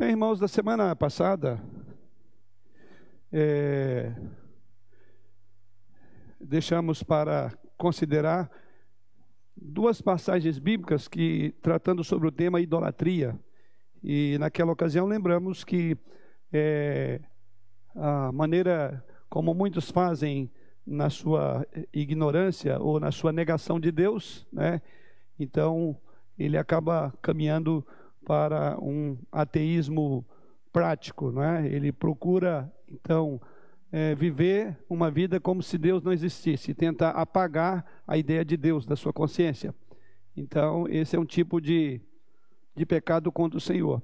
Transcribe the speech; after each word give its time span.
Bem, 0.00 0.12
irmãos, 0.12 0.40
da 0.40 0.48
semana 0.48 0.96
passada, 0.96 1.62
é, 3.30 4.10
deixamos 6.40 7.02
para 7.02 7.52
considerar 7.76 8.50
duas 9.54 10.00
passagens 10.00 10.58
bíblicas 10.58 11.06
que 11.06 11.54
tratando 11.60 12.02
sobre 12.02 12.26
o 12.26 12.32
tema 12.32 12.62
idolatria. 12.62 13.38
E 14.02 14.38
naquela 14.38 14.72
ocasião 14.72 15.04
lembramos 15.04 15.64
que 15.64 15.98
é, 16.50 17.20
a 17.94 18.32
maneira 18.32 19.04
como 19.28 19.52
muitos 19.52 19.90
fazem 19.90 20.50
na 20.86 21.10
sua 21.10 21.66
ignorância 21.92 22.80
ou 22.80 22.98
na 22.98 23.12
sua 23.12 23.32
negação 23.32 23.78
de 23.78 23.92
Deus, 23.92 24.46
né? 24.50 24.80
Então 25.38 25.94
ele 26.38 26.56
acaba 26.56 27.12
caminhando 27.20 27.86
para 28.24 28.78
um 28.80 29.16
ateísmo 29.30 30.24
prático, 30.72 31.30
não 31.30 31.42
é? 31.42 31.66
Ele 31.66 31.92
procura 31.92 32.72
então 32.88 33.40
é, 33.92 34.14
viver 34.14 34.76
uma 34.88 35.10
vida 35.10 35.40
como 35.40 35.62
se 35.62 35.76
Deus 35.76 36.02
não 36.02 36.12
existisse, 36.12 36.74
tenta 36.74 37.10
apagar 37.10 37.84
a 38.06 38.16
ideia 38.16 38.44
de 38.44 38.56
Deus 38.56 38.86
da 38.86 38.96
sua 38.96 39.12
consciência. 39.12 39.74
Então 40.36 40.86
esse 40.88 41.16
é 41.16 41.18
um 41.18 41.24
tipo 41.24 41.60
de, 41.60 42.00
de 42.74 42.86
pecado 42.86 43.32
contra 43.32 43.58
o 43.58 43.60
Senhor. 43.60 44.02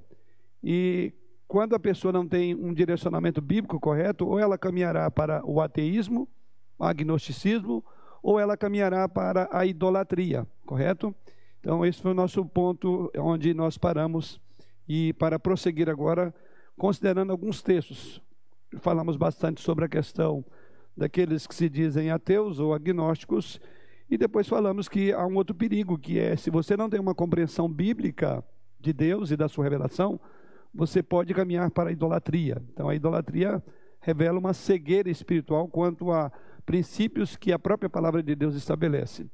E 0.62 1.12
quando 1.46 1.74
a 1.74 1.78
pessoa 1.78 2.12
não 2.12 2.26
tem 2.26 2.54
um 2.54 2.74
direcionamento 2.74 3.40
bíblico 3.40 3.78
correto, 3.78 4.26
ou 4.26 4.38
ela 4.38 4.58
caminhará 4.58 5.10
para 5.10 5.44
o 5.44 5.60
ateísmo, 5.60 6.28
agnosticismo, 6.78 7.84
ou 8.22 8.40
ela 8.40 8.56
caminhará 8.56 9.08
para 9.08 9.48
a 9.52 9.64
idolatria, 9.64 10.46
correto? 10.66 11.14
Então, 11.66 11.84
esse 11.84 12.00
foi 12.00 12.12
o 12.12 12.14
nosso 12.14 12.46
ponto 12.46 13.10
onde 13.18 13.52
nós 13.52 13.76
paramos. 13.76 14.40
E 14.88 15.12
para 15.14 15.36
prosseguir 15.36 15.90
agora, 15.90 16.32
considerando 16.78 17.32
alguns 17.32 17.60
textos, 17.60 18.22
falamos 18.78 19.16
bastante 19.16 19.60
sobre 19.60 19.84
a 19.84 19.88
questão 19.88 20.44
daqueles 20.96 21.44
que 21.44 21.52
se 21.56 21.68
dizem 21.68 22.08
ateus 22.12 22.60
ou 22.60 22.72
agnósticos, 22.72 23.60
e 24.08 24.16
depois 24.16 24.46
falamos 24.46 24.88
que 24.88 25.12
há 25.12 25.26
um 25.26 25.34
outro 25.34 25.56
perigo, 25.56 25.98
que 25.98 26.20
é 26.20 26.36
se 26.36 26.50
você 26.50 26.76
não 26.76 26.88
tem 26.88 27.00
uma 27.00 27.16
compreensão 27.16 27.68
bíblica 27.68 28.44
de 28.78 28.92
Deus 28.92 29.32
e 29.32 29.36
da 29.36 29.48
sua 29.48 29.64
revelação, 29.64 30.20
você 30.72 31.02
pode 31.02 31.34
caminhar 31.34 31.68
para 31.72 31.90
a 31.90 31.92
idolatria. 31.92 32.62
Então, 32.72 32.88
a 32.88 32.94
idolatria 32.94 33.60
revela 34.00 34.38
uma 34.38 34.54
cegueira 34.54 35.10
espiritual 35.10 35.66
quanto 35.66 36.12
a 36.12 36.30
princípios 36.64 37.34
que 37.34 37.50
a 37.50 37.58
própria 37.58 37.90
palavra 37.90 38.22
de 38.22 38.36
Deus 38.36 38.54
estabelece. 38.54 39.26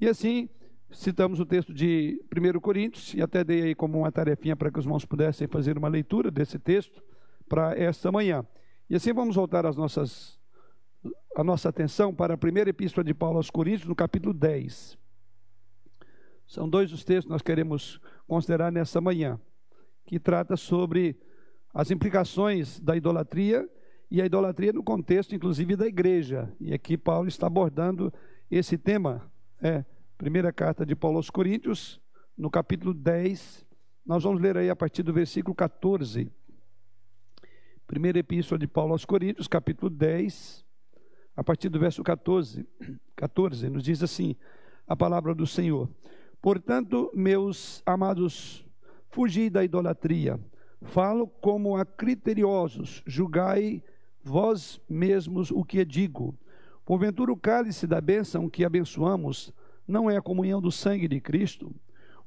E 0.00 0.06
assim, 0.06 0.48
Citamos 0.92 1.38
o 1.38 1.46
texto 1.46 1.72
de 1.72 2.20
1 2.36 2.58
Coríntios 2.60 3.14
e 3.14 3.22
até 3.22 3.44
dei 3.44 3.62
aí 3.62 3.74
como 3.74 3.98
uma 3.98 4.10
tarefinha 4.10 4.56
para 4.56 4.70
que 4.70 4.78
os 4.78 4.84
irmãos 4.84 5.04
pudessem 5.04 5.46
fazer 5.46 5.78
uma 5.78 5.88
leitura 5.88 6.30
desse 6.30 6.58
texto 6.58 7.02
para 7.48 7.78
esta 7.78 8.10
manhã. 8.10 8.44
E 8.88 8.96
assim 8.96 9.12
vamos 9.12 9.36
voltar 9.36 9.64
as 9.64 9.76
nossas, 9.76 10.38
a 11.36 11.44
nossa 11.44 11.68
atenção 11.68 12.12
para 12.12 12.34
a 12.34 12.38
primeira 12.38 12.70
epístola 12.70 13.04
de 13.04 13.14
Paulo 13.14 13.36
aos 13.36 13.50
Coríntios, 13.50 13.88
no 13.88 13.94
capítulo 13.94 14.34
10. 14.34 14.98
São 16.44 16.68
dois 16.68 16.92
os 16.92 17.04
textos 17.04 17.26
que 17.26 17.30
nós 17.30 17.42
queremos 17.42 18.00
considerar 18.26 18.72
nessa 18.72 19.00
manhã, 19.00 19.40
que 20.04 20.18
trata 20.18 20.56
sobre 20.56 21.16
as 21.72 21.92
implicações 21.92 22.80
da 22.80 22.96
idolatria 22.96 23.68
e 24.10 24.20
a 24.20 24.26
idolatria 24.26 24.72
no 24.72 24.82
contexto, 24.82 25.36
inclusive, 25.36 25.76
da 25.76 25.86
igreja. 25.86 26.52
E 26.58 26.74
aqui 26.74 26.98
Paulo 26.98 27.28
está 27.28 27.46
abordando 27.46 28.12
esse 28.50 28.76
tema. 28.76 29.30
É, 29.62 29.84
Primeira 30.20 30.52
carta 30.52 30.84
de 30.84 30.94
Paulo 30.94 31.16
aos 31.16 31.30
Coríntios, 31.30 31.98
no 32.36 32.50
capítulo 32.50 32.92
10, 32.92 33.66
nós 34.04 34.22
vamos 34.22 34.38
ler 34.38 34.54
aí 34.54 34.68
a 34.68 34.76
partir 34.76 35.02
do 35.02 35.14
versículo 35.14 35.54
14. 35.54 36.30
Primeira 37.86 38.18
epístola 38.18 38.58
de 38.58 38.66
Paulo 38.66 38.92
aos 38.92 39.06
Coríntios, 39.06 39.48
capítulo 39.48 39.88
10, 39.88 40.62
a 41.34 41.42
partir 41.42 41.70
do 41.70 41.80
verso 41.80 42.02
14, 42.02 42.68
14, 43.16 43.70
nos 43.70 43.82
diz 43.82 44.02
assim: 44.02 44.36
a 44.86 44.94
palavra 44.94 45.34
do 45.34 45.46
Senhor. 45.46 45.88
Portanto, 46.42 47.10
meus 47.14 47.82
amados, 47.86 48.62
fugi 49.08 49.48
da 49.48 49.64
idolatria. 49.64 50.38
Falo 50.82 51.26
como 51.26 51.78
a 51.78 51.86
criteriosos, 51.86 53.02
julgai 53.06 53.82
vós 54.22 54.82
mesmos 54.86 55.50
o 55.50 55.64
que 55.64 55.82
digo. 55.82 56.38
Porventura 56.84 57.32
o 57.32 57.38
cálice 57.38 57.86
da 57.86 58.02
bênção 58.02 58.50
que 58.50 58.66
abençoamos 58.66 59.50
não 59.90 60.08
é 60.08 60.16
a 60.16 60.22
comunhão 60.22 60.60
do 60.60 60.70
sangue 60.70 61.08
de 61.08 61.20
Cristo. 61.20 61.74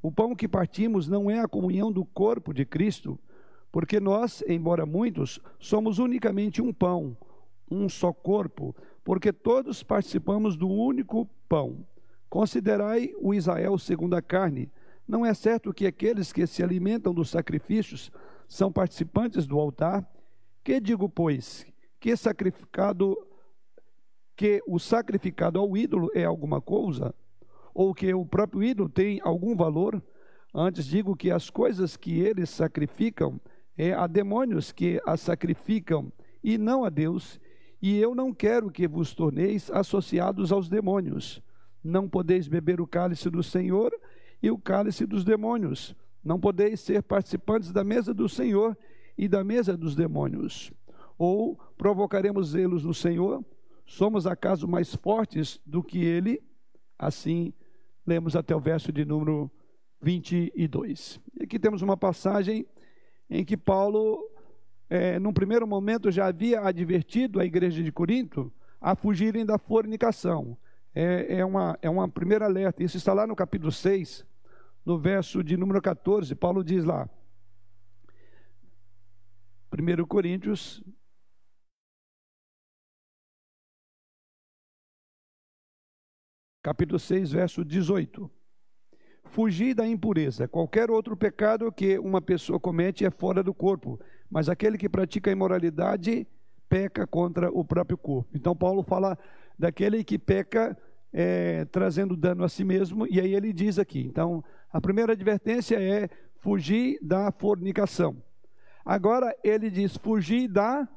O 0.02 0.12
pão 0.12 0.36
que 0.36 0.48
partimos 0.48 1.08
não 1.08 1.32
é 1.32 1.40
a 1.40 1.48
comunhão 1.48 1.92
do 1.92 2.04
corpo 2.04 2.54
de 2.54 2.66
Cristo, 2.66 3.18
porque 3.72 4.00
nós, 4.00 4.44
embora 4.48 4.86
muitos, 4.86 5.40
somos 5.58 5.98
unicamente 5.98 6.62
um 6.62 6.74
pão, 6.74 7.18
um 7.72 7.88
só 7.88 8.12
corpo, 8.12 8.76
porque 9.04 9.32
todos 9.32 9.82
participamos 9.82 10.58
do 10.58 10.68
único 10.70 11.26
pão. 11.48 11.86
Considerai 12.30 13.14
o 13.20 13.34
Israel 13.34 13.78
segundo 13.78 14.16
a 14.16 14.22
carne. 14.22 14.70
Não 15.08 15.26
é 15.26 15.34
certo 15.34 15.74
que 15.74 15.88
aqueles 15.88 16.34
que 16.34 16.46
se 16.46 16.62
alimentam 16.62 17.14
dos 17.14 17.30
sacrifícios 17.30 18.12
são 18.48 18.72
participantes 18.72 19.48
do 19.48 19.60
altar? 19.60 20.06
Que 20.64 20.80
digo, 20.80 21.08
pois, 21.08 21.66
que 22.00 22.16
sacrificado 22.16 23.18
que 24.36 24.62
o 24.68 24.80
sacrificado 24.80 25.60
ao 25.60 25.78
ídolo 25.78 26.10
é 26.14 26.26
alguma 26.26 26.60
coisa? 26.60 27.14
Ou 27.74 27.94
que 27.94 28.14
o 28.14 28.26
próprio 28.26 28.64
ídolo 28.64 28.90
tem 28.90 29.20
algum 29.24 29.56
valor. 29.56 30.02
Antes 30.54 30.86
digo 30.86 31.16
que 31.16 31.32
as 31.32 31.50
coisas 31.50 31.98
que 31.98 32.20
eles 32.20 32.50
sacrificam 32.50 33.40
é 33.78 33.94
a 33.94 34.06
demônios 34.06 34.72
que 34.72 35.02
as 35.06 35.22
sacrificam 35.22 36.12
e 36.44 36.58
não 36.58 36.86
a 36.86 36.90
Deus. 36.90 37.40
E 37.82 37.98
eu 37.98 38.14
não 38.14 38.34
quero 38.34 38.72
que 38.72 38.88
vos 38.88 39.14
torneis 39.14 39.72
associados 39.72 40.52
aos 40.52 40.70
demônios. 40.70 41.42
Não 41.84 42.08
podeis 42.08 42.48
beber 42.48 42.80
o 42.80 42.88
cálice 42.88 43.30
do 43.30 43.44
Senhor 43.44 43.92
e 44.42 44.52
o 44.52 44.58
cálice 44.58 45.06
dos 45.06 45.26
demônios. 45.26 45.96
Não 46.24 46.40
podeis 46.40 46.80
ser 46.80 47.04
participantes 47.04 47.72
da 47.72 47.84
mesa 47.84 48.14
do 48.14 48.30
Senhor 48.30 48.78
e 49.18 49.28
da 49.28 49.44
mesa 49.44 49.76
dos 49.76 49.96
demônios. 49.96 50.72
Ou 51.18 51.60
provocaremos 51.78 52.50
zelos 52.50 52.86
no 52.86 52.94
Senhor? 52.94 53.44
Somos 53.86 54.26
acaso 54.26 54.68
mais 54.68 54.96
fortes 54.96 55.60
do 55.66 55.84
que 55.84 56.04
ele? 56.04 56.42
Assim 56.98 57.54
lemos 58.06 58.36
até 58.36 58.56
o 58.56 58.60
verso 58.60 58.92
de 58.92 59.06
número 59.06 59.50
22. 60.02 61.20
E 61.40 61.44
aqui 61.44 61.58
temos 61.58 61.82
uma 61.82 61.96
passagem 61.96 62.66
em 63.30 63.44
que 63.44 63.56
Paulo, 63.58 64.20
é, 64.90 65.18
num 65.20 65.34
primeiro 65.34 65.66
momento, 65.66 66.12
já 66.12 66.28
havia 66.28 66.62
advertido 66.62 67.40
a 67.40 67.46
igreja 67.46 67.82
de 67.82 67.92
Corinto 67.92 68.52
a 68.80 68.96
fugirem 68.96 69.46
da 69.46 69.58
fornicação. 69.58 70.58
É, 70.94 71.38
é, 71.40 71.46
uma, 71.46 71.78
é 71.82 71.90
uma 71.90 72.08
primeira 72.08 72.46
alerta. 72.46 72.84
Isso 72.84 72.98
está 72.98 73.14
lá 73.14 73.26
no 73.26 73.36
capítulo 73.36 73.72
6, 73.72 74.26
no 74.86 75.00
verso 75.00 75.44
de 75.44 75.58
número 75.58 75.82
14. 75.82 76.36
Paulo 76.36 76.64
diz 76.64 76.84
lá, 76.84 77.10
1 79.72 80.06
Coríntios 80.06 80.84
capítulo 86.64 86.98
6, 86.98 87.34
verso 87.34 87.66
18. 87.66 88.32
Fugir 89.26 89.76
da 89.76 89.86
impureza. 89.86 90.48
Qualquer 90.48 90.90
outro 90.90 91.18
pecado 91.18 91.70
que 91.72 92.00
uma 92.00 92.22
pessoa 92.22 92.58
comete 92.58 93.06
é 93.06 93.12
fora 93.12 93.44
do 93.44 93.54
corpo, 93.54 94.00
mas 94.32 94.48
aquele 94.48 94.78
que 94.78 94.88
pratica 94.88 95.30
a 95.30 95.34
imoralidade 95.34 96.26
peca 96.70 97.06
contra 97.06 97.52
o 97.52 97.66
próprio 97.66 97.98
corpo. 97.98 98.30
Então, 98.34 98.56
Paulo 98.56 98.82
fala 98.82 99.18
daquele 99.60 100.04
que 100.06 100.18
peca 100.18 100.78
é, 101.12 101.66
trazendo 101.66 102.16
dano 102.16 102.46
a 102.46 102.50
si 102.50 102.64
mesmo, 102.64 103.06
e 103.08 103.20
aí 103.20 103.36
ele 103.36 103.52
diz 103.52 103.78
aqui: 103.78 104.00
então, 104.00 104.44
a 104.72 104.80
primeira 104.80 105.12
advertência 105.12 105.76
é 105.80 106.10
fugir 106.38 106.98
da 107.02 107.30
fornicação. 107.32 108.16
Agora, 108.86 109.36
ele 109.44 109.70
diz 109.70 109.98
fugir 109.98 110.48
da 110.48 110.88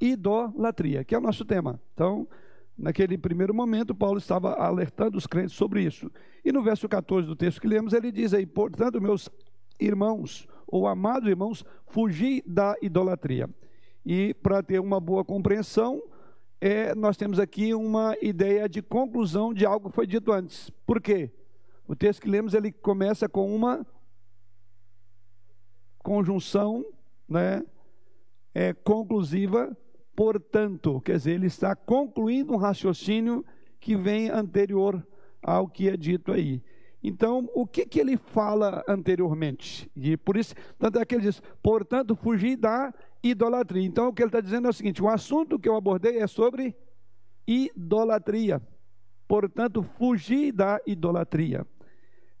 idolatria, 0.00 1.04
que 1.04 1.14
é 1.14 1.18
o 1.18 1.20
nosso 1.20 1.44
tema. 1.44 1.80
Então, 1.94 2.28
Naquele 2.76 3.18
primeiro 3.18 3.54
momento, 3.54 3.94
Paulo 3.94 4.18
estava 4.18 4.54
alertando 4.54 5.16
os 5.18 5.26
crentes 5.26 5.54
sobre 5.54 5.82
isso. 5.82 6.10
E 6.44 6.50
no 6.50 6.62
verso 6.62 6.88
14 6.88 7.26
do 7.26 7.36
texto 7.36 7.60
que 7.60 7.68
lemos, 7.68 7.92
ele 7.92 8.10
diz 8.10 8.32
aí: 8.32 8.46
Portanto, 8.46 9.00
meus 9.00 9.28
irmãos, 9.78 10.48
ou 10.66 10.86
amados 10.86 11.28
irmãos, 11.28 11.64
fugi 11.86 12.42
da 12.46 12.74
idolatria. 12.80 13.48
E 14.04 14.34
para 14.34 14.62
ter 14.62 14.80
uma 14.80 14.98
boa 14.98 15.24
compreensão, 15.24 16.02
é, 16.60 16.94
nós 16.94 17.16
temos 17.16 17.38
aqui 17.38 17.74
uma 17.74 18.16
ideia 18.22 18.68
de 18.68 18.80
conclusão 18.80 19.52
de 19.52 19.66
algo 19.66 19.90
que 19.90 19.94
foi 19.94 20.06
dito 20.06 20.32
antes. 20.32 20.70
Por 20.86 21.00
quê? 21.00 21.30
O 21.86 21.94
texto 21.94 22.22
que 22.22 22.30
lemos 22.30 22.54
ele 22.54 22.72
começa 22.72 23.28
com 23.28 23.54
uma 23.54 23.86
conjunção 25.98 26.84
né, 27.28 27.64
é, 28.54 28.72
conclusiva 28.72 29.76
portanto, 30.14 31.00
quer 31.00 31.16
dizer, 31.16 31.32
ele 31.32 31.46
está 31.46 31.74
concluindo 31.74 32.52
um 32.52 32.56
raciocínio 32.56 33.44
que 33.80 33.96
vem 33.96 34.28
anterior 34.28 35.04
ao 35.42 35.68
que 35.68 35.88
é 35.88 35.96
dito 35.96 36.32
aí. 36.32 36.62
Então, 37.02 37.50
o 37.52 37.66
que, 37.66 37.84
que 37.84 37.98
ele 37.98 38.16
fala 38.16 38.84
anteriormente? 38.86 39.90
E 39.96 40.16
por 40.16 40.36
isso, 40.36 40.54
tanto 40.78 41.00
é 41.00 41.04
que 41.04 41.16
ele 41.16 41.24
diz, 41.24 41.42
portanto, 41.60 42.14
fugir 42.14 42.56
da 42.56 42.94
idolatria. 43.22 43.84
Então, 43.84 44.08
o 44.08 44.12
que 44.12 44.22
ele 44.22 44.28
está 44.28 44.40
dizendo 44.40 44.68
é 44.68 44.70
o 44.70 44.72
seguinte: 44.72 45.02
o 45.02 45.08
assunto 45.08 45.58
que 45.58 45.68
eu 45.68 45.74
abordei 45.74 46.18
é 46.18 46.26
sobre 46.28 46.76
idolatria. 47.46 48.62
Portanto, 49.26 49.82
fugir 49.82 50.52
da 50.52 50.80
idolatria. 50.86 51.66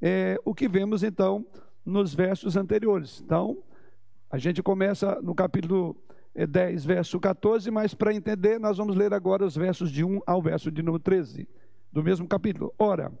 É 0.00 0.38
o 0.44 0.54
que 0.54 0.68
vemos 0.68 1.02
então 1.02 1.44
nos 1.84 2.14
versos 2.14 2.56
anteriores. 2.56 3.20
Então, 3.20 3.58
a 4.30 4.38
gente 4.38 4.62
começa 4.62 5.20
no 5.22 5.34
capítulo 5.34 5.96
10, 6.34 6.84
é, 6.84 6.86
verso 6.86 7.20
14, 7.20 7.70
mas 7.70 7.94
para 7.94 8.14
entender, 8.14 8.58
nós 8.58 8.78
vamos 8.78 8.96
ler 8.96 9.12
agora 9.12 9.44
os 9.44 9.54
versos 9.54 9.90
de 9.90 10.02
1 10.02 10.20
ao 10.26 10.40
verso 10.40 10.70
de 10.70 10.82
número 10.82 11.02
13, 11.02 11.46
do 11.92 12.02
mesmo 12.02 12.26
capítulo. 12.26 12.72
Ora, 12.78 13.12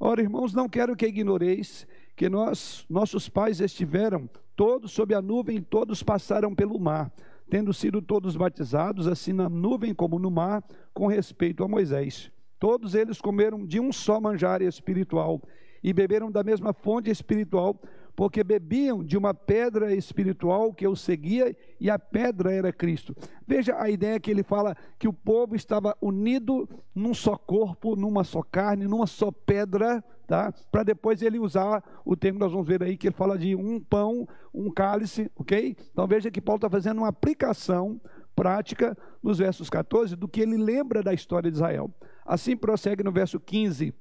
ora, 0.00 0.22
irmãos, 0.22 0.54
não 0.54 0.68
quero 0.68 0.96
que 0.96 1.06
ignoreis 1.06 1.86
que 2.16 2.28
nós, 2.28 2.86
nossos 2.88 3.28
pais 3.28 3.60
estiveram 3.60 4.28
todos 4.56 4.92
sob 4.92 5.14
a 5.14 5.22
nuvem, 5.22 5.62
todos 5.62 6.02
passaram 6.02 6.54
pelo 6.54 6.80
mar, 6.80 7.12
tendo 7.50 7.72
sido 7.72 8.02
todos 8.02 8.36
batizados, 8.36 9.06
assim 9.06 9.32
na 9.32 9.48
nuvem 9.48 9.94
como 9.94 10.18
no 10.18 10.30
mar, 10.30 10.64
com 10.92 11.06
respeito 11.06 11.62
a 11.62 11.68
Moisés. 11.68 12.32
Todos 12.58 12.94
eles 12.94 13.20
comeram 13.20 13.64
de 13.64 13.78
um 13.78 13.92
só 13.92 14.20
manjar 14.20 14.62
espiritual 14.62 15.40
e 15.82 15.92
beberam 15.92 16.30
da 16.30 16.42
mesma 16.42 16.72
fonte 16.72 17.08
espiritual, 17.08 17.80
porque 18.18 18.42
bebiam 18.42 19.04
de 19.04 19.16
uma 19.16 19.32
pedra 19.32 19.94
espiritual 19.94 20.74
que 20.74 20.84
eu 20.84 20.96
seguia 20.96 21.56
e 21.78 21.88
a 21.88 21.96
pedra 21.96 22.52
era 22.52 22.72
Cristo. 22.72 23.14
Veja 23.46 23.80
a 23.80 23.88
ideia 23.88 24.18
que 24.18 24.28
ele 24.28 24.42
fala 24.42 24.76
que 24.98 25.06
o 25.06 25.12
povo 25.12 25.54
estava 25.54 25.96
unido 26.02 26.68
num 26.92 27.14
só 27.14 27.36
corpo, 27.36 27.94
numa 27.94 28.24
só 28.24 28.42
carne, 28.42 28.88
numa 28.88 29.06
só 29.06 29.30
pedra, 29.30 30.02
tá? 30.26 30.52
Para 30.68 30.82
depois 30.82 31.22
ele 31.22 31.38
usar 31.38 31.80
o 32.04 32.16
termo 32.16 32.40
que 32.40 32.44
nós 32.44 32.50
vamos 32.50 32.66
ver 32.66 32.82
aí 32.82 32.96
que 32.96 33.06
ele 33.06 33.14
fala 33.14 33.38
de 33.38 33.54
um 33.54 33.78
pão, 33.78 34.26
um 34.52 34.68
cálice, 34.68 35.30
OK? 35.36 35.76
Então 35.92 36.04
veja 36.08 36.28
que 36.28 36.40
Paulo 36.40 36.58
está 36.58 36.68
fazendo 36.68 36.98
uma 36.98 37.08
aplicação 37.10 38.00
prática 38.34 38.98
nos 39.22 39.38
versos 39.38 39.70
14 39.70 40.16
do 40.16 40.26
que 40.26 40.40
ele 40.40 40.56
lembra 40.56 41.04
da 41.04 41.14
história 41.14 41.48
de 41.48 41.56
Israel. 41.56 41.88
Assim 42.26 42.56
prossegue 42.56 43.04
no 43.04 43.12
verso 43.12 43.38
15 43.38 43.94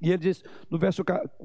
e 0.00 0.10
ele 0.10 0.18
diz 0.18 0.44
no 0.70 0.78
verso, 0.78 1.02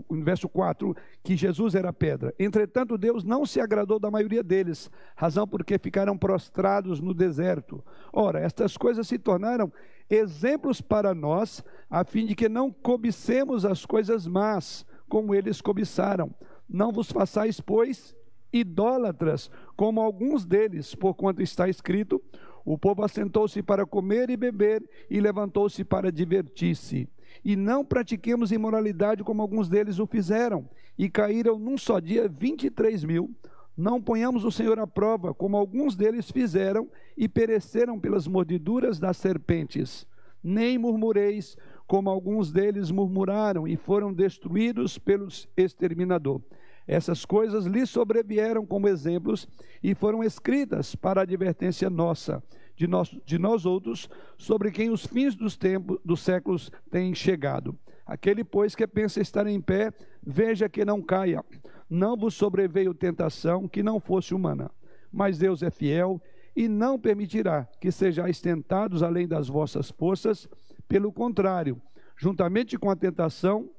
no 0.10 0.24
verso 0.24 0.50
4 0.50 0.96
que 1.24 1.36
Jesus 1.36 1.76
era 1.76 1.94
pedra. 1.94 2.34
Entretanto, 2.38 2.98
Deus 2.98 3.24
não 3.24 3.46
se 3.46 3.60
agradou 3.60 4.00
da 4.00 4.12
maioria 4.12 4.44
deles, 4.44 4.90
razão 5.16 5.48
porque 5.48 5.78
ficaram 5.78 6.18
prostrados 6.18 7.00
no 7.00 7.14
deserto. 7.14 7.84
Ora, 8.12 8.40
estas 8.40 8.76
coisas 8.76 9.08
se 9.08 9.18
tornaram 9.18 9.72
exemplos 10.10 10.82
para 10.82 11.14
nós, 11.14 11.64
a 11.90 12.04
fim 12.04 12.26
de 12.26 12.36
que 12.36 12.50
não 12.50 12.72
cobicemos 12.72 13.64
as 13.66 13.86
coisas 13.86 14.26
más, 14.26 14.86
como 15.08 15.36
eles 15.36 15.62
cobiçaram. 15.62 16.34
Não 16.68 16.92
vos 16.92 17.12
façais, 17.12 17.60
pois, 17.62 18.16
idólatras, 18.52 19.50
como 19.76 20.02
alguns 20.02 20.46
deles, 20.46 20.96
porquanto 20.96 21.42
está 21.42 21.70
escrito: 21.70 22.22
o 22.66 22.78
povo 22.78 23.04
assentou-se 23.04 23.62
para 23.62 23.86
comer 23.86 24.30
e 24.30 24.38
beber 24.38 24.84
e 25.10 25.20
levantou-se 25.20 25.84
para 25.84 26.12
divertir-se 26.12 27.08
e 27.44 27.56
não 27.56 27.84
pratiquemos 27.86 28.52
imoralidade 28.52 29.24
como 29.24 29.42
alguns 29.42 29.70
deles 29.70 30.00
o 30.00 30.08
fizeram, 30.08 30.70
e 30.98 31.10
caíram 31.10 31.58
num 31.58 31.78
só 31.78 32.00
dia 32.00 32.28
23 32.28 33.04
mil. 33.04 33.34
Não 33.76 34.02
ponhamos 34.02 34.44
o 34.44 34.52
Senhor 34.52 34.78
à 34.80 34.86
prova, 34.86 35.34
como 35.34 35.56
alguns 35.56 35.96
deles 35.96 36.30
fizeram, 36.30 36.90
e 37.16 37.30
pereceram 37.30 38.00
pelas 38.00 38.28
mordiduras 38.28 39.00
das 39.00 39.18
serpentes. 39.18 40.06
Nem 40.44 40.78
murmureis, 40.78 41.56
como 41.88 42.10
alguns 42.10 42.52
deles 42.52 42.92
murmuraram, 42.92 43.68
e 43.68 43.78
foram 43.78 44.14
destruídos 44.14 44.98
pelos 44.98 45.48
exterminador. 45.56 46.42
Essas 46.86 47.24
coisas 47.24 47.66
lhes 47.66 47.90
sobrevieram 47.90 48.66
como 48.66 48.88
exemplos 48.88 49.48
e 49.82 49.94
foram 49.94 50.24
escritas 50.24 50.96
para 50.96 51.22
advertência 51.22 51.88
nossa 51.88 52.44
de 52.80 52.88
nós, 52.88 53.14
de 53.26 53.38
nós 53.38 53.66
outros, 53.66 54.10
sobre 54.38 54.72
quem 54.72 54.90
os 54.90 55.06
fins 55.06 55.36
dos 55.36 55.58
tempos, 55.58 56.00
dos 56.04 56.22
séculos 56.22 56.72
têm 56.90 57.14
chegado. 57.14 57.78
Aquele, 58.06 58.42
pois, 58.42 58.74
que 58.74 58.88
pensa 58.88 59.20
estar 59.20 59.46
em 59.48 59.60
pé, 59.60 59.92
veja 60.26 60.70
que 60.70 60.86
não 60.86 61.02
caia. 61.02 61.44
Não 61.90 62.16
vos 62.16 62.36
sobreveio 62.36 62.94
tentação 62.94 63.68
que 63.68 63.84
não 63.84 64.00
fosse 64.00 64.34
humana. 64.34 64.72
Mas 65.12 65.38
Deus 65.38 65.62
é 65.62 65.70
fiel 65.70 66.22
e 66.56 66.70
não 66.70 66.98
permitirá 66.98 67.68
que 67.82 67.92
sejais 67.92 68.40
tentados 68.40 69.04
além 69.04 69.28
das 69.28 69.50
vossas 69.50 69.92
forças. 69.92 70.48
Pelo 70.88 71.12
contrário, 71.12 71.82
juntamente 72.16 72.78
com 72.78 72.90
a 72.90 72.96
tentação, 72.96 73.70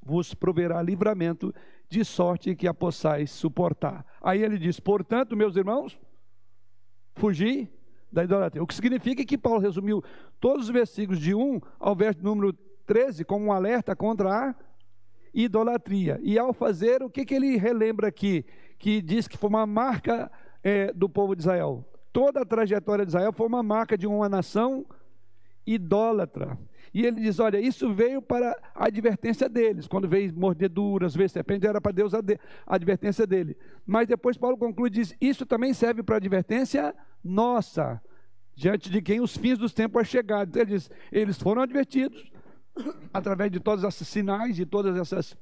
vos 0.00 0.32
proverá 0.32 0.80
livramento, 0.80 1.52
de 1.90 2.04
sorte 2.04 2.54
que 2.54 2.68
a 2.68 2.74
possais 2.74 3.32
suportar. 3.32 4.06
Aí 4.22 4.44
ele 4.44 4.58
diz: 4.58 4.78
portanto, 4.78 5.36
meus 5.36 5.56
irmãos, 5.56 5.98
fugi 7.16 7.68
da 8.10 8.24
idolatria. 8.24 8.62
O 8.62 8.66
que 8.66 8.74
significa 8.74 9.24
que 9.24 9.38
Paulo 9.38 9.60
resumiu 9.60 10.02
todos 10.40 10.66
os 10.66 10.70
versículos 10.70 11.20
de 11.20 11.34
1 11.34 11.60
ao 11.78 11.94
verso 11.94 12.22
número 12.22 12.52
13 12.86 13.24
como 13.24 13.46
um 13.46 13.52
alerta 13.52 13.94
contra 13.94 14.48
a 14.48 14.54
idolatria. 15.32 16.18
E 16.22 16.38
ao 16.38 16.52
fazer, 16.52 17.02
o 17.02 17.10
que, 17.10 17.24
que 17.24 17.34
ele 17.34 17.56
relembra 17.56 18.08
aqui? 18.08 18.44
Que 18.78 19.02
diz 19.02 19.28
que 19.28 19.36
foi 19.36 19.50
uma 19.50 19.66
marca 19.66 20.30
é, 20.62 20.92
do 20.92 21.08
povo 21.08 21.36
de 21.36 21.42
Israel. 21.42 21.84
Toda 22.12 22.40
a 22.40 22.46
trajetória 22.46 23.04
de 23.04 23.10
Israel 23.10 23.32
foi 23.32 23.46
uma 23.46 23.62
marca 23.62 23.96
de 23.96 24.06
uma 24.06 24.28
nação 24.28 24.86
idólatra. 25.66 26.58
E 26.92 27.04
ele 27.04 27.20
diz: 27.20 27.38
olha, 27.38 27.60
isso 27.60 27.92
veio 27.92 28.22
para 28.22 28.56
a 28.74 28.86
advertência 28.86 29.48
deles. 29.48 29.86
Quando 29.86 30.08
veio 30.08 30.32
mordeduras, 30.34 31.14
veio 31.14 31.28
serpente, 31.28 31.66
era 31.66 31.80
para 31.80 31.92
Deus 31.92 32.14
a, 32.14 32.20
de, 32.20 32.38
a 32.66 32.74
advertência 32.74 33.26
dele. 33.26 33.56
Mas 33.86 34.08
depois 34.08 34.38
Paulo 34.38 34.56
conclui 34.56 34.88
e 34.88 34.92
diz: 34.92 35.14
isso 35.20 35.44
também 35.44 35.74
serve 35.74 36.02
para 36.02 36.16
a 36.16 36.18
advertência 36.18 36.94
nossa, 37.22 38.00
diante 38.54 38.90
de 38.90 39.02
quem 39.02 39.20
os 39.20 39.36
fins 39.36 39.58
dos 39.58 39.72
tempos 39.72 40.02
é 40.02 40.04
chegado. 40.04 40.48
Então 40.48 40.62
ele 40.62 40.72
diz: 40.72 40.90
eles 41.10 41.38
foram 41.38 41.62
advertidos 41.62 42.30
através 43.12 43.50
de 43.50 43.60
todos 43.60 43.84
esses 43.84 44.06
sinais, 44.06 44.56
de 44.56 44.66
todas 44.66 44.96
essas 44.96 45.36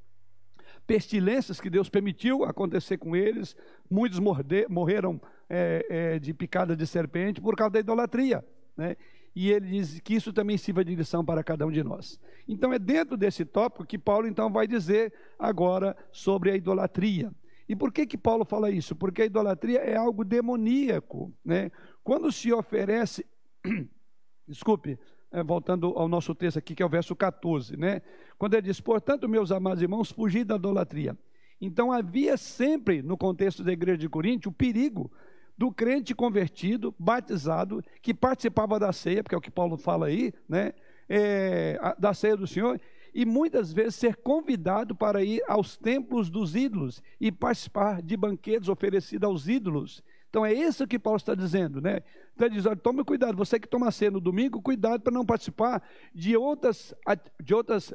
pestilências 0.86 1.60
que 1.60 1.68
Deus 1.68 1.88
permitiu 1.88 2.44
acontecer 2.44 2.98
com 2.98 3.14
eles. 3.14 3.56
Muitos 3.90 4.20
morreram 4.68 5.20
é, 5.48 5.86
é, 5.88 6.18
de 6.18 6.32
picada 6.32 6.76
de 6.76 6.86
serpente 6.86 7.40
por 7.40 7.56
causa 7.56 7.72
da 7.72 7.80
idolatria. 7.80 8.44
Né? 8.76 8.96
e 9.36 9.50
ele 9.50 9.66
diz 9.68 10.00
que 10.00 10.14
isso 10.14 10.32
também 10.32 10.56
sirva 10.56 10.82
de 10.82 10.94
lição 10.94 11.22
para 11.22 11.44
cada 11.44 11.66
um 11.66 11.70
de 11.70 11.84
nós. 11.84 12.18
Então 12.48 12.72
é 12.72 12.78
dentro 12.78 13.18
desse 13.18 13.44
tópico 13.44 13.84
que 13.84 13.98
Paulo 13.98 14.26
então 14.26 14.50
vai 14.50 14.66
dizer 14.66 15.12
agora 15.38 15.94
sobre 16.10 16.50
a 16.50 16.56
idolatria. 16.56 17.30
E 17.68 17.74
por 17.74 17.92
que 17.92 18.06
que 18.06 18.16
Paulo 18.16 18.44
fala 18.44 18.70
isso? 18.70 18.94
Porque 18.94 19.22
a 19.22 19.26
idolatria 19.26 19.80
é 19.80 19.96
algo 19.96 20.24
demoníaco, 20.24 21.32
né? 21.44 21.70
Quando 22.04 22.30
se 22.30 22.52
oferece, 22.52 23.26
desculpe, 24.46 24.98
é, 25.32 25.42
voltando 25.42 25.88
ao 25.88 26.08
nosso 26.08 26.34
texto 26.34 26.58
aqui, 26.58 26.74
que 26.74 26.82
é 26.82 26.86
o 26.86 26.88
verso 26.88 27.14
14, 27.16 27.76
né? 27.76 28.00
Quando 28.38 28.54
ele 28.54 28.62
diz, 28.62 28.80
portanto, 28.80 29.28
meus 29.28 29.50
amados 29.50 29.82
irmãos, 29.82 30.10
fugir 30.10 30.44
da 30.44 30.56
idolatria. 30.56 31.16
Então 31.60 31.90
havia 31.90 32.36
sempre, 32.36 33.02
no 33.02 33.16
contexto 33.16 33.64
da 33.64 33.72
igreja 33.72 33.98
de 33.98 34.08
Corinto, 34.08 34.50
o 34.50 34.52
perigo 34.52 35.10
do 35.58 35.72
crente 35.72 36.14
convertido, 36.14 36.94
batizado, 36.98 37.82
que 38.02 38.12
participava 38.12 38.78
da 38.78 38.92
ceia, 38.92 39.22
porque 39.22 39.34
é 39.34 39.38
o 39.38 39.40
que 39.40 39.50
Paulo 39.50 39.76
fala 39.76 40.06
aí, 40.06 40.32
né? 40.48 40.72
É, 41.08 41.78
da 41.98 42.12
ceia 42.12 42.36
do 42.36 42.46
Senhor, 42.46 42.80
e 43.16 43.24
muitas 43.24 43.72
vezes 43.72 43.94
ser 43.94 44.14
convidado 44.16 44.94
para 44.94 45.24
ir 45.24 45.42
aos 45.48 45.74
templos 45.74 46.28
dos 46.28 46.54
ídolos 46.54 47.02
e 47.18 47.32
participar 47.32 48.02
de 48.02 48.14
banquetes 48.14 48.68
oferecidos 48.68 49.26
aos 49.26 49.48
ídolos. 49.48 50.04
Então 50.28 50.44
é 50.44 50.52
isso 50.52 50.86
que 50.86 50.98
Paulo 50.98 51.16
está 51.16 51.34
dizendo, 51.34 51.80
né? 51.80 52.02
Então 52.34 52.46
ele 52.46 52.56
diz: 52.56 52.66
olha, 52.66 52.76
tome 52.76 53.02
cuidado, 53.02 53.34
você 53.34 53.58
que 53.58 53.66
toma 53.66 53.90
ceia 53.90 54.10
no 54.10 54.20
domingo, 54.20 54.60
cuidado 54.60 55.00
para 55.00 55.14
não 55.14 55.24
participar 55.24 55.82
de 56.14 56.36
outras, 56.36 56.94
de 57.42 57.54
outras, 57.54 57.94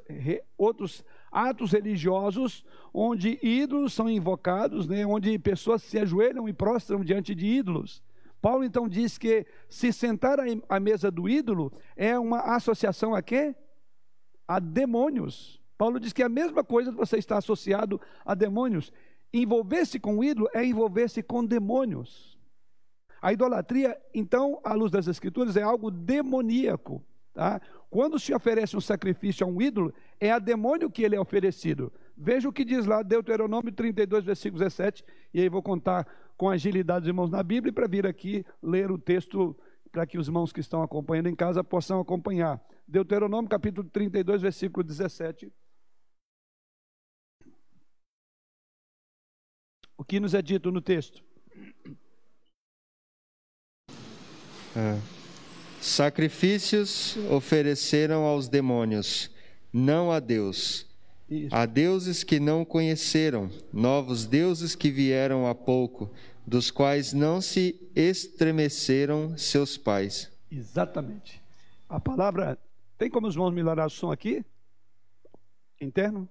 outros 0.57 1.05
atos 1.31 1.71
religiosos 1.71 2.65
onde 2.91 3.37
ídolos 3.43 3.93
são 3.93 4.09
invocados, 4.09 4.87
né? 4.87 5.05
onde 5.05 5.37
pessoas 5.37 5.83
se 5.83 5.99
ajoelham 5.99 6.49
e 6.49 6.53
prostram 6.53 7.03
diante 7.03 7.35
de 7.35 7.45
ídolos. 7.45 8.01
Paulo 8.41 8.63
então 8.63 8.89
diz 8.89 9.19
que 9.19 9.45
se 9.69 9.93
sentar 9.93 10.39
à 10.67 10.79
mesa 10.79 11.11
do 11.11 11.29
ídolo 11.29 11.71
é 11.95 12.17
uma 12.17 12.39
associação 12.55 13.13
a 13.13 13.21
quê? 13.21 13.55
A 14.51 14.59
demônios. 14.59 15.61
Paulo 15.77 15.97
diz 15.97 16.11
que 16.11 16.21
é 16.21 16.25
a 16.25 16.29
mesma 16.29 16.61
coisa 16.61 16.91
que 16.91 16.97
você 16.97 17.17
está 17.17 17.37
associado 17.37 18.01
a 18.25 18.35
demônios. 18.35 18.91
Envolver-se 19.33 19.97
com 19.97 20.17
o 20.17 20.23
ídolo 20.25 20.49
é 20.53 20.65
envolver-se 20.65 21.23
com 21.23 21.45
demônios. 21.45 22.37
A 23.21 23.31
idolatria, 23.31 23.97
então, 24.13 24.59
à 24.61 24.73
luz 24.73 24.91
das 24.91 25.07
Escrituras, 25.07 25.55
é 25.55 25.61
algo 25.61 25.89
demoníaco. 25.89 27.01
Tá? 27.33 27.61
Quando 27.89 28.19
se 28.19 28.33
oferece 28.33 28.75
um 28.75 28.81
sacrifício 28.81 29.45
a 29.45 29.49
um 29.49 29.61
ídolo, 29.61 29.93
é 30.19 30.33
a 30.33 30.37
demônio 30.37 30.91
que 30.91 31.01
ele 31.01 31.15
é 31.15 31.19
oferecido. 31.19 31.89
Veja 32.17 32.49
o 32.49 32.51
que 32.51 32.65
diz 32.65 32.85
lá 32.85 33.01
Deuteronômio 33.03 33.71
32, 33.71 34.25
versículo 34.25 34.59
17, 34.59 35.01
e 35.33 35.39
aí 35.39 35.47
vou 35.47 35.63
contar 35.63 36.05
com 36.35 36.49
agilidade 36.49 37.03
os 37.03 37.07
irmãos 37.07 37.29
na 37.29 37.41
Bíblia 37.41 37.71
para 37.71 37.87
vir 37.87 38.05
aqui 38.05 38.45
ler 38.61 38.91
o 38.91 38.97
texto 38.97 39.55
para 39.91 40.07
que 40.07 40.17
os 40.17 40.27
irmãos 40.27 40.53
que 40.53 40.59
estão 40.59 40.81
acompanhando 40.81 41.27
em 41.27 41.35
casa 41.35 41.63
possam 41.63 41.99
acompanhar. 41.99 42.61
Deuteronômio 42.87 43.49
capítulo 43.49 43.89
32, 43.89 44.41
versículo 44.41 44.83
17. 44.83 45.51
O 49.97 50.03
que 50.03 50.19
nos 50.19 50.33
é 50.33 50.41
dito 50.41 50.71
no 50.71 50.81
texto? 50.81 51.23
É. 54.75 54.99
Sacrifícios 55.81 57.17
ofereceram 57.29 58.23
aos 58.23 58.47
demônios, 58.47 59.29
não 59.73 60.11
a 60.11 60.19
Deus. 60.19 60.87
Isso. 61.29 61.55
A 61.55 61.65
deuses 61.65 62.23
que 62.23 62.39
não 62.39 62.65
conheceram, 62.65 63.49
novos 63.71 64.25
deuses 64.25 64.75
que 64.75 64.91
vieram 64.91 65.47
há 65.47 65.55
pouco 65.55 66.11
dos 66.45 66.71
quais 66.71 67.13
não 67.13 67.41
se 67.41 67.89
estremeceram 67.95 69.37
seus 69.37 69.77
pais. 69.77 70.31
Exatamente. 70.51 71.41
A 71.87 71.99
palavra. 71.99 72.57
Tem 72.97 73.09
como 73.09 73.27
os 73.27 73.35
irmãos 73.35 73.51
melhorar 73.51 73.87
o 73.87 73.89
som 73.89 74.11
aqui? 74.11 74.45
Interno? 75.79 76.29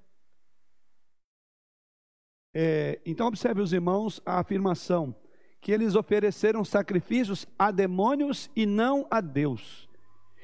É, 2.54 3.00
então, 3.06 3.26
observe 3.26 3.60
os 3.60 3.72
irmãos 3.72 4.20
a 4.24 4.40
afirmação 4.40 5.14
que 5.60 5.72
eles 5.72 5.94
ofereceram 5.94 6.64
sacrifícios 6.64 7.46
a 7.58 7.70
demônios 7.70 8.50
e 8.56 8.64
não 8.64 9.06
a 9.10 9.20
Deus. 9.20 9.88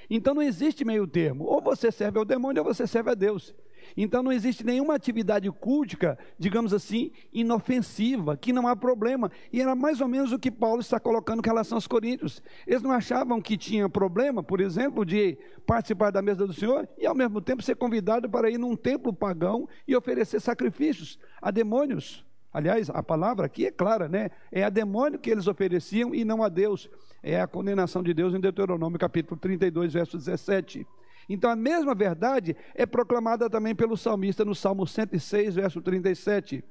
Então 0.08 0.35
não 0.35 0.42
existe 0.42 0.85
meio 0.85 1.06
termo. 1.06 1.44
Ou 1.44 1.61
você 1.61 1.90
serve 1.90 2.18
ao 2.18 2.25
demônio 2.25 2.62
ou 2.62 2.75
você 2.75 2.87
serve 2.87 3.11
a 3.11 3.14
Deus. 3.14 3.54
Então 3.96 4.22
não 4.22 4.32
existe 4.32 4.64
nenhuma 4.64 4.94
atividade 4.94 5.50
cultica, 5.50 6.18
digamos 6.38 6.72
assim, 6.72 7.10
inofensiva, 7.32 8.36
que 8.36 8.52
não 8.52 8.66
há 8.66 8.74
problema. 8.74 9.30
E 9.52 9.60
era 9.60 9.74
mais 9.74 10.00
ou 10.00 10.08
menos 10.08 10.32
o 10.32 10.38
que 10.38 10.50
Paulo 10.50 10.80
está 10.80 10.98
colocando 10.98 11.40
em 11.40 11.46
relação 11.46 11.76
aos 11.76 11.86
coríntios. 11.86 12.42
Eles 12.66 12.82
não 12.82 12.92
achavam 12.92 13.40
que 13.40 13.56
tinha 13.56 13.88
problema, 13.88 14.42
por 14.42 14.60
exemplo, 14.60 15.04
de 15.04 15.36
participar 15.66 16.10
da 16.10 16.22
mesa 16.22 16.46
do 16.46 16.52
Senhor 16.52 16.88
e 16.96 17.06
ao 17.06 17.14
mesmo 17.14 17.40
tempo 17.40 17.62
ser 17.62 17.76
convidado 17.76 18.28
para 18.30 18.50
ir 18.50 18.58
num 18.58 18.76
templo 18.76 19.12
pagão 19.12 19.68
e 19.86 19.94
oferecer 19.94 20.40
sacrifícios 20.40 21.18
a 21.40 21.50
demônios. 21.50 22.24
Aliás, 22.56 22.88
a 22.88 23.02
palavra 23.02 23.44
aqui 23.44 23.66
é 23.66 23.70
clara, 23.70 24.08
né? 24.08 24.30
É 24.50 24.64
a 24.64 24.70
demônio 24.70 25.18
que 25.18 25.30
eles 25.30 25.46
ofereciam 25.46 26.14
e 26.14 26.24
não 26.24 26.42
a 26.42 26.48
Deus. 26.48 26.88
É 27.22 27.38
a 27.38 27.46
condenação 27.46 28.02
de 28.02 28.14
Deus 28.14 28.32
em 28.32 28.40
Deuteronômio 28.40 28.98
capítulo 28.98 29.38
32, 29.38 29.92
verso 29.92 30.16
17. 30.16 30.86
Então 31.28 31.50
a 31.50 31.56
mesma 31.56 31.95
verdade 31.95 32.56
é 32.75 32.87
proclamada 32.87 33.50
também 33.50 33.75
pelo 33.75 33.97
salmista 33.97 34.45
no 34.45 34.54
Salmo 34.54 34.87
106, 34.87 35.54
verso 35.56 35.83
37. 35.83 36.64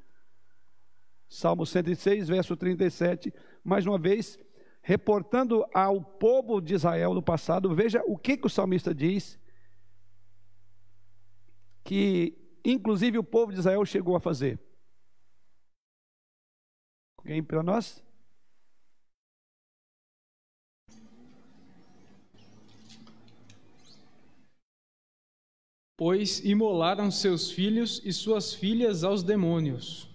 Salmo 1.28 1.66
106, 1.66 2.28
verso 2.28 2.56
37, 2.56 3.34
mais 3.64 3.86
uma 3.86 3.98
vez, 3.98 4.40
reportando 4.82 5.66
ao 5.74 6.02
povo 6.02 6.62
de 6.62 6.76
Israel 6.76 7.14
no 7.14 7.22
passado, 7.22 7.74
veja 7.74 8.04
o 8.06 8.18
que, 8.18 8.38
que 8.38 8.46
o 8.46 8.50
salmista 8.50 8.94
diz, 8.94 9.40
que 11.84 12.38
inclusive 12.64 13.18
o 13.18 13.24
povo 13.24 13.52
de 13.52 13.60
Israel 13.60 13.84
chegou 13.86 14.16
a 14.16 14.20
fazer. 14.20 14.60
Alguém 17.18 17.44
para 17.44 17.64
nós? 17.64 18.05
Pois 25.98 26.44
imolaram 26.44 27.10
seus 27.10 27.52
filhos 27.52 28.02
e 28.04 28.12
suas 28.12 28.54
filhas 28.54 29.04
aos 29.04 29.24
demônios. 29.24 30.10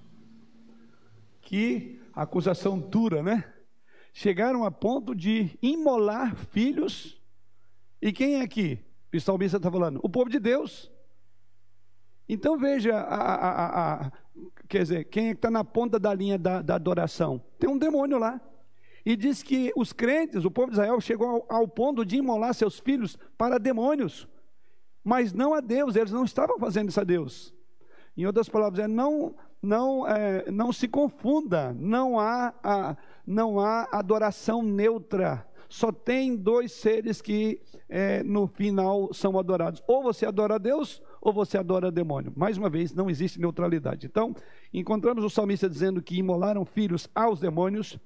Que 1.41 1.99
acusação 2.13 2.79
dura, 2.79 3.23
né? 3.23 3.51
Chegaram 4.13 4.65
a 4.65 4.71
ponto 4.71 5.15
de 5.15 5.59
imolar 5.63 6.37
filhos. 6.37 7.19
E 8.01 8.13
quem 8.13 8.37
é 8.37 8.43
aqui? 8.43 8.79
O 9.13 9.21
salmista 9.21 9.57
está 9.57 9.71
falando? 9.71 10.01
O 10.03 10.09
povo 10.09 10.29
de 10.29 10.39
Deus. 10.39 10.91
Então 12.29 12.59
veja, 12.59 12.95
a, 12.97 13.35
a, 13.35 14.07
a, 14.07 14.13
quer 14.69 14.83
dizer, 14.83 15.05
quem 15.07 15.29
é 15.29 15.33
está 15.33 15.51
na 15.51 15.65
ponta 15.65 15.99
da 15.99 16.15
linha 16.15 16.39
da, 16.39 16.63
da, 16.63 16.77
adoração? 16.77 17.43
Tem 17.59 17.69
um 17.69 17.79
demônio 17.79 18.19
lá. 18.19 18.41
E 19.05 19.17
diz 19.17 19.43
que 19.43 19.73
os 19.75 19.93
crentes, 19.93 20.45
o 20.45 20.51
povo 20.51 20.69
de 20.69 20.75
Israel, 20.75 21.01
chegou 21.01 21.27
ao, 21.27 21.47
ao 21.49 21.67
ponto 21.67 22.05
de 22.05 22.17
imolar 22.17 22.55
seus 22.55 22.79
filhos 22.79 23.19
para 23.37 23.59
demônios, 23.59 24.29
mas 25.03 25.33
não 25.33 25.55
a 25.55 25.61
Deus, 25.61 25.97
eles 25.97 26.13
não 26.13 26.25
estavam 26.25 26.59
fazendo 26.59 26.89
isso 26.89 27.01
a 27.01 27.05
Deus. 27.05 27.55
Em 28.17 28.27
outras 28.27 28.49
palavras, 28.49 28.85
é, 28.85 28.89
não, 28.89 29.35
não, 29.63 30.07
é, 30.07 30.51
não 30.51 30.73
se 30.73 30.89
confunda, 30.89 31.75
não 31.79 32.19
há, 32.19 32.53
a, 32.63 32.97
não 33.27 33.61
há 33.61 33.89
adoração 33.93 34.63
neutra. 34.63 35.47
Só 35.69 35.93
tem 35.93 36.37
dois 36.37 36.73
seres 36.73 37.23
que 37.23 37.63
é, 37.89 38.23
no 38.25 38.49
final 38.49 39.13
são 39.15 39.39
adorados. 39.39 39.83
Ou 39.87 40.03
você 40.03 40.27
adora 40.27 40.57
a 40.57 40.59
Deus, 40.59 41.01
ou 41.21 41.33
você 41.33 41.57
adora 41.57 41.93
demônio. 41.93 42.33
Mais 42.35 42.59
uma 42.59 42.69
vez, 42.69 42.93
não 42.93 43.09
existe 43.09 43.41
neutralidade. 43.41 44.07
Então, 44.07 44.35
encontramos 44.75 45.23
o 45.23 45.31
salmista 45.31 45.69
dizendo 45.69 46.03
que 46.03 46.17
imolaram 46.17 46.65
filhos 46.65 47.09
aos 47.15 47.39
demônios. 47.39 47.99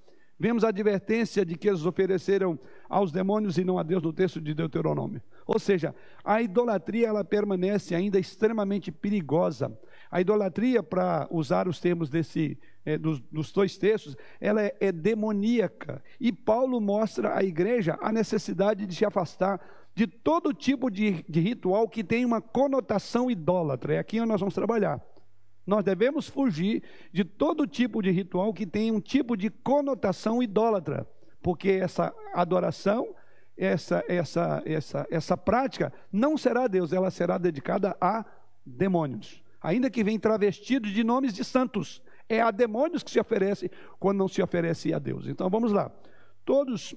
Vemos 0.45 0.63
a 0.63 0.69
advertência 0.69 1.43
de 1.43 1.57
que 1.57 1.67
eles 1.67 1.87
ofereceram 1.87 2.59
aos 2.87 3.11
demônios 3.11 3.57
e 3.57 3.65
não 3.65 3.79
a 3.79 3.83
Deus 3.83 4.03
no 4.03 4.13
texto 4.13 4.43
de 4.43 4.53
Deuteronômio. 4.53 5.23
Ou 5.47 5.59
seja, 5.59 5.95
a 6.23 6.43
idolatria 6.43 7.09
ela 7.09 7.25
permanece 7.25 7.95
ainda 7.95 8.19
extremamente 8.19 8.93
perigosa. 8.93 9.75
A 10.11 10.21
idolatria, 10.21 10.83
para 10.83 11.27
usar 11.31 11.67
os 11.67 11.81
termos 11.81 12.11
desse, 12.11 12.59
é, 12.85 12.99
dos, 12.99 13.21
dos, 13.33 13.53
dois 13.53 13.79
textos, 13.79 14.19
ela 14.39 14.61
é, 14.63 14.77
é 14.81 14.93
demoníaca. 14.93 16.05
E 16.21 16.31
Paulo 16.31 16.79
mostra 16.79 17.35
à 17.35 17.43
igreja 17.43 17.99
a 18.03 18.13
necessidade 18.13 18.85
de 18.85 18.95
se 18.95 19.07
afastar 19.07 19.59
de 19.95 20.07
todo 20.07 20.53
tipo 20.53 20.91
de, 20.91 21.25
de 21.27 21.41
ritual 21.41 21.89
que 21.89 22.05
tem 22.05 22.23
uma 22.23 22.43
conotação 22.43 23.31
idólatra. 23.31 23.95
É 23.95 23.99
aqui 23.99 24.21
onde 24.21 24.29
nós 24.29 24.41
vamos 24.41 24.55
trabalhar. 24.55 25.01
Nós 25.67 25.85
devemos 25.85 26.29
fugir 26.29 26.83
de 27.13 27.25
todo 27.25 27.67
tipo 27.67 28.03
de 28.03 28.11
ritual 28.11 28.53
que 28.53 28.67
tem 28.67 28.91
um 28.91 29.01
tipo 29.01 29.37
de 29.37 29.51
conotação 29.51 30.43
idólatra, 30.43 31.07
porque 31.43 31.71
essa 31.71 32.15
adoração, 32.35 33.15
essa, 33.57 34.05
essa, 34.09 34.63
essa, 34.67 35.07
essa 35.11 35.37
prática 35.37 35.93
não 36.13 36.37
será 36.37 36.65
a 36.65 36.69
Deus, 36.69 36.93
ela 36.93 37.11
será 37.11 37.39
dedicada 37.39 37.97
a 38.01 38.25
demônios. 38.65 39.43
Ainda 39.63 39.89
que 39.89 40.05
vem 40.05 40.19
travestido 40.19 40.91
de 40.91 41.03
nomes 41.03 41.33
de 41.33 41.43
santos, 41.45 42.03
é 42.29 42.41
a 42.41 42.51
demônios 42.51 43.03
que 43.03 43.11
se 43.11 43.21
oferece 43.21 43.71
quando 43.99 44.19
não 44.19 44.29
se 44.29 44.43
oferece 44.43 44.93
a 44.93 44.99
Deus. 44.99 45.27
Então 45.27 45.49
vamos 45.49 45.73
lá. 45.73 45.91
Todos 46.45 46.95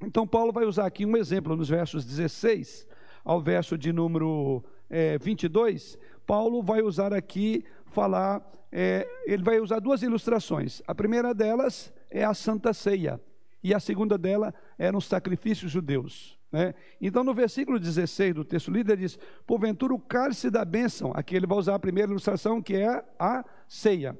então, 0.00 0.26
Paulo 0.26 0.52
vai 0.52 0.64
usar 0.64 0.86
aqui 0.86 1.04
um 1.04 1.16
exemplo 1.16 1.56
nos 1.56 1.68
versos 1.68 2.04
16 2.04 2.86
ao 3.24 3.40
verso 3.40 3.76
de 3.76 3.92
número 3.92 4.64
é, 4.88 5.18
22. 5.18 5.98
Paulo 6.24 6.62
vai 6.62 6.82
usar 6.82 7.12
aqui, 7.12 7.64
falar, 7.90 8.42
é, 8.70 9.06
ele 9.26 9.42
vai 9.42 9.60
usar 9.60 9.80
duas 9.80 10.02
ilustrações. 10.02 10.82
A 10.86 10.94
primeira 10.94 11.34
delas 11.34 11.92
é 12.10 12.24
a 12.24 12.34
Santa 12.34 12.72
Ceia, 12.72 13.20
e 13.62 13.74
a 13.74 13.80
segunda 13.80 14.16
dela 14.16 14.54
é 14.78 14.90
nos 14.92 15.06
sacrifícios 15.06 15.70
judeus. 15.70 16.38
Né? 16.50 16.74
Então, 17.00 17.22
no 17.22 17.34
versículo 17.34 17.78
16 17.78 18.34
do 18.34 18.44
texto 18.44 18.70
líder, 18.70 18.96
diz: 18.96 19.18
Porventura 19.46 19.92
o 19.92 19.98
cálice 19.98 20.50
da 20.50 20.64
bênção, 20.64 21.12
aqui 21.14 21.34
ele 21.34 21.46
vai 21.46 21.58
usar 21.58 21.74
a 21.74 21.78
primeira 21.78 22.10
ilustração, 22.10 22.62
que 22.62 22.76
é 22.76 23.04
a 23.18 23.44
ceia. 23.66 24.18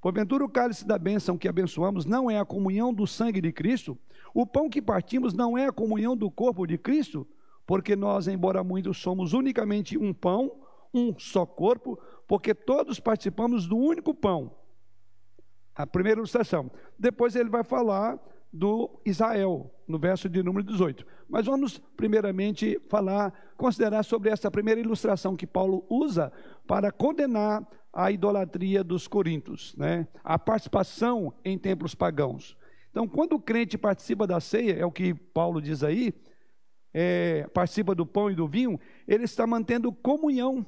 Porventura 0.00 0.44
o 0.44 0.48
cálice 0.48 0.86
da 0.86 0.98
bênção 0.98 1.36
que 1.36 1.46
abençoamos 1.46 2.06
não 2.06 2.30
é 2.30 2.38
a 2.38 2.44
comunhão 2.44 2.92
do 2.92 3.06
sangue 3.06 3.40
de 3.40 3.52
Cristo? 3.52 3.98
O 4.32 4.46
pão 4.46 4.70
que 4.70 4.80
partimos 4.80 5.34
não 5.34 5.58
é 5.58 5.66
a 5.66 5.72
comunhão 5.72 6.16
do 6.16 6.30
corpo 6.30 6.66
de 6.66 6.78
Cristo? 6.78 7.26
Porque 7.66 7.94
nós, 7.94 8.26
embora 8.26 8.64
muitos, 8.64 8.98
somos 8.98 9.32
unicamente 9.32 9.98
um 9.98 10.12
pão, 10.12 10.50
um 10.92 11.18
só 11.18 11.46
corpo, 11.46 11.98
porque 12.26 12.54
todos 12.54 13.00
participamos 13.00 13.66
do 13.66 13.76
único 13.76 14.14
pão. 14.14 14.54
A 15.74 15.86
primeira 15.86 16.20
ilustração. 16.20 16.70
Depois 16.98 17.36
ele 17.36 17.48
vai 17.48 17.64
falar 17.64 18.18
do 18.52 19.00
Israel, 19.04 19.72
no 19.86 19.98
verso 19.98 20.28
de 20.28 20.42
número 20.42 20.66
18. 20.66 21.06
Mas 21.28 21.46
vamos 21.46 21.78
primeiramente 21.96 22.80
falar, 22.88 23.32
considerar 23.56 24.02
sobre 24.02 24.30
essa 24.30 24.50
primeira 24.50 24.80
ilustração 24.80 25.36
que 25.36 25.46
Paulo 25.46 25.86
usa 25.88 26.32
para 26.66 26.90
condenar 26.90 27.66
a 27.92 28.10
idolatria 28.10 28.84
dos 28.84 29.08
coríntios, 29.08 29.74
né? 29.76 30.06
a 30.22 30.38
participação 30.38 31.32
em 31.44 31.58
templos 31.58 31.94
pagãos. 31.94 32.56
Então, 32.90 33.06
quando 33.06 33.34
o 33.34 33.40
crente 33.40 33.78
participa 33.78 34.26
da 34.26 34.40
ceia, 34.40 34.74
é 34.74 34.84
o 34.84 34.90
que 34.90 35.14
Paulo 35.14 35.60
diz 35.60 35.84
aí, 35.84 36.12
é, 36.92 37.46
participa 37.54 37.94
do 37.94 38.04
pão 38.04 38.30
e 38.30 38.34
do 38.34 38.48
vinho, 38.48 38.78
ele 39.06 39.24
está 39.24 39.46
mantendo 39.46 39.92
comunhão 39.92 40.66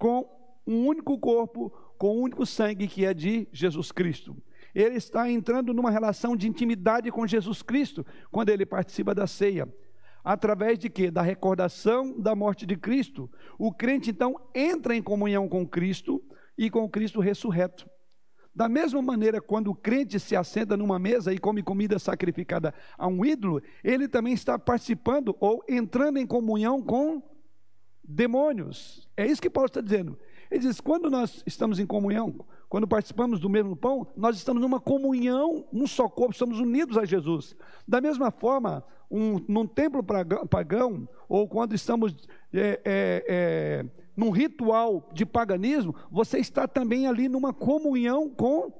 com 0.00 0.26
um 0.66 0.86
único 0.86 1.18
corpo, 1.18 1.70
com 1.98 2.16
um 2.16 2.22
único 2.22 2.46
sangue 2.46 2.88
que 2.88 3.04
é 3.04 3.12
de 3.12 3.46
Jesus 3.52 3.92
Cristo. 3.92 4.34
Ele 4.74 4.96
está 4.96 5.30
entrando 5.30 5.74
numa 5.74 5.90
relação 5.90 6.34
de 6.34 6.48
intimidade 6.48 7.10
com 7.10 7.26
Jesus 7.26 7.60
Cristo 7.60 8.04
quando 8.30 8.48
ele 8.48 8.64
participa 8.64 9.14
da 9.14 9.26
ceia. 9.26 9.68
Através 10.24 10.78
de 10.78 10.88
quê? 10.88 11.10
Da 11.10 11.20
recordação 11.20 12.18
da 12.18 12.34
morte 12.34 12.64
de 12.64 12.76
Cristo. 12.76 13.30
O 13.58 13.72
crente 13.72 14.10
então 14.10 14.34
entra 14.54 14.96
em 14.96 15.02
comunhão 15.02 15.46
com 15.46 15.68
Cristo 15.68 16.22
e 16.56 16.70
com 16.70 16.88
Cristo 16.88 17.20
ressurreto. 17.20 17.86
Da 18.54 18.68
mesma 18.68 19.02
maneira, 19.02 19.40
quando 19.40 19.70
o 19.70 19.74
crente 19.74 20.18
se 20.18 20.34
assenta 20.34 20.76
numa 20.76 20.98
mesa 20.98 21.32
e 21.32 21.38
come 21.38 21.62
comida 21.62 21.98
sacrificada 21.98 22.72
a 22.96 23.06
um 23.06 23.24
ídolo, 23.24 23.62
ele 23.84 24.08
também 24.08 24.32
está 24.32 24.58
participando 24.58 25.36
ou 25.40 25.62
entrando 25.68 26.18
em 26.18 26.26
comunhão 26.26 26.82
com 26.82 27.22
demônios. 28.10 29.08
É 29.16 29.26
isso 29.26 29.42
que 29.42 29.50
Paulo 29.50 29.66
está 29.66 29.80
dizendo. 29.80 30.18
Ele 30.50 30.60
diz: 30.60 30.80
quando 30.80 31.10
nós 31.10 31.42
estamos 31.46 31.78
em 31.78 31.86
comunhão 31.86 32.44
quando 32.70 32.86
participamos 32.86 33.40
do 33.40 33.50
mesmo 33.50 33.74
pão, 33.74 34.06
nós 34.16 34.36
estamos 34.36 34.62
numa 34.62 34.78
comunhão, 34.78 35.66
num 35.72 35.88
só 35.88 36.08
corpo, 36.08 36.32
estamos 36.32 36.60
unidos 36.60 36.96
a 36.96 37.04
Jesus. 37.04 37.56
Da 37.86 38.00
mesma 38.00 38.30
forma, 38.30 38.84
um, 39.10 39.44
num 39.48 39.66
templo 39.66 40.04
pagão, 40.48 41.08
ou 41.28 41.48
quando 41.48 41.74
estamos 41.74 42.14
é, 42.54 42.80
é, 42.84 43.24
é, 43.28 43.86
num 44.16 44.30
ritual 44.30 45.10
de 45.12 45.26
paganismo, 45.26 45.96
você 46.12 46.38
está 46.38 46.68
também 46.68 47.08
ali 47.08 47.28
numa 47.28 47.52
comunhão 47.52 48.30
com 48.30 48.72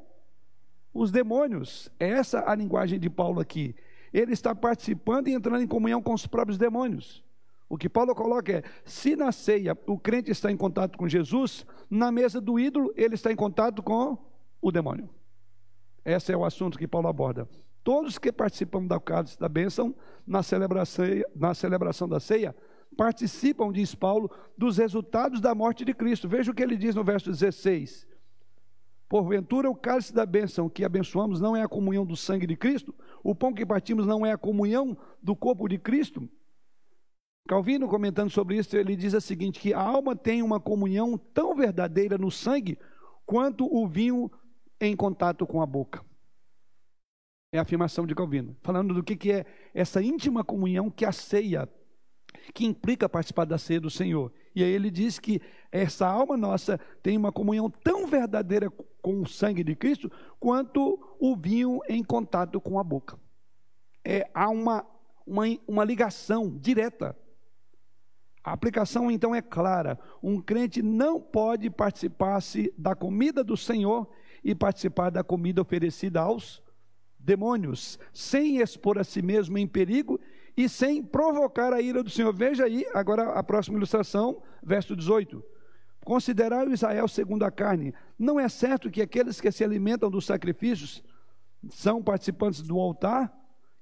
os 0.95 1.11
demônios. 1.11 1.91
É 1.99 2.11
essa 2.11 2.49
a 2.49 2.55
linguagem 2.55 2.97
de 2.97 3.11
Paulo 3.11 3.41
aqui. 3.41 3.75
Ele 4.13 4.33
está 4.33 4.55
participando 4.55 5.27
e 5.27 5.33
entrando 5.33 5.65
em 5.65 5.67
comunhão 5.67 6.01
com 6.01 6.15
os 6.15 6.29
próprios 6.29 6.57
demônios. 6.57 7.25
O 7.71 7.79
que 7.79 7.89
Paulo 7.89 8.13
coloca 8.17 8.53
é: 8.53 8.63
se 8.85 9.15
na 9.15 9.31
ceia 9.31 9.79
o 9.87 9.97
crente 9.97 10.33
está 10.33 10.51
em 10.51 10.57
contato 10.57 10.99
com 10.99 11.09
Jesus, 11.09 11.65
na 11.89 12.11
mesa 12.11 12.41
do 12.41 12.59
ídolo 12.59 12.93
ele 12.97 13.15
está 13.15 13.31
em 13.31 13.37
contato 13.37 13.81
com 13.81 14.19
o 14.61 14.73
demônio. 14.73 15.09
Esse 16.05 16.33
é 16.33 16.37
o 16.37 16.45
assunto 16.45 16.77
que 16.77 16.89
Paulo 16.89 17.07
aborda. 17.07 17.49
Todos 17.85 18.19
que 18.19 18.33
participam 18.33 18.85
da 18.85 18.99
cálice 18.99 19.39
da 19.39 19.49
bênção 19.49 19.95
na 20.27 20.43
celebração, 20.43 21.05
na 21.35 21.55
celebração 21.55 22.09
da 22.09 22.19
ceia 22.19 22.55
participam, 22.97 23.71
diz 23.71 23.95
Paulo, 23.95 24.29
dos 24.59 24.77
resultados 24.77 25.41
da 25.41 25.55
morte 25.55 25.85
de 25.85 25.95
Cristo. 25.95 26.29
Veja 26.29 26.51
o 26.51 26.55
que 26.55 26.65
ele 26.65 26.77
diz 26.77 26.97
no 26.97 27.05
verso 27.05 27.31
16. 27.31 28.05
Porventura, 29.09 29.71
o 29.71 29.77
cálice 29.77 30.13
da 30.13 30.27
bênção 30.27 30.69
que 30.69 30.85
abençoamos 30.85 31.41
não 31.41 31.57
é 31.57 31.63
a 31.63 31.69
comunhão 31.69 32.05
do 32.05 32.17
sangue 32.17 32.49
de 32.49 32.57
Cristo? 32.57 32.93
O 33.23 33.33
pão 33.33 33.55
que 33.55 33.65
partimos 33.65 34.07
não 34.07 34.27
é 34.27 34.33
a 34.33 34.39
comunhão 34.39 34.97
do 35.23 35.37
corpo 35.37 35.69
de 35.69 35.79
Cristo? 35.79 36.29
Calvino, 37.49 37.89
comentando 37.89 38.31
sobre 38.31 38.57
isso, 38.57 38.77
ele 38.77 38.95
diz 38.95 39.13
o 39.13 39.21
seguinte: 39.21 39.61
que 39.61 39.75
a 39.75 39.81
alma 39.81 40.15
tem 40.15 40.43
uma 40.43 40.61
comunhão 40.61 41.19
tão 41.19 41.55
verdadeira 41.55 42.17
no 42.17 42.31
sangue 42.31 42.79
quanto 43.27 43.67
o 43.67 43.87
vinho 43.89 44.31
em 44.81 44.97
contato 44.97 45.47
com 45.47 45.61
a 45.61 45.67
boca. 45.67 46.05
É 47.53 47.59
a 47.59 47.63
afirmação 47.63 48.07
de 48.07 48.15
Calvino, 48.15 48.57
falando 48.63 48.95
do 48.95 49.03
que, 49.03 49.17
que 49.17 49.33
é 49.33 49.45
essa 49.75 50.01
íntima 50.01 50.45
comunhão 50.45 50.89
que 50.89 51.05
a 51.05 51.11
ceia, 51.11 51.69
que 52.55 52.65
implica 52.65 53.09
participar 53.09 53.45
da 53.45 53.59
ceia 53.59 53.81
do 53.81 53.91
Senhor. 53.91 54.33
E 54.55 54.63
aí 54.63 54.71
ele 54.71 54.91
diz 54.91 55.19
que 55.19 55.41
essa 55.73 56.07
alma 56.07 56.37
nossa 56.37 56.79
tem 57.03 57.17
uma 57.17 57.33
comunhão 57.33 57.69
tão 57.69 58.07
verdadeira 58.07 58.71
com 59.03 59.21
o 59.21 59.27
sangue 59.27 59.65
de 59.65 59.75
Cristo 59.75 60.11
quanto 60.39 60.99
o 61.19 61.37
vinho 61.37 61.81
em 61.89 62.05
contato 62.05 62.61
com 62.61 62.79
a 62.79 62.85
boca. 62.85 63.19
É, 64.05 64.31
há 64.33 64.49
uma, 64.49 64.87
uma, 65.27 65.45
uma 65.67 65.85
ligação 65.85 66.57
direta 66.57 67.17
a 68.43 68.53
aplicação 68.53 69.11
então 69.11 69.35
é 69.35 69.43
clara: 69.43 69.99
um 70.23 70.41
crente 70.41 70.83
não 70.83 71.21
pode 71.21 71.69
participar-se 71.71 72.73
da 72.77 72.95
comida 72.95 73.45
do 73.45 73.57
Senhor 73.57 74.09
e 74.43 74.55
participar 74.55 75.11
da 75.11 75.23
comida 75.23 75.61
oferecida 75.61 76.21
aos 76.21 76.63
demônios, 77.19 77.99
sem 78.13 78.59
expor 78.59 78.99
a 78.99 79.05
si 79.05 79.21
mesmo 79.21 79.59
em 79.59 79.67
perigo 79.67 80.19
e 80.57 80.69
sem 80.69 81.03
provocar 81.03 81.73
a 81.73 81.81
ira 81.81 82.03
do 82.03 82.11
Senhor. 82.11 82.33
Veja 82.33 82.65
aí 82.65 82.87
agora 82.95 83.33
a 83.33 83.43
próxima 83.43 83.77
ilustração, 83.77 84.43
verso 84.63 84.97
18. 84.97 85.45
Considerar 86.03 86.67
o 86.67 86.73
Israel 86.73 87.07
segundo 87.07 87.45
a 87.45 87.51
carne. 87.51 87.95
Não 88.19 88.41
é 88.41 88.49
certo 88.49 88.91
que 88.91 89.03
aqueles 89.03 89.39
que 89.39 89.53
se 89.53 89.63
alimentam 89.63 90.11
dos 90.11 90.25
sacrifícios 90.25 91.05
são 91.69 92.03
participantes 92.03 92.63
do 92.63 92.79
altar? 92.79 93.31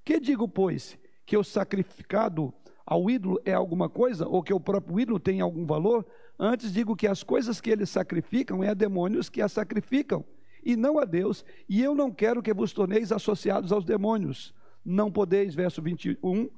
Que 0.04 0.18
digo, 0.18 0.48
pois, 0.48 0.98
que 1.24 1.36
o 1.36 1.44
sacrificado 1.44 2.52
ao 2.90 3.10
ídolo 3.10 3.38
é 3.44 3.52
alguma 3.52 3.86
coisa, 3.86 4.26
ou 4.26 4.42
que 4.42 4.54
o 4.54 4.58
próprio 4.58 4.98
ídolo 4.98 5.20
tem 5.20 5.42
algum 5.42 5.66
valor, 5.66 6.06
antes 6.38 6.72
digo 6.72 6.96
que 6.96 7.06
as 7.06 7.22
coisas 7.22 7.60
que 7.60 7.68
eles 7.68 7.90
sacrificam 7.90 8.64
é 8.64 8.70
a 8.70 8.74
demônios 8.74 9.28
que 9.28 9.42
as 9.42 9.52
sacrificam, 9.52 10.24
e 10.64 10.74
não 10.74 10.98
a 10.98 11.04
Deus, 11.04 11.44
e 11.68 11.82
eu 11.82 11.94
não 11.94 12.10
quero 12.10 12.42
que 12.42 12.54
vos 12.54 12.72
torneis 12.72 13.12
associados 13.12 13.72
aos 13.72 13.84
demônios. 13.84 14.54
Não 14.82 15.12
podeis, 15.12 15.54
verso 15.54 15.82
21, 15.82 16.48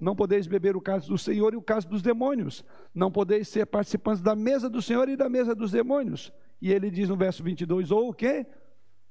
não 0.00 0.14
podeis 0.14 0.46
beber 0.46 0.76
o 0.76 0.80
caso 0.80 1.08
do 1.08 1.18
Senhor 1.18 1.52
e 1.52 1.56
o 1.56 1.62
caso 1.62 1.88
dos 1.88 2.00
demônios. 2.00 2.64
Não 2.94 3.10
podeis 3.10 3.48
ser 3.48 3.66
participantes 3.66 4.22
da 4.22 4.36
mesa 4.36 4.70
do 4.70 4.80
Senhor 4.80 5.08
e 5.08 5.16
da 5.16 5.28
mesa 5.28 5.52
dos 5.52 5.72
demônios. 5.72 6.32
E 6.62 6.70
ele 6.70 6.92
diz 6.92 7.08
no 7.08 7.16
verso 7.16 7.42
22, 7.42 7.90
ou 7.90 8.10
o 8.10 8.14
quê? 8.14 8.46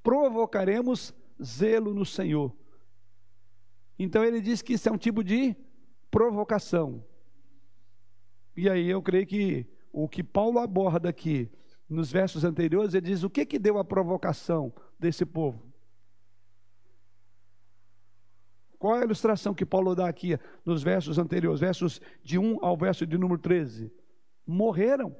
Provocaremos 0.01 1.13
zelo 1.43 1.93
no 1.93 2.05
Senhor. 2.05 2.55
Então 3.97 4.23
ele 4.23 4.39
diz 4.39 4.61
que 4.61 4.73
isso 4.73 4.87
é 4.87 4.91
um 4.91 4.97
tipo 4.97 5.21
de 5.21 5.53
provocação. 6.09 7.03
E 8.55 8.69
aí 8.69 8.89
eu 8.89 9.01
creio 9.01 9.25
que 9.25 9.65
o 9.91 10.07
que 10.07 10.23
Paulo 10.23 10.59
aborda 10.59 11.09
aqui 11.09 11.49
nos 11.87 12.11
versos 12.11 12.43
anteriores, 12.43 12.93
ele 12.93 13.07
diz 13.07 13.23
o 13.23 13.29
que 13.29 13.45
que 13.45 13.57
deu 13.57 13.77
a 13.77 13.83
provocação 13.83 14.71
desse 14.99 15.25
povo. 15.25 15.69
Qual 18.77 18.95
é 18.95 19.01
a 19.01 19.03
ilustração 19.03 19.53
que 19.53 19.65
Paulo 19.65 19.93
dá 19.93 20.07
aqui 20.07 20.39
nos 20.63 20.81
versos 20.81 21.17
anteriores, 21.17 21.59
versos 21.59 21.99
de 22.23 22.39
1 22.39 22.63
ao 22.63 22.77
verso 22.77 23.05
de 23.05 23.17
número 23.17 23.39
13? 23.39 23.91
Morreram. 24.47 25.15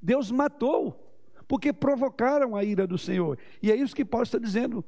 Deus 0.00 0.30
matou, 0.30 1.18
porque 1.48 1.72
provocaram 1.72 2.54
a 2.54 2.62
ira 2.62 2.86
do 2.86 2.96
Senhor. 2.96 3.36
E 3.60 3.72
é 3.72 3.74
isso 3.74 3.96
que 3.96 4.04
Paulo 4.04 4.22
está 4.22 4.38
dizendo. 4.38 4.84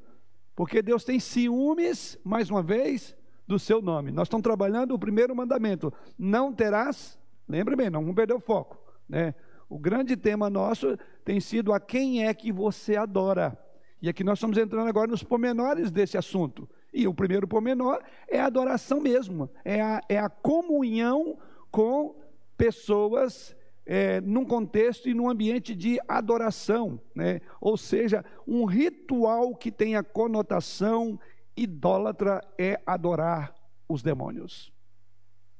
Porque 0.55 0.81
Deus 0.81 1.03
tem 1.03 1.19
ciúmes, 1.19 2.17
mais 2.23 2.49
uma 2.49 2.63
vez, 2.63 3.15
do 3.47 3.59
seu 3.59 3.81
nome. 3.81 4.11
Nós 4.11 4.27
estamos 4.27 4.43
trabalhando 4.43 4.93
o 4.93 4.99
primeiro 4.99 5.35
mandamento: 5.35 5.93
não 6.17 6.53
terás, 6.53 7.19
lembre 7.47 7.75
bem, 7.75 7.89
não 7.89 8.01
vamos 8.01 8.15
perder 8.15 8.33
o 8.33 8.39
foco, 8.39 8.77
né? 9.07 9.33
O 9.69 9.79
grande 9.79 10.15
tema 10.15 10.49
nosso 10.49 10.97
tem 11.25 11.39
sido 11.39 11.73
a 11.73 11.79
quem 11.79 12.27
é 12.27 12.33
que 12.33 12.51
você 12.51 12.95
adora. 12.95 13.57
E 14.01 14.09
aqui 14.09 14.23
nós 14.23 14.37
estamos 14.37 14.57
entrando 14.57 14.87
agora 14.87 15.09
nos 15.09 15.23
pormenores 15.23 15.89
desse 15.89 16.17
assunto. 16.17 16.69
E 16.93 17.07
o 17.07 17.13
primeiro 17.13 17.47
pormenor 17.47 17.99
é 18.27 18.39
a 18.39 18.45
adoração 18.45 18.99
mesmo, 18.99 19.49
é 19.65 19.81
a, 19.81 20.01
é 20.07 20.19
a 20.19 20.29
comunhão 20.29 21.37
com 21.71 22.15
pessoas 22.55 23.55
é, 23.85 24.21
num 24.21 24.45
contexto 24.45 25.09
e 25.09 25.13
num 25.13 25.29
ambiente 25.29 25.75
de 25.75 25.99
adoração, 26.07 26.99
né? 27.15 27.41
ou 27.59 27.75
seja, 27.75 28.23
um 28.47 28.65
ritual 28.65 29.55
que 29.55 29.71
tenha 29.71 30.03
conotação 30.03 31.19
idólatra 31.55 32.41
é 32.57 32.81
adorar 32.85 33.53
os 33.87 34.01
demônios. 34.01 34.71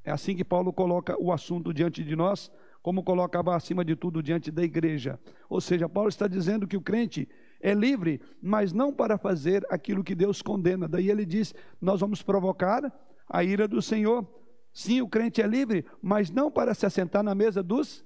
É 0.04 0.10
assim 0.10 0.36
que 0.36 0.44
Paulo 0.44 0.72
coloca 0.72 1.16
o 1.20 1.32
assunto 1.32 1.72
diante 1.72 2.04
de 2.04 2.14
nós, 2.14 2.50
como 2.82 3.02
colocava 3.02 3.56
acima 3.56 3.84
de 3.84 3.96
tudo 3.96 4.22
diante 4.22 4.50
da 4.50 4.62
igreja. 4.62 5.18
Ou 5.48 5.60
seja, 5.60 5.88
Paulo 5.88 6.10
está 6.10 6.28
dizendo 6.28 6.66
que 6.66 6.76
o 6.76 6.82
crente 6.82 7.26
é 7.60 7.72
livre, 7.72 8.20
mas 8.42 8.74
não 8.74 8.92
para 8.92 9.16
fazer 9.16 9.64
aquilo 9.70 10.04
que 10.04 10.14
Deus 10.14 10.42
condena. 10.42 10.86
Daí 10.86 11.10
ele 11.10 11.24
diz: 11.24 11.54
Nós 11.80 12.00
vamos 12.00 12.22
provocar 12.22 12.92
a 13.26 13.42
ira 13.42 13.66
do 13.66 13.80
Senhor. 13.80 14.26
Sim, 14.70 15.00
o 15.00 15.08
crente 15.08 15.40
é 15.40 15.46
livre, 15.46 15.86
mas 16.02 16.30
não 16.30 16.50
para 16.50 16.74
se 16.74 16.84
assentar 16.84 17.22
na 17.22 17.34
mesa 17.34 17.62
dos 17.62 18.04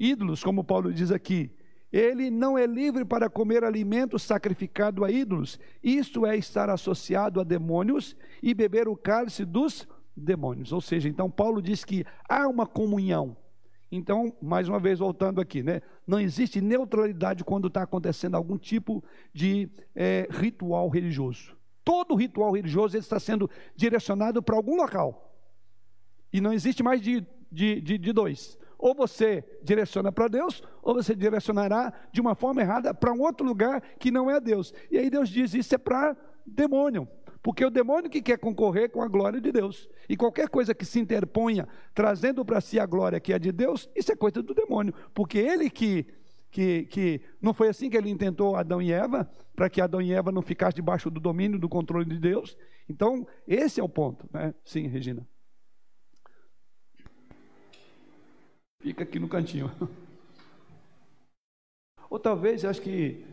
ídolos, 0.00 0.42
como 0.42 0.64
Paulo 0.64 0.92
diz 0.92 1.12
aqui. 1.12 1.54
Ele 1.92 2.30
não 2.30 2.58
é 2.58 2.66
livre 2.66 3.04
para 3.04 3.30
comer 3.30 3.64
alimento 3.64 4.18
sacrificado 4.18 5.04
a 5.04 5.10
ídolos. 5.10 5.58
Isto 5.82 6.26
é 6.26 6.36
estar 6.36 6.68
associado 6.68 7.40
a 7.40 7.44
demônios 7.44 8.14
e 8.42 8.52
beber 8.52 8.88
o 8.88 8.96
cálice 8.96 9.44
dos 9.44 9.88
demônios. 10.14 10.72
Ou 10.72 10.80
seja, 10.80 11.08
então 11.08 11.30
Paulo 11.30 11.62
diz 11.62 11.84
que 11.84 12.04
há 12.28 12.46
uma 12.46 12.66
comunhão. 12.66 13.36
Então, 13.90 14.36
mais 14.42 14.68
uma 14.68 14.78
vez 14.78 14.98
voltando 14.98 15.40
aqui, 15.40 15.62
né? 15.62 15.80
Não 16.06 16.20
existe 16.20 16.60
neutralidade 16.60 17.42
quando 17.42 17.68
está 17.68 17.82
acontecendo 17.82 18.34
algum 18.34 18.58
tipo 18.58 19.02
de 19.32 19.70
é, 19.94 20.28
ritual 20.30 20.90
religioso. 20.90 21.56
Todo 21.82 22.14
ritual 22.14 22.52
religioso 22.52 22.98
está 22.98 23.18
sendo 23.18 23.48
direcionado 23.74 24.42
para 24.42 24.56
algum 24.56 24.76
local. 24.76 25.34
E 26.30 26.38
não 26.38 26.52
existe 26.52 26.82
mais 26.82 27.00
de, 27.00 27.26
de, 27.50 27.80
de, 27.80 27.96
de 27.96 28.12
dois. 28.12 28.58
Ou 28.78 28.94
você 28.94 29.44
direciona 29.62 30.12
para 30.12 30.28
Deus, 30.28 30.62
ou 30.82 30.94
você 30.94 31.14
direcionará 31.14 31.92
de 32.12 32.20
uma 32.20 32.34
forma 32.34 32.60
errada 32.60 32.94
para 32.94 33.12
um 33.12 33.20
outro 33.20 33.44
lugar 33.44 33.82
que 33.98 34.10
não 34.10 34.30
é 34.30 34.40
Deus. 34.40 34.72
E 34.90 34.96
aí 34.96 35.10
Deus 35.10 35.28
diz: 35.28 35.52
isso 35.52 35.74
é 35.74 35.78
para 35.78 36.16
demônio. 36.46 37.08
Porque 37.42 37.64
o 37.64 37.70
demônio 37.70 38.10
que 38.10 38.20
quer 38.20 38.38
concorrer 38.38 38.90
com 38.90 39.02
a 39.02 39.08
glória 39.08 39.40
de 39.40 39.50
Deus. 39.52 39.88
E 40.08 40.16
qualquer 40.16 40.48
coisa 40.48 40.74
que 40.74 40.84
se 40.84 40.98
interponha, 40.98 41.68
trazendo 41.94 42.44
para 42.44 42.60
si 42.60 42.78
a 42.78 42.86
glória 42.86 43.20
que 43.20 43.32
é 43.32 43.38
de 43.38 43.52
Deus, 43.52 43.88
isso 43.94 44.12
é 44.12 44.16
coisa 44.16 44.42
do 44.42 44.54
demônio. 44.54 44.92
Porque 45.14 45.38
ele 45.38 45.70
que, 45.70 46.06
que, 46.50 46.84
que 46.86 47.20
não 47.40 47.54
foi 47.54 47.68
assim 47.68 47.88
que 47.88 47.96
ele 47.96 48.10
intentou 48.10 48.56
Adão 48.56 48.82
e 48.82 48.92
Eva, 48.92 49.30
para 49.54 49.70
que 49.70 49.80
Adão 49.80 50.02
e 50.02 50.12
Eva 50.12 50.32
não 50.32 50.42
ficassem 50.42 50.76
debaixo 50.76 51.10
do 51.10 51.20
domínio, 51.20 51.58
do 51.58 51.68
controle 51.68 52.04
de 52.04 52.18
Deus. 52.18 52.56
Então, 52.88 53.26
esse 53.46 53.80
é 53.80 53.84
o 53.84 53.88
ponto. 53.88 54.28
Né? 54.32 54.52
Sim, 54.64 54.86
Regina. 54.88 55.26
Fica 58.80 59.02
aqui 59.02 59.18
no 59.18 59.28
cantinho. 59.28 59.70
Ou 62.08 62.18
talvez, 62.18 62.64
acho 62.64 62.80
que 62.80 63.24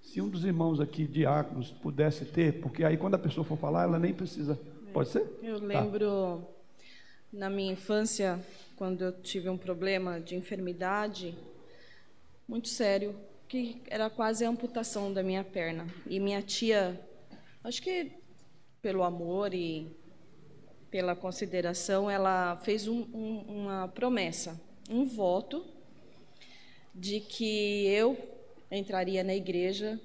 se 0.00 0.20
um 0.20 0.28
dos 0.28 0.44
irmãos 0.44 0.80
aqui, 0.80 1.06
diáconos, 1.06 1.70
pudesse 1.70 2.24
ter, 2.24 2.60
porque 2.60 2.84
aí 2.84 2.96
quando 2.96 3.14
a 3.14 3.18
pessoa 3.18 3.44
for 3.44 3.56
falar, 3.56 3.84
ela 3.84 3.98
nem 3.98 4.12
precisa. 4.12 4.58
Pode 4.92 5.10
ser? 5.10 5.26
Eu 5.42 5.60
tá. 5.60 5.66
lembro 5.66 6.42
tá. 6.42 6.78
na 7.32 7.50
minha 7.50 7.72
infância, 7.72 8.44
quando 8.76 9.04
eu 9.04 9.12
tive 9.12 9.48
um 9.48 9.56
problema 9.56 10.20
de 10.20 10.34
enfermidade 10.34 11.36
muito 12.48 12.68
sério, 12.68 13.14
que 13.46 13.82
era 13.86 14.10
quase 14.10 14.44
a 14.44 14.48
amputação 14.48 15.12
da 15.12 15.22
minha 15.22 15.44
perna. 15.44 15.86
E 16.06 16.18
minha 16.18 16.42
tia, 16.42 17.00
acho 17.62 17.82
que 17.82 18.12
pelo 18.80 19.02
amor 19.02 19.52
e 19.54 19.97
pela 20.90 21.14
consideração, 21.14 22.10
ela 22.10 22.56
fez 22.56 22.88
um, 22.88 23.02
um, 23.14 23.44
uma 23.46 23.88
promessa, 23.88 24.60
um 24.90 25.04
voto 25.04 25.64
de 26.94 27.20
que 27.20 27.86
eu 27.86 28.16
entraria 28.70 29.22
na 29.22 29.34
igreja 29.34 30.00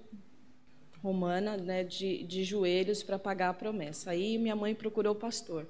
romana, 1.01 1.57
né, 1.57 1.83
de, 1.83 2.23
de 2.23 2.43
joelhos 2.43 3.03
para 3.03 3.19
pagar 3.19 3.49
a 3.49 3.53
promessa. 3.53 4.11
Aí 4.11 4.37
minha 4.37 4.55
mãe 4.55 4.73
procurou 4.73 5.13
o 5.13 5.19
pastor. 5.19 5.67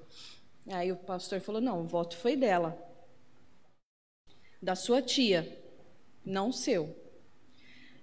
Aí 0.67 0.91
o 0.91 0.95
pastor 0.95 1.39
falou: 1.41 1.61
não, 1.61 1.81
o 1.81 1.87
voto 1.87 2.15
foi 2.17 2.35
dela, 2.35 2.77
da 4.61 4.75
sua 4.75 5.01
tia, 5.01 5.57
não 6.25 6.51
seu. 6.51 6.95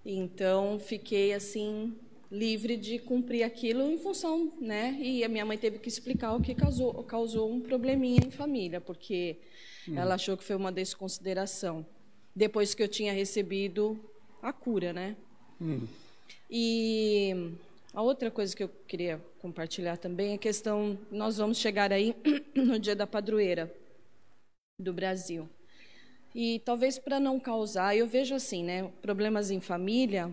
Então 0.04 0.78
fiquei 0.80 1.32
assim 1.32 1.96
livre 2.30 2.76
de 2.76 2.98
cumprir 2.98 3.42
aquilo 3.42 3.90
em 3.90 3.98
função, 3.98 4.52
né? 4.60 4.96
E 5.00 5.24
a 5.24 5.28
minha 5.28 5.44
mãe 5.44 5.58
teve 5.58 5.78
que 5.78 5.88
explicar 5.88 6.34
o 6.34 6.40
que 6.40 6.54
causou, 6.54 7.02
causou 7.02 7.50
um 7.50 7.60
probleminha 7.60 8.20
em 8.24 8.30
família, 8.30 8.80
porque 8.80 9.36
hum. 9.88 9.98
ela 9.98 10.14
achou 10.14 10.36
que 10.36 10.44
foi 10.44 10.54
uma 10.54 10.70
desconsideração 10.70 11.84
depois 12.34 12.74
que 12.74 12.82
eu 12.82 12.88
tinha 12.88 13.12
recebido 13.12 13.98
a 14.40 14.52
cura, 14.52 14.92
né? 14.92 15.16
Hum. 15.60 15.86
E 16.48 17.52
a 17.92 18.00
outra 18.02 18.30
coisa 18.30 18.54
que 18.54 18.62
eu 18.62 18.68
queria 18.86 19.20
compartilhar 19.40 19.96
também 19.96 20.32
é 20.32 20.34
a 20.34 20.38
questão, 20.38 20.96
nós 21.10 21.38
vamos 21.38 21.58
chegar 21.58 21.92
aí 21.92 22.14
no 22.54 22.78
dia 22.78 22.94
da 22.94 23.06
padroeira 23.06 23.72
do 24.78 24.92
Brasil. 24.92 25.48
E 26.32 26.60
talvez 26.60 26.96
para 26.96 27.18
não 27.18 27.40
causar, 27.40 27.96
eu 27.96 28.06
vejo 28.06 28.36
assim, 28.36 28.62
né, 28.62 28.88
problemas 29.02 29.50
em 29.50 29.60
família, 29.60 30.30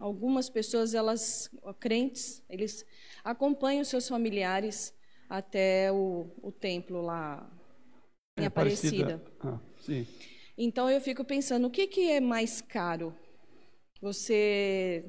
algumas 0.00 0.48
pessoas, 0.48 0.94
elas, 0.94 1.50
crentes, 1.78 2.42
eles 2.48 2.84
acompanham 3.22 3.84
seus 3.84 4.08
familiares 4.08 4.94
até 5.28 5.92
o, 5.92 6.26
o 6.42 6.50
templo 6.50 7.02
lá 7.02 7.48
em 8.36 8.44
é, 8.44 8.46
Aparecida. 8.46 9.22
Ah, 9.40 9.60
então 10.56 10.90
eu 10.90 11.00
fico 11.00 11.24
pensando, 11.24 11.66
o 11.66 11.70
que, 11.70 11.86
que 11.86 12.10
é 12.10 12.20
mais 12.20 12.60
caro? 12.60 13.14
Você 14.00 15.04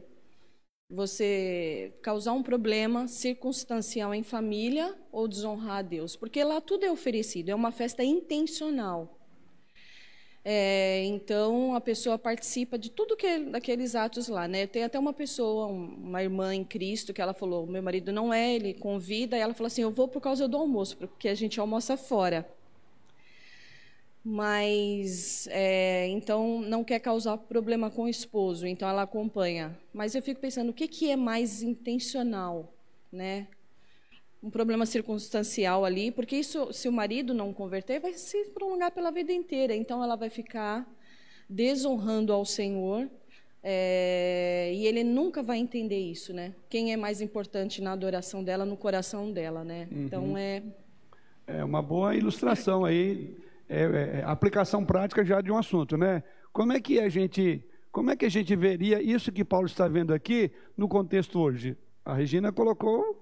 você 0.93 1.93
causar 2.03 2.33
um 2.33 2.43
problema 2.43 3.07
circunstancial 3.07 4.13
em 4.13 4.23
família 4.23 4.93
ou 5.09 5.25
desonrar 5.25 5.77
a 5.77 5.81
Deus, 5.81 6.17
porque 6.17 6.43
lá 6.43 6.59
tudo 6.59 6.85
é 6.85 6.91
oferecido, 6.91 7.47
é 7.47 7.55
uma 7.55 7.71
festa 7.71 8.03
intencional. 8.03 9.20
É, 10.43 11.03
então 11.05 11.75
a 11.75 11.81
pessoa 11.81 12.17
participa 12.17 12.77
de 12.77 12.89
tudo 12.89 13.15
que 13.15 13.39
daqueles 13.39 13.95
atos 13.95 14.27
lá, 14.27 14.47
né? 14.47 14.65
Tem 14.65 14.83
até 14.83 14.97
uma 14.97 15.13
pessoa, 15.13 15.67
uma 15.67 16.23
irmã 16.23 16.55
em 16.55 16.63
Cristo, 16.63 17.13
que 17.13 17.21
ela 17.21 17.33
falou: 17.33 17.67
meu 17.67 17.83
marido 17.83 18.11
não 18.11 18.33
é, 18.33 18.55
ele 18.55 18.73
convida, 18.73 19.37
e 19.37 19.39
ela 19.39 19.53
falou 19.53 19.67
assim: 19.67 19.83
eu 19.83 19.91
vou 19.91 20.07
por 20.07 20.21
causa 20.21 20.47
do 20.47 20.57
almoço, 20.57 20.97
porque 20.97 21.29
a 21.29 21.35
gente 21.35 21.59
almoça 21.59 21.95
fora 21.95 22.47
mas 24.23 25.47
é, 25.49 26.07
então 26.09 26.61
não 26.61 26.83
quer 26.83 26.99
causar 26.99 27.37
problema 27.37 27.89
com 27.89 28.03
o 28.03 28.09
esposo, 28.09 28.67
então 28.67 28.87
ela 28.87 29.01
acompanha. 29.01 29.77
Mas 29.93 30.13
eu 30.15 30.21
fico 30.21 30.39
pensando, 30.39 30.69
o 30.69 30.73
que, 30.73 30.87
que 30.87 31.09
é 31.09 31.15
mais 31.15 31.63
intencional, 31.63 32.71
né? 33.11 33.47
Um 34.43 34.49
problema 34.49 34.85
circunstancial 34.85 35.85
ali, 35.85 36.11
porque 36.11 36.35
isso, 36.35 36.73
se 36.73 36.89
o 36.89 36.91
marido 36.91 37.33
não 37.33 37.53
converter, 37.53 37.99
vai 37.99 38.13
se 38.13 38.45
prolongar 38.45 38.91
pela 38.91 39.11
vida 39.11 39.31
inteira. 39.31 39.75
Então 39.75 40.03
ela 40.03 40.15
vai 40.15 40.29
ficar 40.29 40.87
desonrando 41.47 42.33
ao 42.33 42.43
Senhor 42.43 43.09
é, 43.63 44.71
e 44.73 44.87
ele 44.87 45.03
nunca 45.03 45.43
vai 45.43 45.59
entender 45.59 45.99
isso, 45.99 46.33
né? 46.33 46.55
Quem 46.69 46.91
é 46.91 46.97
mais 46.97 47.21
importante 47.21 47.81
na 47.81 47.91
adoração 47.91 48.43
dela, 48.43 48.65
no 48.65 48.75
coração 48.75 49.31
dela, 49.31 49.63
né? 49.63 49.87
Uhum. 49.91 50.05
Então 50.05 50.37
é 50.37 50.63
é 51.47 51.63
uma 51.63 51.81
boa 51.81 52.15
ilustração 52.15 52.85
aí 52.85 53.35
é, 53.67 53.83
é, 53.83 54.19
é, 54.19 54.23
aplicação 54.25 54.85
prática 54.85 55.23
já 55.23 55.41
de 55.41 55.51
um 55.51 55.57
assunto, 55.57 55.97
né? 55.97 56.23
Como 56.51 56.73
é 56.73 56.79
que 56.79 56.99
a 56.99 57.07
gente, 57.07 57.63
como 57.91 58.11
é 58.11 58.15
que 58.15 58.25
a 58.25 58.29
gente 58.29 58.55
veria 58.55 59.01
isso 59.01 59.31
que 59.31 59.45
Paulo 59.45 59.65
está 59.65 59.87
vendo 59.87 60.13
aqui 60.13 60.51
no 60.75 60.87
contexto 60.87 61.39
hoje? 61.39 61.77
A 62.03 62.13
Regina 62.13 62.51
colocou, 62.51 63.20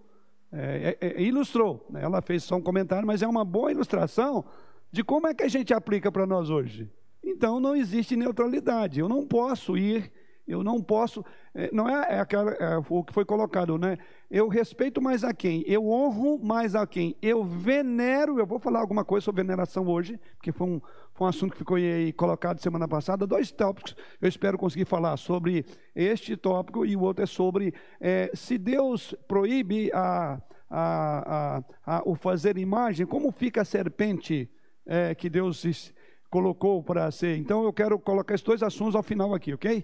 é, 0.52 0.98
é, 1.00 1.08
é 1.08 1.22
ilustrou, 1.22 1.86
né? 1.90 2.04
ela 2.04 2.22
fez 2.22 2.44
só 2.44 2.56
um 2.56 2.62
comentário, 2.62 3.06
mas 3.06 3.22
é 3.22 3.28
uma 3.28 3.46
boa 3.46 3.72
ilustração 3.72 4.46
de 4.92 5.04
como 5.04 5.28
é 5.28 5.34
que 5.34 5.44
a 5.44 5.48
gente 5.48 5.74
aplica 5.74 6.12
para 6.12 6.26
nós 6.26 6.50
hoje. 6.50 6.90
Então 7.24 7.60
não 7.60 7.76
existe 7.76 8.16
neutralidade. 8.16 9.00
Eu 9.00 9.08
não 9.08 9.26
posso 9.28 9.78
ir 9.78 10.12
eu 10.50 10.64
não 10.64 10.82
posso, 10.82 11.24
é, 11.54 11.70
não 11.72 11.88
é, 11.88 12.16
é, 12.16 12.20
aquela, 12.20 12.52
é, 12.54 12.78
o 12.90 13.04
que 13.04 13.14
foi 13.14 13.24
colocado, 13.24 13.78
né? 13.78 14.00
Eu 14.32 14.48
respeito 14.48 15.00
mais 15.00 15.24
a 15.24 15.32
quem? 15.32 15.64
Eu 15.68 15.88
honro 15.88 16.40
mais 16.40 16.74
a 16.74 16.88
quem? 16.88 17.16
Eu 17.22 17.44
venero, 17.44 18.40
eu 18.40 18.48
vou 18.48 18.58
falar 18.58 18.80
alguma 18.80 19.06
coisa 19.06 19.26
sobre 19.26 19.44
veneração 19.44 19.88
hoje, 19.88 20.20
porque 20.38 20.52
foi 20.52 20.68
um, 20.68 20.82
foi 21.19 21.25
um 21.25 21.29
assunto 21.29 21.51
que 21.51 21.58
ficou 21.58 21.75
aí 21.75 22.13
colocado 22.13 22.62
semana 22.62 22.88
passada, 22.88 23.27
dois 23.27 23.51
tópicos, 23.51 23.93
eu 24.21 24.29
espero 24.29 24.58
conseguir 24.58 24.86
falar 24.86 25.17
sobre 25.17 25.65
este 25.93 26.38
tópico 26.38 26.86
e 26.86 26.95
o 26.95 27.01
outro 27.01 27.21
é 27.21 27.27
sobre 27.27 27.73
é, 27.99 28.32
se 28.34 28.58
Deus 28.58 29.13
proíbe 29.27 29.91
a, 29.93 30.41
a, 30.69 31.62
a, 31.86 32.01
o 32.05 32.15
fazer 32.15 32.58
imagem, 32.58 33.05
como 33.05 33.34
fica 33.34 33.63
a 33.63 33.65
serpente 33.65 34.49
é, 34.86 35.13
que 35.13 35.29
Deus 35.29 35.93
colocou 36.29 36.82
para 36.82 37.12
ser. 37.12 37.36
Então 37.36 37.65
eu 37.65 37.73
quero 37.73 37.99
colocar 37.99 38.34
esses 38.34 38.45
dois 38.45 38.63
assuntos 38.63 38.95
ao 38.95 39.03
final 39.03 39.36
aqui, 39.36 39.53
ok? 39.53 39.84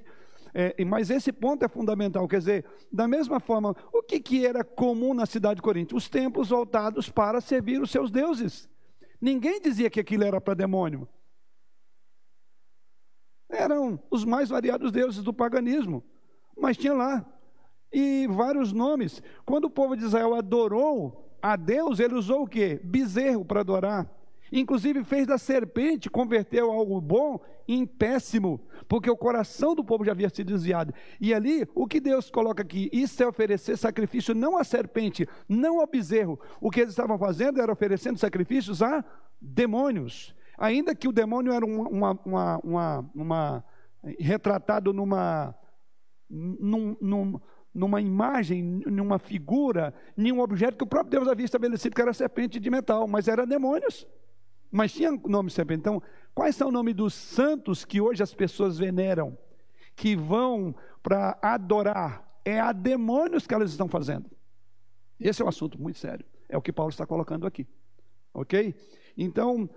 É, 0.54 0.86
mas 0.86 1.10
esse 1.10 1.34
ponto 1.34 1.66
é 1.66 1.68
fundamental, 1.68 2.26
quer 2.30 2.40
dizer, 2.40 2.66
da 2.90 3.10
mesma 3.10 3.42
forma, 3.42 3.76
o 3.92 4.02
que, 4.02 4.22
que 4.22 4.46
era 4.46 4.64
comum 4.64 5.14
na 5.14 5.26
cidade 5.26 5.56
de 5.56 5.62
Corinto? 5.62 5.98
Os 5.98 6.08
templos 6.08 6.48
voltados 6.48 7.10
para 7.10 7.42
servir 7.42 7.82
os 7.82 7.92
seus 7.92 8.10
deuses. 8.10 8.70
Ninguém 9.20 9.60
dizia 9.60 9.90
que 9.90 10.00
aquilo 10.00 10.24
era 10.24 10.40
para 10.40 10.54
demônio. 10.54 11.06
Eram 13.50 14.00
os 14.10 14.26
mais 14.26 14.50
variados 14.50 14.92
deuses 14.92 15.24
do 15.24 15.34
paganismo, 15.34 16.04
mas 16.58 16.78
tinha 16.78 16.94
lá. 16.94 17.26
E 17.92 18.28
vários 18.28 18.74
nomes. 18.74 19.22
Quando 19.46 19.66
o 19.66 19.70
povo 19.70 19.96
de 19.96 20.04
Israel 20.04 20.34
adorou 20.34 21.38
a 21.42 21.56
Deus, 21.56 22.00
ele 22.00 22.16
usou 22.16 22.44
o 22.44 22.48
quê? 22.48 22.80
Bezerro 22.84 23.46
para 23.46 23.62
adorar. 23.62 24.10
Inclusive 24.52 25.04
fez 25.04 25.26
da 25.26 25.38
serpente, 25.38 26.10
converteu 26.10 26.72
algo 26.72 27.02
bom 27.02 27.40
em 27.68 27.86
péssimo, 27.86 28.62
porque 28.88 29.10
o 29.10 29.18
coração 29.18 29.74
do 29.74 29.84
povo 29.84 30.06
já 30.06 30.12
havia 30.12 30.30
sido 30.30 30.54
desviado. 30.54 30.94
E 31.20 31.34
ali, 31.34 31.68
o 31.74 31.88
que 31.88 32.00
Deus 32.00 32.30
coloca 32.30 32.62
aqui? 32.62 32.90
Isso 32.94 33.22
é 33.24 33.28
oferecer 33.28 33.78
sacrifício 33.78 34.36
não 34.36 34.58
à 34.58 34.64
serpente, 34.64 35.28
não 35.50 35.80
ao 35.80 35.88
bezerro. 35.88 36.40
O 36.62 36.70
que 36.70 36.82
eles 36.82 36.92
estavam 36.92 37.18
fazendo 37.18 37.60
era 37.60 37.72
oferecendo 37.72 38.20
sacrifícios 38.20 38.82
a 38.82 39.04
demônios. 39.42 40.36
Ainda 40.58 40.96
que 40.96 41.08
o 41.08 41.12
demônio 41.12 41.52
era 41.52 41.66
uma, 41.66 42.12
uma, 42.26 42.60
uma, 42.64 43.12
uma 43.14 43.66
retratado 44.20 44.94
numa, 44.94 45.56
num, 46.30 46.96
num, 47.02 47.40
numa 47.74 48.00
imagem, 48.00 48.62
numa 48.86 49.20
figura, 49.20 49.94
em 50.18 50.32
um 50.32 50.40
objeto 50.40 50.78
que 50.78 50.84
o 50.84 50.88
próprio 50.88 51.12
Deus 51.12 51.28
havia 51.28 51.46
estabelecido 51.46 51.96
que 51.96 52.02
era 52.02 52.14
serpente 52.14 52.60
de 52.60 52.70
metal, 52.70 53.08
mas 53.08 53.28
eram 53.28 53.46
demônios. 53.46 54.08
Mas 54.72 54.94
tinha 54.94 55.12
nome 55.12 55.50
sempre. 55.50 55.76
Então, 55.76 56.02
quais 56.34 56.56
são 56.56 56.70
o 56.70 56.72
nome 56.72 56.94
dos 56.94 57.14
santos 57.14 57.86
que 57.86 58.02
hoje 58.02 58.24
as 58.24 58.34
pessoas 58.34 58.78
veneram, 58.78 59.38
que 59.96 60.16
vão 60.16 60.76
para 61.02 61.38
adorar? 61.42 62.24
É 62.44 62.60
a 62.60 62.72
demônios 62.72 63.48
que 63.48 63.54
elas 63.54 63.72
estão 63.72 63.88
fazendo. 63.88 64.30
Esse 65.20 65.42
é 65.42 65.46
um 65.46 65.50
assunto 65.50 65.82
muito 65.82 65.98
sério. 65.98 66.26
É 66.48 66.58
o 66.58 66.62
que 66.62 66.72
Paulo 66.72 66.92
está 66.92 67.06
colocando 67.06 67.48
aqui. 67.48 67.68
Ok? 68.34 68.76
Então, 69.18 69.70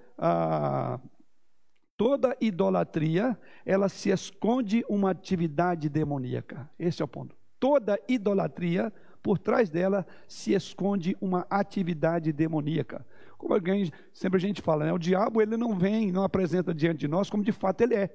toda 1.96 2.36
idolatria, 2.40 3.38
ela 3.64 3.88
se 3.88 4.10
esconde 4.10 4.84
uma 4.88 5.10
atividade 5.10 5.88
demoníaca. 5.88 6.70
Esse 6.78 7.02
é 7.02 7.04
o 7.04 7.08
ponto. 7.08 7.36
Toda 7.60 7.98
idolatria, 8.08 8.92
por 9.22 9.38
trás 9.38 9.68
dela, 9.68 10.06
se 10.28 10.52
esconde 10.52 11.16
uma 11.20 11.46
atividade 11.50 12.32
demoníaca. 12.32 13.04
Como 13.36 13.54
alguém, 13.54 13.90
sempre 14.12 14.36
a 14.36 14.40
gente 14.40 14.60
fala, 14.60 14.84
né? 14.84 14.92
o 14.92 14.98
diabo 14.98 15.40
ele 15.40 15.56
não 15.56 15.76
vem, 15.78 16.10
não 16.10 16.24
apresenta 16.24 16.74
diante 16.74 16.98
de 16.98 17.08
nós 17.08 17.30
como 17.30 17.44
de 17.44 17.52
fato 17.52 17.80
ele 17.82 17.94
é, 17.94 18.10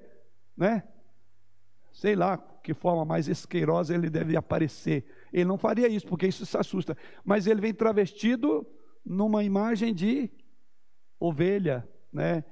né? 0.56 0.82
Sei 1.92 2.14
lá 2.14 2.36
que 2.36 2.74
forma 2.74 3.04
mais 3.04 3.28
esqueirosa 3.28 3.94
ele 3.94 4.10
deve 4.10 4.36
aparecer. 4.36 5.04
Ele 5.32 5.44
não 5.44 5.56
faria 5.56 5.86
isso, 5.88 6.06
porque 6.06 6.26
isso 6.26 6.44
se 6.44 6.56
assusta. 6.56 6.96
Mas 7.24 7.46
ele 7.46 7.60
vem 7.60 7.72
travestido 7.72 8.66
numa 9.04 9.44
imagem 9.44 9.94
de 9.94 10.30
ovelha, 11.26 11.88
né? 12.12 12.44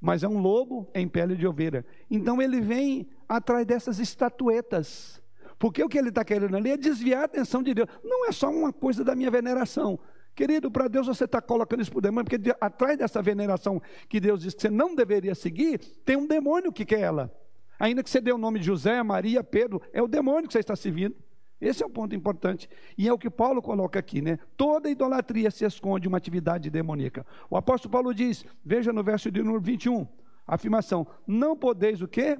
Mas 0.00 0.22
é 0.22 0.28
um 0.28 0.38
lobo 0.38 0.90
em 0.94 1.08
pele 1.08 1.36
de 1.36 1.46
ovelha. 1.46 1.84
Então 2.10 2.42
ele 2.42 2.60
vem 2.60 3.08
atrás 3.28 3.64
dessas 3.64 3.98
estatuetas. 3.98 5.22
Porque 5.58 5.82
o 5.82 5.88
que 5.88 5.96
ele 5.96 6.08
está 6.08 6.24
querendo 6.24 6.56
ali 6.56 6.70
é 6.70 6.76
desviar 6.76 7.22
a 7.22 7.24
atenção 7.26 7.62
de 7.62 7.72
Deus. 7.72 7.88
Não 8.02 8.26
é 8.26 8.32
só 8.32 8.50
uma 8.50 8.72
coisa 8.72 9.04
da 9.04 9.14
minha 9.14 9.30
veneração. 9.30 9.98
Querido, 10.34 10.70
para 10.70 10.88
Deus 10.88 11.06
você 11.06 11.24
está 11.24 11.40
colocando 11.40 11.82
isso 11.82 11.92
por 11.92 12.00
demônio, 12.00 12.28
porque 12.28 12.52
atrás 12.60 12.96
dessa 12.96 13.20
veneração 13.20 13.80
que 14.08 14.18
Deus 14.18 14.42
diz 14.42 14.54
que 14.54 14.62
você 14.62 14.70
não 14.70 14.94
deveria 14.94 15.34
seguir, 15.34 15.78
tem 16.04 16.16
um 16.16 16.26
demônio 16.26 16.72
que 16.72 16.84
quer 16.84 17.00
ela. 17.00 17.30
Ainda 17.78 18.02
que 18.02 18.08
você 18.08 18.20
dê 18.20 18.32
o 18.32 18.38
nome 18.38 18.58
de 18.58 18.66
José, 18.66 19.02
Maria, 19.02 19.44
Pedro, 19.44 19.80
é 19.92 20.02
o 20.02 20.08
demônio 20.08 20.46
que 20.46 20.52
você 20.52 20.60
está 20.60 20.74
servindo. 20.74 21.14
Esse 21.62 21.82
é 21.82 21.86
o 21.86 21.90
ponto 21.90 22.12
importante. 22.14 22.68
E 22.98 23.06
é 23.06 23.12
o 23.12 23.18
que 23.18 23.30
Paulo 23.30 23.62
coloca 23.62 23.96
aqui, 23.96 24.20
né? 24.20 24.36
Toda 24.56 24.90
idolatria 24.90 25.48
se 25.48 25.64
esconde 25.64 26.08
uma 26.08 26.18
atividade 26.18 26.68
demoníaca. 26.68 27.24
O 27.48 27.56
apóstolo 27.56 27.92
Paulo 27.92 28.12
diz, 28.12 28.44
veja 28.64 28.92
no 28.92 29.04
verso 29.04 29.30
de 29.30 29.40
número 29.40 29.60
21, 29.60 30.06
a 30.44 30.56
afirmação: 30.56 31.06
Não 31.24 31.56
podeis 31.56 32.02
o 32.02 32.08
quê? 32.08 32.36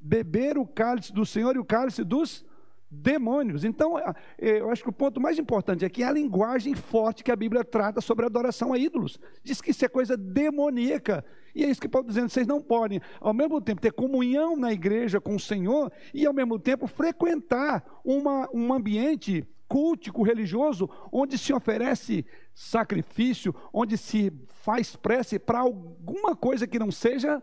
Beber 0.00 0.58
o 0.58 0.66
cálice 0.66 1.12
do 1.12 1.24
Senhor 1.24 1.54
e 1.54 1.60
o 1.60 1.64
cálice 1.64 2.02
dos 2.02 2.44
demônios. 2.90 3.64
Então, 3.64 3.94
eu 4.36 4.68
acho 4.70 4.82
que 4.82 4.88
o 4.88 4.92
ponto 4.92 5.20
mais 5.20 5.38
importante 5.38 5.84
aqui 5.84 6.02
é 6.02 6.06
a 6.06 6.12
linguagem 6.12 6.74
forte 6.74 7.22
que 7.22 7.30
a 7.30 7.36
Bíblia 7.36 7.62
trata 7.62 8.00
sobre 8.00 8.26
adoração 8.26 8.72
a 8.72 8.78
ídolos. 8.78 9.20
Diz 9.44 9.60
que 9.60 9.70
isso 9.70 9.84
é 9.84 9.88
coisa 9.88 10.16
demoníaca. 10.16 11.24
E 11.54 11.64
é 11.64 11.68
isso 11.68 11.80
que 11.80 11.88
Paulo 11.88 12.06
está 12.06 12.20
dizendo, 12.20 12.30
vocês 12.30 12.46
não 12.46 12.60
podem, 12.60 13.00
ao 13.20 13.34
mesmo 13.34 13.60
tempo, 13.60 13.80
ter 13.80 13.92
comunhão 13.92 14.56
na 14.56 14.72
igreja 14.72 15.20
com 15.20 15.34
o 15.34 15.40
Senhor 15.40 15.92
e, 16.12 16.26
ao 16.26 16.32
mesmo 16.32 16.58
tempo, 16.58 16.86
frequentar 16.86 17.84
uma, 18.04 18.48
um 18.52 18.72
ambiente 18.72 19.46
cultico, 19.68 20.22
religioso, 20.22 20.88
onde 21.12 21.38
se 21.38 21.52
oferece 21.52 22.26
sacrifício, 22.54 23.54
onde 23.72 23.96
se 23.96 24.32
faz 24.62 24.96
prece 24.96 25.38
para 25.38 25.60
alguma 25.60 26.34
coisa 26.34 26.66
que 26.66 26.78
não 26.78 26.90
seja 26.90 27.42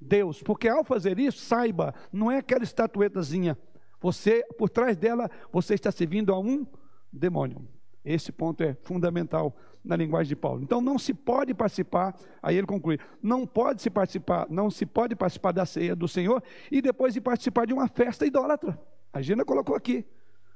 Deus. 0.00 0.42
Porque 0.42 0.68
ao 0.68 0.84
fazer 0.84 1.18
isso, 1.18 1.38
saiba, 1.38 1.94
não 2.12 2.30
é 2.30 2.38
aquela 2.38 2.64
estatuetazinha 2.64 3.58
você, 4.00 4.44
por 4.56 4.68
trás 4.68 4.96
dela, 4.96 5.30
você 5.52 5.74
está 5.74 5.90
servindo 5.90 6.32
a 6.32 6.38
um 6.38 6.66
demônio. 7.12 7.66
Esse 8.04 8.30
ponto 8.30 8.62
é 8.62 8.74
fundamental 8.82 9.56
na 9.86 9.96
linguagem 9.96 10.28
de 10.28 10.36
Paulo. 10.36 10.62
Então 10.62 10.80
não 10.80 10.98
se 10.98 11.14
pode 11.14 11.54
participar, 11.54 12.14
aí 12.42 12.56
ele 12.56 12.66
conclui, 12.66 12.98
não 13.22 13.46
pode 13.46 13.80
se 13.80 13.88
participar, 13.88 14.46
não 14.50 14.70
se 14.70 14.84
pode 14.84 15.14
participar 15.14 15.52
da 15.52 15.64
ceia 15.64 15.94
do 15.94 16.08
Senhor 16.08 16.42
e 16.70 16.82
depois 16.82 17.14
de 17.14 17.20
participar 17.20 17.66
de 17.66 17.72
uma 17.72 17.88
festa 17.88 18.26
idólatra. 18.26 18.78
A 19.12 19.22
Gina 19.22 19.44
colocou 19.44 19.74
aqui. 19.74 20.04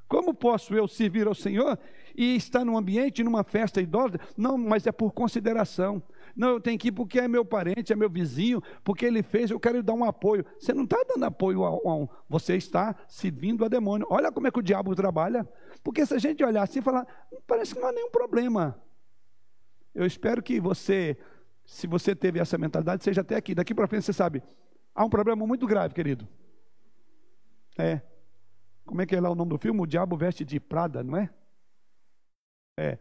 Como 0.09 0.35
posso 0.35 0.75
eu 0.75 0.89
servir 0.89 1.29
ao 1.29 1.35
Senhor 1.37 1.79
e 2.17 2.35
estar 2.35 2.65
num 2.65 2.77
ambiente, 2.77 3.23
numa 3.23 3.45
festa 3.45 3.81
idólatra? 3.81 4.21
Não, 4.37 4.59
mas 4.59 4.85
é 4.85 4.91
por 4.91 5.13
consideração. 5.13 6.03
Não, 6.35 6.49
eu 6.49 6.61
tenho 6.61 6.77
que 6.77 6.89
ir 6.89 6.93
porque 6.93 7.21
é 7.21 7.29
meu 7.29 7.45
parente, 7.45 7.93
é 7.93 7.97
meu 7.97 8.11
vizinho, 8.11 8.61
porque 8.83 9.07
ele 9.07 9.23
fez, 9.23 9.53
eu 9.53 9.61
quero 9.61 9.81
dar 9.85 9.93
um 9.93 10.05
apoio. 10.05 10.45
Você 10.59 10.75
não 10.75 10.83
está 10.83 10.97
dando 11.09 11.25
apoio 11.25 11.65
a, 11.65 11.77
um, 11.77 12.09
você 12.29 12.57
está 12.57 12.97
servindo 13.07 13.65
a 13.65 13.69
demônio. 13.69 14.05
Olha 14.11 14.33
como 14.33 14.49
é 14.49 14.51
que 14.51 14.59
o 14.59 14.63
diabo 14.63 14.97
trabalha. 14.97 15.49
Porque 15.83 16.05
se 16.05 16.13
a 16.13 16.19
gente 16.19 16.43
olhar 16.43 16.65
assim 16.65 16.81
e 16.81 16.83
falar, 16.83 17.07
parece 17.47 17.73
que 17.73 17.81
não 17.81 17.89
há 17.89 17.93
nenhum 17.93 18.11
problema. 18.11 18.77
Eu 19.95 20.07
espero 20.07 20.43
que 20.43 20.61
você, 20.61 21.17
se 21.65 21.87
você 21.87 22.15
teve 22.15 22.39
essa 22.39 22.57
mentalidade, 22.57 23.05
seja 23.05 23.21
até 23.21 23.37
aqui. 23.37 23.55
Daqui 23.55 23.75
para 23.75 23.87
frente 23.87 24.05
você 24.05 24.13
sabe, 24.13 24.43
há 24.95 25.05
um 25.05 25.11
problema 25.11 25.47
muito 25.47 25.67
grave, 25.67 25.95
querido. 25.95 26.29
É. 27.79 28.01
Como 28.85 29.01
é 29.01 29.07
que 29.07 29.15
é 29.15 29.21
lá 29.21 29.31
o 29.31 29.35
nome 29.35 29.51
do 29.51 29.59
filme? 29.59 29.81
O 29.81 29.87
Diabo 29.87 30.17
Veste 30.17 30.45
de 30.45 30.59
Prada, 30.59 31.03
não 31.03 31.17
é? 31.17 31.31
É. 32.79 32.99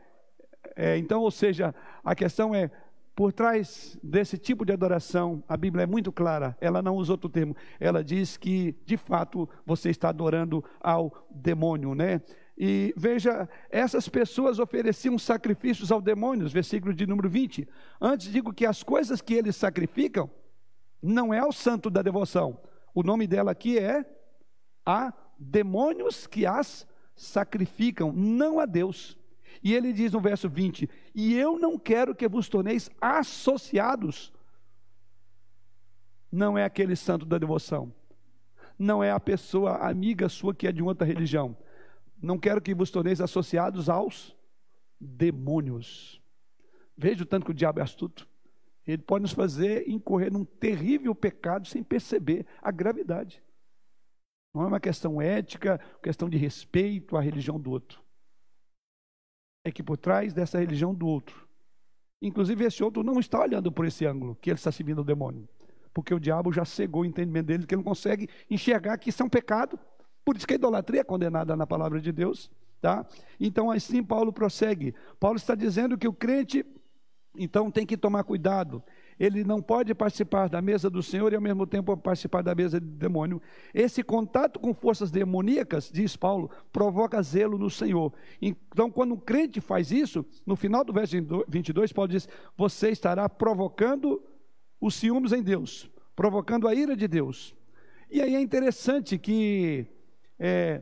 é 0.76 0.98
então, 0.98 1.22
ou 1.22 1.32
seja, 1.32 1.74
a 2.04 2.16
questão 2.16 2.54
é 2.54 2.70
por 3.16 3.34
trás 3.34 4.00
desse 4.02 4.38
tipo 4.38 4.64
de 4.64 4.72
adoração, 4.72 5.44
a 5.46 5.58
Bíblia 5.58 5.84
é 5.84 5.86
muito 5.86 6.10
clara, 6.10 6.56
ela 6.62 6.82
não 6.82 6.96
usa 6.96 7.12
outro 7.12 7.30
termo. 7.30 7.54
Ela 7.78 8.02
diz 8.02 8.38
que, 8.38 8.78
de 8.86 8.96
fato, 8.96 9.50
você 9.66 9.90
está 9.90 10.08
adorando 10.08 10.64
ao 10.80 11.28
demônio, 11.30 11.94
né? 11.94 12.22
E 12.62 12.94
veja, 12.98 13.48
essas 13.70 14.10
pessoas 14.10 14.60
ofereciam 14.60 15.18
sacrifícios 15.18 15.94
ao 15.94 16.02
demônio, 16.02 16.50
versículo 16.50 16.94
de 16.94 17.08
número 17.08 17.30
20. 17.30 17.66
Antes 18.02 18.30
digo 18.30 18.52
que 18.52 18.66
as 18.66 18.84
coisas 18.84 19.22
que 19.22 19.34
eles 19.34 19.56
sacrificam 19.56 20.30
não 21.02 21.34
é 21.34 21.40
ao 21.40 21.54
santo 21.54 21.90
da 21.90 22.02
devoção. 22.02 22.60
O 22.94 23.02
nome 23.02 23.26
dela 23.26 23.52
aqui 23.52 23.80
é 23.80 24.04
a 24.86 25.14
demônios 25.38 26.28
que 26.28 26.46
as 26.46 26.86
sacrificam, 27.16 28.12
não 28.12 28.60
a 28.60 28.66
Deus. 28.66 29.18
E 29.64 29.74
ele 29.74 29.94
diz 29.94 30.12
no 30.12 30.20
verso 30.20 30.50
20: 30.50 30.90
E 31.16 31.36
eu 31.36 31.58
não 31.58 31.80
quero 31.80 32.14
que 32.14 32.28
vos 32.28 32.50
torneis 32.50 32.90
associados. 33.00 34.34
Não 36.30 36.58
é 36.58 36.66
aquele 36.66 36.98
santo 36.98 37.26
da 37.26 37.38
devoção. 37.38 37.94
Não 38.78 39.02
é 39.02 39.12
a 39.12 39.20
pessoa 39.20 39.78
amiga 39.78 40.28
sua 40.28 40.54
que 40.54 40.68
é 40.68 40.74
de 40.74 40.84
outra 40.84 41.08
religião. 41.08 41.56
Não 42.22 42.38
quero 42.38 42.62
que 42.62 42.74
vos 42.74 42.92
torneis 42.92 43.22
associados 43.22 43.90
aos 43.90 44.36
demônios. 45.00 46.22
Veja 46.98 47.24
o 47.24 47.26
tanto 47.26 47.46
que 47.46 47.52
o 47.52 47.56
diabo 47.56 47.80
é 47.80 47.84
astuto. 47.84 48.28
Ele 48.86 49.02
pode 49.02 49.22
nos 49.22 49.32
fazer 49.32 49.88
incorrer 49.88 50.32
num 50.32 50.44
terrível 50.44 51.14
pecado 51.14 51.68
sem 51.68 51.84
perceber 51.84 52.46
a 52.62 52.72
gravidade. 52.72 53.42
Não 54.54 54.64
é 54.64 54.68
uma 54.68 54.80
questão 54.80 55.22
ética, 55.22 55.80
questão 56.02 56.28
de 56.28 56.38
respeito 56.38 57.16
à 57.16 57.22
religião 57.22 57.60
do 57.60 57.70
outro 57.70 58.02
é 59.64 59.72
que 59.72 59.84
por 59.84 59.98
trás 59.98 60.34
dessa 60.34 60.60
religião 60.60 60.94
do 60.94 61.08
outro, 61.08 61.48
inclusive 62.22 62.66
esse 62.66 62.84
outro 62.84 63.04
não 63.04 63.20
está 63.20 63.40
olhando 63.40 63.72
por 63.72 63.86
esse 63.86 64.06
ângulo, 64.06 64.36
que 64.36 64.50
ele 64.50 64.58
está 64.58 64.72
servindo 64.72 65.00
o 65.00 65.04
demônio, 65.04 65.48
porque 65.94 66.14
o 66.14 66.20
diabo 66.20 66.52
já 66.52 66.66
cegou 66.66 67.02
o 67.02 67.06
entendimento 67.06 67.48
dele, 67.48 67.66
que 67.66 67.74
ele 67.74 67.84
não 67.84 67.90
consegue 67.90 68.30
enxergar 68.50 68.98
que 68.98 69.10
isso 69.10 69.22
é 69.22 69.26
um 69.26 69.30
pecado, 69.30 69.80
por 70.24 70.38
isso 70.38 70.48
que 70.48 70.54
a 70.54 70.56
idolatria 70.56 71.02
é 71.02 71.04
condenada 71.04 71.56
na 71.56 71.66
palavra 71.66 72.00
de 72.00 72.12
Deus, 72.12 72.52
tá? 72.82 73.06
Então 73.40 73.72
assim 73.72 74.04
Paulo 74.04 74.32
prossegue, 74.32 74.94
Paulo 75.20 75.38
está 75.38 75.56
dizendo 75.56 75.98
que 75.98 76.08
o 76.08 76.14
crente, 76.14 76.66
então 77.36 77.72
tem 77.72 77.86
que 77.86 77.98
tomar 77.98 78.24
cuidado, 78.24 78.84
ele 79.20 79.44
não 79.44 79.62
pode 79.62 79.94
participar 79.94 80.48
da 80.48 80.62
mesa 80.62 80.90
do 80.90 81.04
Senhor 81.04 81.32
e 81.34 81.36
ao 81.36 81.42
mesmo 81.42 81.68
tempo 81.68 81.96
participar 81.98 82.42
da 82.42 82.56
mesa 82.56 82.80
do 82.80 82.86
demônio. 82.86 83.42
Esse 83.74 84.02
contato 84.02 84.60
com 84.60 84.74
forças 84.74 85.12
demoníacas, 85.12 85.92
diz 85.92 86.16
Paulo, 86.16 86.50
provoca 86.72 87.22
zelo 87.22 87.58
no 87.58 87.70
Senhor. 87.70 88.14
Então, 88.42 88.90
quando 88.90 89.14
um 89.14 89.20
crente 89.20 89.60
faz 89.60 89.92
isso, 89.92 90.26
no 90.46 90.56
final 90.56 90.86
do 90.86 90.94
verso 90.94 91.18
22, 91.50 91.92
Paulo 91.92 92.10
diz: 92.10 92.30
Você 92.56 92.92
estará 92.92 93.28
provocando 93.28 94.24
os 94.80 94.96
ciúmes 94.96 95.34
em 95.34 95.44
Deus, 95.44 95.92
provocando 96.16 96.66
a 96.66 96.74
ira 96.74 96.96
de 96.96 97.08
Deus. 97.08 97.54
E 98.10 98.22
aí 98.22 98.36
é 98.36 98.42
interessante 98.42 99.18
que 99.18 99.86
é, 100.40 100.82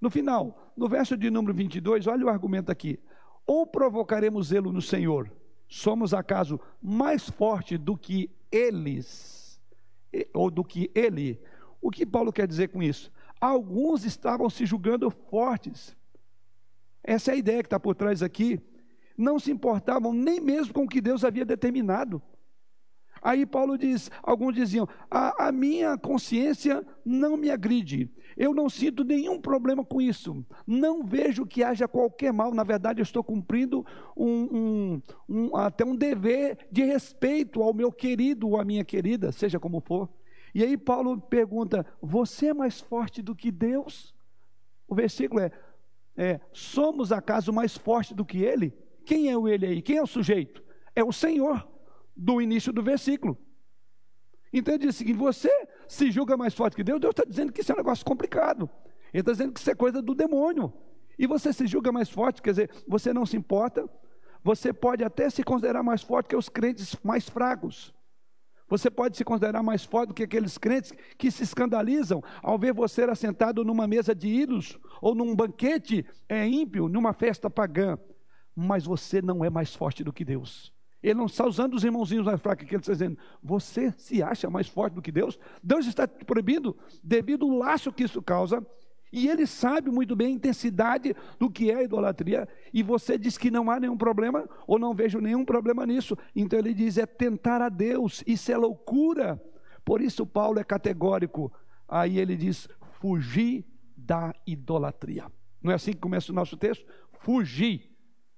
No 0.00 0.10
final, 0.10 0.72
no 0.76 0.88
verso 0.88 1.16
de 1.16 1.30
número 1.30 1.54
22, 1.54 2.06
olha 2.06 2.26
o 2.26 2.28
argumento 2.28 2.70
aqui. 2.70 3.00
Ou 3.46 3.66
provocaremos 3.66 4.48
zelo 4.48 4.72
no 4.72 4.82
Senhor? 4.82 5.32
Somos 5.68 6.12
acaso 6.14 6.60
mais 6.82 7.28
forte 7.28 7.76
do 7.78 7.96
que 7.96 8.30
eles? 8.52 9.60
Ou 10.34 10.50
do 10.50 10.62
que 10.62 10.90
ele? 10.94 11.40
O 11.80 11.90
que 11.90 12.04
Paulo 12.04 12.32
quer 12.32 12.46
dizer 12.46 12.68
com 12.68 12.82
isso? 12.82 13.10
Alguns 13.40 14.04
estavam 14.04 14.48
se 14.50 14.66
julgando 14.66 15.10
fortes. 15.10 15.96
Essa 17.02 17.32
é 17.32 17.34
a 17.34 17.38
ideia 17.38 17.62
que 17.62 17.66
está 17.66 17.80
por 17.80 17.94
trás 17.94 18.22
aqui. 18.22 18.60
Não 19.16 19.38
se 19.38 19.50
importavam 19.50 20.12
nem 20.12 20.40
mesmo 20.40 20.74
com 20.74 20.84
o 20.84 20.88
que 20.88 21.00
Deus 21.00 21.24
havia 21.24 21.44
determinado. 21.44 22.22
Aí 23.22 23.46
Paulo 23.46 23.78
diz, 23.78 24.10
alguns 24.22 24.54
diziam, 24.54 24.88
a, 25.10 25.48
a, 25.48 25.52
minha 25.52 25.96
consciência 25.96 26.86
não 27.04 27.36
me 27.36 27.50
agride, 27.50 28.10
eu 28.36 28.54
não 28.54 28.68
sinto 28.68 29.02
nenhum 29.02 29.40
problema 29.40 29.84
com 29.84 30.00
isso, 30.00 30.44
não 30.66 31.02
vejo 31.02 31.46
que 31.46 31.64
haja 31.64 31.88
qualquer 31.88 32.32
mal, 32.32 32.54
na 32.54 32.62
verdade 32.62 33.00
eu 33.00 33.04
estou 33.04 33.24
cumprindo 33.24 33.84
um, 34.16 34.28
um, 34.28 35.02
um, 35.28 35.56
até 35.56 35.84
um 35.84 35.96
dever 35.96 36.58
de 36.70 36.84
respeito 36.84 37.62
ao 37.62 37.72
meu 37.72 37.90
querido 37.90 38.48
ou 38.48 38.60
à 38.60 38.64
minha 38.64 38.84
querida, 38.84 39.32
seja 39.32 39.58
como 39.58 39.80
for. 39.80 40.08
E 40.54 40.62
aí 40.62 40.76
Paulo 40.76 41.20
pergunta, 41.20 41.84
você 42.00 42.48
é 42.48 42.54
mais 42.54 42.80
forte 42.80 43.22
do 43.22 43.34
que 43.34 43.50
Deus? 43.50 44.14
O 44.88 44.94
versículo 44.94 45.40
é, 45.40 45.50
é 46.16 46.40
somos 46.52 47.12
acaso 47.12 47.52
mais 47.52 47.76
forte 47.76 48.14
do 48.14 48.24
que 48.24 48.38
ele? 48.42 48.72
Quem 49.04 49.30
é 49.30 49.36
o 49.36 49.48
ele 49.48 49.66
aí? 49.66 49.82
Quem 49.82 49.96
é 49.96 50.02
o 50.02 50.06
sujeito? 50.06 50.62
É 50.94 51.04
o 51.04 51.12
Senhor 51.12 51.75
do 52.16 52.40
início 52.40 52.72
do 52.72 52.82
versículo. 52.82 53.36
Então 54.52 54.74
ele 54.74 54.86
diz 54.86 54.94
o 54.94 54.98
seguinte: 54.98 55.16
você 55.16 55.50
se 55.86 56.10
julga 56.10 56.36
mais 56.36 56.54
forte 56.54 56.76
que 56.76 56.84
Deus, 56.84 57.00
Deus 57.00 57.12
está 57.12 57.24
dizendo 57.24 57.52
que 57.52 57.60
isso 57.60 57.72
é 57.72 57.74
um 57.74 57.78
negócio 57.78 58.04
complicado. 58.04 58.70
Ele 59.12 59.20
está 59.20 59.32
dizendo 59.32 59.52
que 59.52 59.60
isso 59.60 59.70
é 59.70 59.74
coisa 59.74 60.00
do 60.00 60.14
demônio. 60.14 60.72
E 61.18 61.26
você 61.26 61.52
se 61.52 61.66
julga 61.66 61.90
mais 61.90 62.10
forte, 62.10 62.42
quer 62.42 62.50
dizer, 62.50 62.70
você 62.86 63.12
não 63.12 63.24
se 63.24 63.36
importa, 63.36 63.88
você 64.42 64.72
pode 64.72 65.02
até 65.02 65.30
se 65.30 65.42
considerar 65.42 65.82
mais 65.82 66.02
forte 66.02 66.28
que 66.28 66.36
os 66.36 66.48
crentes 66.48 66.96
mais 67.02 67.28
fracos. 67.28 67.94
Você 68.68 68.90
pode 68.90 69.16
se 69.16 69.24
considerar 69.24 69.62
mais 69.62 69.84
forte 69.84 70.08
do 70.08 70.14
que 70.14 70.24
aqueles 70.24 70.58
crentes 70.58 70.92
que 71.16 71.30
se 71.30 71.44
escandalizam 71.44 72.22
ao 72.42 72.58
ver 72.58 72.72
você 72.72 73.02
assentado 73.04 73.64
numa 73.64 73.86
mesa 73.86 74.14
de 74.14 74.28
ídolos 74.28 74.78
ou 75.00 75.14
num 75.14 75.34
banquete 75.34 76.04
é, 76.28 76.46
ímpio, 76.46 76.88
numa 76.88 77.12
festa 77.12 77.48
pagã. 77.48 77.96
Mas 78.54 78.84
você 78.84 79.22
não 79.22 79.44
é 79.44 79.50
mais 79.50 79.74
forte 79.74 80.02
do 80.02 80.12
que 80.12 80.24
Deus. 80.24 80.75
Ele 81.06 81.14
não 81.14 81.26
está 81.26 81.46
usando 81.46 81.74
os 81.74 81.84
irmãozinhos 81.84 82.26
mais 82.26 82.40
fracos, 82.40 82.66
que 82.66 82.74
ele 82.74 82.80
está 82.80 82.92
dizendo, 82.92 83.16
você 83.40 83.94
se 83.96 84.24
acha 84.24 84.50
mais 84.50 84.66
forte 84.66 84.94
do 84.94 85.00
que 85.00 85.12
Deus? 85.12 85.38
Deus 85.62 85.86
está 85.86 86.04
te 86.04 86.24
proibindo, 86.24 86.76
devido 87.00 87.46
ao 87.46 87.56
laço 87.56 87.92
que 87.92 88.02
isso 88.02 88.20
causa, 88.20 88.60
E 89.12 89.28
ele 89.28 89.46
sabe 89.46 89.90
muito 89.90 90.16
bem 90.16 90.28
a 90.28 90.30
intensidade 90.30 91.14
do 91.38 91.50
que 91.50 91.70
é 91.70 91.76
a 91.76 91.82
idolatria. 91.82 92.48
E 92.72 92.82
você 92.82 93.16
diz 93.16 93.38
que 93.38 93.50
não 93.50 93.70
há 93.70 93.78
nenhum 93.78 93.96
problema, 93.96 94.48
ou 94.66 94.78
não 94.78 94.94
vejo 94.94 95.20
nenhum 95.20 95.44
problema 95.44 95.86
nisso. 95.86 96.16
Então 96.34 96.58
ele 96.58 96.74
diz: 96.74 96.98
é 96.98 97.06
tentar 97.06 97.62
a 97.62 97.68
Deus, 97.68 98.22
isso 98.26 98.50
é 98.50 98.56
loucura. 98.56 99.40
Por 99.84 100.00
isso 100.00 100.26
Paulo 100.26 100.58
é 100.58 100.64
categórico. 100.64 101.52
Aí 101.88 102.18
ele 102.18 102.36
diz: 102.36 102.68
fugir 103.00 103.64
da 103.96 104.34
idolatria. 104.46 105.30
Não 105.62 105.72
é 105.72 105.76
assim 105.76 105.92
que 105.92 106.00
começa 106.00 106.32
o 106.32 106.34
nosso 106.34 106.56
texto? 106.56 106.84
Fugir. 107.20 107.90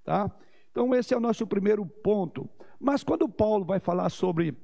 Tá? 0.04 0.30
Então, 0.70 0.94
esse 0.94 1.12
é 1.12 1.16
o 1.16 1.20
nosso 1.20 1.46
primeiro 1.46 1.84
ponto. 1.84 2.48
Mas 2.78 3.02
quando 3.02 3.28
Paulo 3.28 3.64
vai 3.64 3.80
falar 3.80 4.08
sobre, 4.10 4.56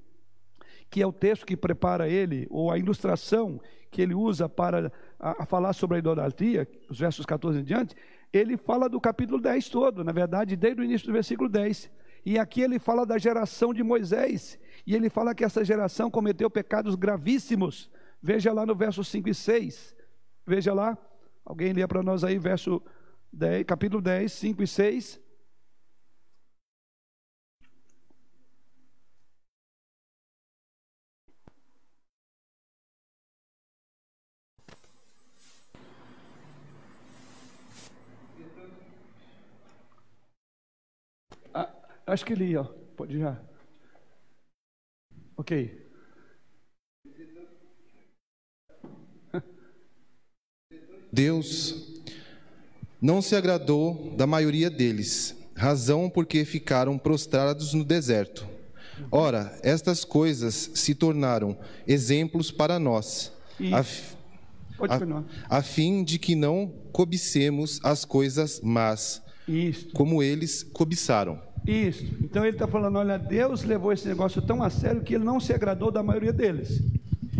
que 0.91 1.03
é 1.03 1.07
o 1.07 1.13
texto 1.13 1.45
que 1.45 1.57
prepara 1.57 2.09
ele, 2.09 2.47
ou 2.51 2.71
a 2.71 2.79
ilustração 2.79 3.61
que 3.91 4.03
ele 4.03 4.15
usa 4.15 4.49
para 4.49 4.93
a, 5.19 5.43
a 5.43 5.47
falar 5.47 5.73
sobre 5.73 5.97
a 5.97 5.99
idolatria, 5.99 6.69
os 6.89 6.99
versos 6.99 7.27
14 7.27 7.61
em 7.61 7.65
diante, 7.65 7.95
ele 8.33 8.57
fala 8.57 8.89
do 8.89 9.01
capítulo 9.01 9.41
10 9.41 9.69
todo, 9.69 10.03
na 10.05 10.13
verdade, 10.13 10.57
desde 10.57 10.81
o 10.81 10.85
início 10.85 11.07
do 11.07 11.13
versículo 11.13 11.49
10. 11.49 11.91
E 12.27 12.39
aqui 12.39 12.63
ele 12.63 12.79
fala 12.79 13.05
da 13.05 13.19
geração 13.19 13.73
de 13.73 13.83
Moisés, 13.83 14.59
e 14.87 14.95
ele 14.95 15.09
fala 15.09 15.35
que 15.35 15.45
essa 15.45 15.65
geração 15.65 16.11
cometeu 16.11 16.51
pecados 16.51 16.95
gravíssimos. 16.95 17.91
Veja 18.21 18.53
lá 18.53 18.65
no 18.65 18.75
verso 18.75 19.05
5 19.05 19.29
e 19.29 19.35
6. 19.35 19.95
Veja 20.47 20.73
lá, 20.73 20.99
alguém 21.45 21.73
lê 21.73 21.87
para 21.87 22.03
nós 22.03 22.25
aí, 22.25 22.39
verso 22.39 22.83
10, 23.33 23.65
capítulo 23.65 24.01
10, 24.01 24.33
5 24.33 24.63
e 24.63 24.67
6. 24.67 25.21
Acho 42.07 42.25
que 42.25 42.35
li, 42.35 42.57
ó. 42.57 42.65
Pode 42.97 43.19
já. 43.19 43.41
Ok. 45.37 45.85
Deus 51.13 52.03
não 53.01 53.23
se 53.23 53.37
agradou 53.37 54.13
da 54.17 54.27
maioria 54.27 54.69
deles, 54.69 55.37
razão 55.55 56.11
porque 56.11 56.45
ficaram 56.45 56.99
prostrados 56.99 57.73
no 57.73 57.85
deserto. 57.85 58.49
Ora, 59.11 59.57
estas 59.63 60.05
coisas 60.05 60.71
se 60.75 60.95
tornaram 60.95 61.57
exemplos 61.87 62.51
para 62.51 62.79
nós, 62.79 63.33
a, 63.73 63.81
a, 65.51 65.59
a, 65.59 65.63
fim 65.63 66.03
de 66.03 66.19
que 66.19 66.35
não 66.35 66.73
cobicemos 66.93 67.81
as 67.85 68.05
coisas 68.05 68.61
más, 68.61 69.23
Como 69.93 70.23
eles 70.23 70.63
cobiçaram. 70.63 71.41
Isso. 71.67 72.05
Então 72.23 72.45
ele 72.45 72.57
está 72.57 72.67
falando: 72.67 72.97
olha, 72.97 73.19
Deus 73.19 73.63
levou 73.65 73.93
esse 73.93 74.07
negócio 74.07 74.43
tão 74.43 74.63
a 74.63 74.71
sério 74.71 75.03
que 75.03 75.15
ele 75.15 75.25
não 75.25 75.41
se 75.41 75.53
agradou 75.53 75.91
da 75.91 76.03
maioria 76.03 76.33
deles. 76.33 76.83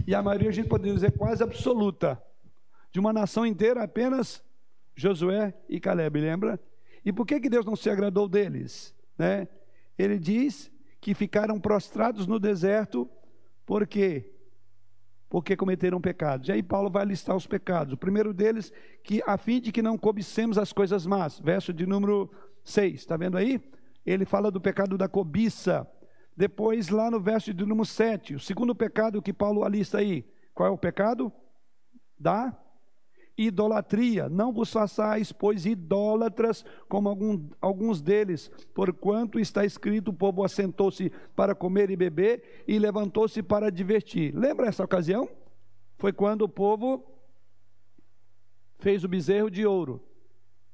E 0.07 0.15
a 0.15 0.23
maioria 0.23 0.51
a 0.51 0.53
gente 0.53 0.69
poderia 0.69 0.95
dizer 0.95 1.13
quase 1.13 1.43
absoluta. 1.43 2.21
De 2.93 3.01
uma 3.01 3.13
nação 3.13 3.45
inteira, 3.45 3.83
apenas 3.83 4.43
Josué 4.95 5.55
e 5.69 5.81
Caleb, 5.81 6.21
lembra? 6.21 6.61
E 7.05 7.13
por 7.13 7.27
que, 7.27 7.41
que 7.41 7.51
Deus 7.51 7.67
não 7.67 7.77
se 7.77 7.91
agradou 7.91 8.29
deles? 8.29 8.95
Né? 9.19 9.49
Ele 9.99 10.19
diz 10.19 10.71
que 11.01 11.15
ficaram 11.15 11.61
prostrados 11.61 12.27
no 12.27 12.39
deserto, 12.39 13.09
por 13.67 13.87
quê? 13.87 14.34
Porque 15.35 15.57
cometeram 15.57 16.01
pecados. 16.01 16.49
E 16.49 16.53
aí 16.53 16.63
Paulo 16.63 16.89
vai 16.89 17.05
listar 17.05 17.35
os 17.35 17.45
pecados. 17.45 17.93
O 17.93 17.97
primeiro 17.97 18.33
deles, 18.33 18.73
que 19.03 19.21
a 19.27 19.37
fim 19.37 19.61
de 19.61 19.73
que 19.73 19.83
não 19.83 19.99
cobicemos 19.99 20.57
as 20.57 20.73
coisas 20.73 21.05
más. 21.07 21.41
Verso 21.41 21.73
de 21.73 21.85
número 21.85 22.31
6, 22.63 23.01
está 23.01 23.17
vendo 23.17 23.37
aí? 23.37 23.61
ele 24.07 24.25
fala 24.25 24.49
do 24.49 24.61
pecado 24.61 24.97
da 24.97 25.09
cobiça. 25.09 25.85
Depois, 26.37 26.89
lá 26.89 27.11
no 27.11 27.19
verso 27.19 27.53
de 27.53 27.67
número 27.67 27.85
7, 27.85 28.37
o 28.37 28.39
segundo 28.39 28.77
pecado 28.77 29.21
que 29.21 29.33
Paulo 29.33 29.65
alista 29.65 29.99
aí, 29.99 30.25
qual 30.55 30.69
é 30.69 30.73
o 30.73 30.79
pecado? 30.79 31.33
Da 32.17 32.57
idolatria. 33.37 34.29
Não 34.29 34.53
vos 34.53 34.73
façais, 34.73 35.33
pois, 35.33 35.67
idólatras, 35.67 36.65
como 36.89 37.09
algum, 37.09 37.49
alguns 37.61 38.01
deles, 38.01 38.51
porquanto 38.73 39.39
está 39.39 39.65
escrito: 39.65 40.09
o 40.09 40.15
povo 40.15 40.45
assentou-se 40.45 41.11
para 41.35 41.55
comer 41.55 41.91
e 41.91 41.97
beber 41.97 42.65
e 42.67 42.79
levantou-se 42.79 43.43
para 43.43 43.71
divertir. 43.71 44.35
Lembra 44.35 44.69
essa 44.69 44.85
ocasião? 44.85 45.29
Foi 45.99 46.13
quando 46.13 46.43
o 46.43 46.49
povo 46.49 47.05
fez 48.79 49.05
o 49.05 49.09
bezerro 49.09 49.51
de 49.51 49.65
ouro, 49.65 50.03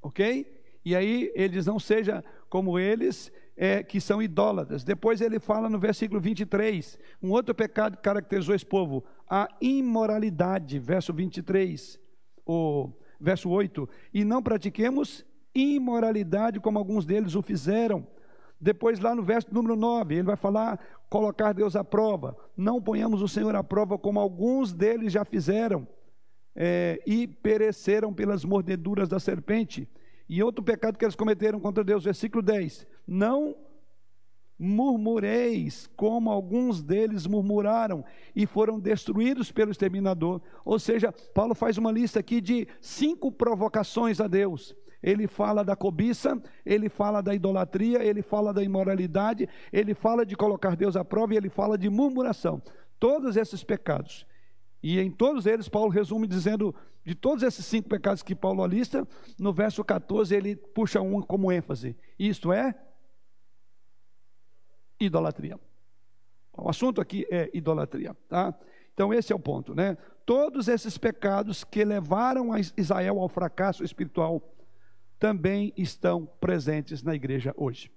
ok? 0.02 0.60
E 0.84 0.96
aí 0.96 1.30
eles 1.34 1.66
não 1.66 1.78
seja 1.78 2.24
como 2.48 2.78
eles 2.78 3.30
é, 3.56 3.82
que 3.82 4.00
são 4.00 4.22
idólatras. 4.22 4.82
Depois 4.82 5.20
ele 5.20 5.38
fala 5.38 5.68
no 5.68 5.78
versículo 5.78 6.20
23, 6.20 6.98
um 7.22 7.30
outro 7.30 7.54
pecado 7.54 7.96
que 7.96 8.02
caracterizou 8.02 8.54
esse 8.54 8.64
povo, 8.64 9.04
a 9.28 9.48
imoralidade, 9.60 10.78
verso 10.78 11.12
23, 11.12 12.00
o 12.46 12.90
verso 13.20 13.50
8, 13.50 13.88
e 14.14 14.24
não 14.24 14.42
pratiquemos 14.42 15.24
imoralidade 15.54 16.60
como 16.60 16.78
alguns 16.78 17.04
deles 17.04 17.34
o 17.34 17.42
fizeram. 17.42 18.06
Depois, 18.60 19.00
lá 19.00 19.14
no 19.14 19.22
verso 19.22 19.48
número 19.52 19.76
9, 19.76 20.14
ele 20.14 20.22
vai 20.22 20.36
falar: 20.36 20.78
colocar 21.08 21.52
Deus 21.52 21.74
à 21.76 21.82
prova. 21.82 22.36
Não 22.56 22.80
ponhamos 22.80 23.22
o 23.22 23.28
Senhor 23.28 23.54
à 23.54 23.64
prova 23.64 23.98
como 23.98 24.20
alguns 24.20 24.72
deles 24.72 25.12
já 25.12 25.24
fizeram 25.24 25.86
é, 26.54 27.02
e 27.06 27.26
pereceram 27.26 28.12
pelas 28.12 28.44
mordeduras 28.44 29.08
da 29.08 29.18
serpente. 29.18 29.88
E 30.28 30.42
outro 30.42 30.62
pecado 30.62 30.96
que 30.96 31.04
eles 31.04 31.16
cometeram 31.16 31.58
contra 31.58 31.82
Deus, 31.82 32.04
versículo 32.04 32.42
10: 32.42 32.86
Não 33.06 33.56
murmureis, 34.62 35.88
como 35.96 36.30
alguns 36.30 36.82
deles 36.82 37.26
murmuraram 37.26 38.04
e 38.36 38.46
foram 38.46 38.78
destruídos 38.78 39.50
pelo 39.50 39.70
exterminador. 39.70 40.42
Ou 40.62 40.78
seja, 40.78 41.10
Paulo 41.34 41.54
faz 41.54 41.78
uma 41.78 41.90
lista 41.90 42.20
aqui 42.20 42.42
de 42.42 42.68
cinco 42.78 43.32
provocações 43.32 44.20
a 44.20 44.28
Deus. 44.28 44.76
Ele 45.02 45.26
fala 45.26 45.64
da 45.64 45.74
cobiça, 45.74 46.38
ele 46.64 46.90
fala 46.90 47.22
da 47.22 47.34
idolatria, 47.34 48.04
ele 48.04 48.20
fala 48.20 48.52
da 48.52 48.62
imoralidade, 48.62 49.48
ele 49.72 49.94
fala 49.94 50.26
de 50.26 50.36
colocar 50.36 50.76
Deus 50.76 50.94
à 50.94 51.02
prova 51.02 51.32
e 51.32 51.38
ele 51.38 51.48
fala 51.48 51.78
de 51.78 51.88
murmuração. 51.88 52.60
Todos 52.98 53.38
esses 53.38 53.64
pecados. 53.64 54.26
E 54.82 55.00
em 55.00 55.10
todos 55.10 55.46
eles, 55.46 55.70
Paulo 55.70 55.88
resume 55.88 56.26
dizendo 56.26 56.74
de 57.02 57.14
todos 57.14 57.42
esses 57.42 57.64
cinco 57.64 57.88
pecados 57.88 58.22
que 58.22 58.34
Paulo 58.34 58.66
lista, 58.66 59.08
no 59.38 59.54
verso 59.54 59.82
14 59.82 60.34
ele 60.34 60.54
puxa 60.54 61.00
um 61.00 61.22
como 61.22 61.50
ênfase. 61.50 61.96
Isto 62.18 62.52
é 62.52 62.74
idolatria. 65.00 65.58
O 66.56 66.68
assunto 66.68 67.00
aqui 67.00 67.26
é 67.30 67.50
idolatria, 67.54 68.14
tá? 68.28 68.54
Então 68.92 69.14
esse 69.14 69.32
é 69.32 69.36
o 69.36 69.40
ponto, 69.40 69.74
né? 69.74 69.96
Todos 70.26 70.68
esses 70.68 70.98
pecados 70.98 71.64
que 71.64 71.84
levaram 71.84 72.50
Israel 72.76 73.18
ao 73.18 73.28
fracasso 73.28 73.82
espiritual 73.82 74.42
também 75.18 75.72
estão 75.76 76.26
presentes 76.40 77.02
na 77.02 77.14
igreja 77.14 77.54
hoje. 77.56 77.90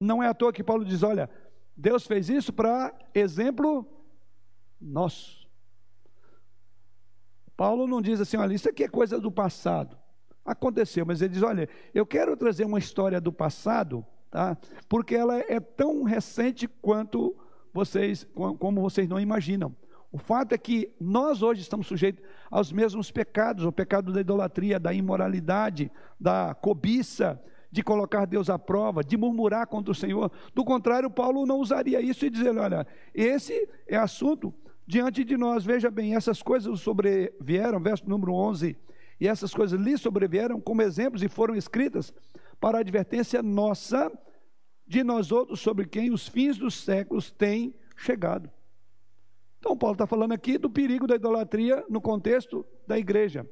Não 0.00 0.22
é 0.22 0.28
à 0.28 0.34
toa 0.34 0.52
que 0.52 0.64
Paulo 0.64 0.84
diz, 0.84 1.02
olha, 1.02 1.28
Deus 1.76 2.06
fez 2.06 2.28
isso 2.28 2.52
para 2.52 2.96
exemplo 3.14 3.86
nosso. 4.80 5.48
Paulo 7.56 7.86
não 7.86 8.02
diz 8.02 8.20
assim, 8.20 8.36
olha, 8.36 8.54
isso 8.54 8.68
aqui 8.68 8.84
é 8.84 8.88
coisa 8.88 9.20
do 9.20 9.30
passado. 9.30 9.96
Aconteceu, 10.44 11.06
mas 11.06 11.22
ele 11.22 11.34
diz, 11.34 11.42
olha, 11.42 11.68
eu 11.94 12.04
quero 12.04 12.36
trazer 12.36 12.64
uma 12.64 12.78
história 12.78 13.20
do 13.20 13.32
passado, 13.32 14.04
tá? 14.32 14.56
Porque 14.88 15.14
ela 15.14 15.38
é 15.38 15.60
tão 15.60 16.02
recente 16.02 16.66
quanto 16.66 17.36
vocês, 17.72 18.26
como 18.58 18.80
vocês 18.80 19.06
não 19.06 19.20
imaginam. 19.20 19.76
O 20.10 20.18
fato 20.18 20.52
é 20.52 20.58
que 20.58 20.90
nós 21.00 21.42
hoje 21.42 21.60
estamos 21.60 21.86
sujeitos 21.86 22.24
aos 22.50 22.72
mesmos 22.72 23.10
pecados, 23.10 23.64
o 23.64 23.72
pecado 23.72 24.12
da 24.12 24.20
idolatria, 24.20 24.80
da 24.80 24.92
imoralidade, 24.92 25.90
da 26.18 26.54
cobiça, 26.54 27.40
de 27.70 27.82
colocar 27.82 28.26
Deus 28.26 28.50
à 28.50 28.58
prova, 28.58 29.02
de 29.02 29.16
murmurar 29.16 29.66
contra 29.66 29.92
o 29.92 29.94
Senhor. 29.94 30.30
Do 30.54 30.64
contrário, 30.64 31.10
Paulo 31.10 31.46
não 31.46 31.58
usaria 31.58 32.00
isso 32.00 32.26
e 32.26 32.30
dizer, 32.30 32.56
olha, 32.58 32.86
esse 33.14 33.68
é 33.86 33.96
assunto 33.96 34.52
diante 34.86 35.24
de 35.24 35.36
nós. 35.38 35.64
Veja 35.64 35.90
bem, 35.90 36.14
essas 36.14 36.42
coisas 36.42 36.80
sobrevieram, 36.80 37.80
verso 37.80 38.06
número 38.06 38.34
11, 38.34 38.76
e 39.18 39.28
essas 39.28 39.54
coisas 39.54 39.80
lhe 39.80 39.96
sobrevieram 39.96 40.60
como 40.60 40.82
exemplos 40.82 41.22
e 41.22 41.28
foram 41.28 41.54
escritas 41.54 42.12
para 42.62 42.78
a 42.78 42.80
advertência 42.80 43.42
nossa 43.42 44.08
de 44.86 45.02
nós 45.02 45.32
outros 45.32 45.58
sobre 45.58 45.84
quem 45.84 46.12
os 46.12 46.28
fins 46.28 46.56
dos 46.56 46.74
séculos 46.74 47.28
têm 47.28 47.74
chegado. 47.96 48.48
Então, 49.58 49.76
Paulo 49.76 49.94
está 49.94 50.06
falando 50.06 50.30
aqui 50.30 50.56
do 50.58 50.70
perigo 50.70 51.08
da 51.08 51.16
idolatria 51.16 51.84
no 51.90 52.00
contexto 52.00 52.64
da 52.86 52.96
igreja, 52.96 53.44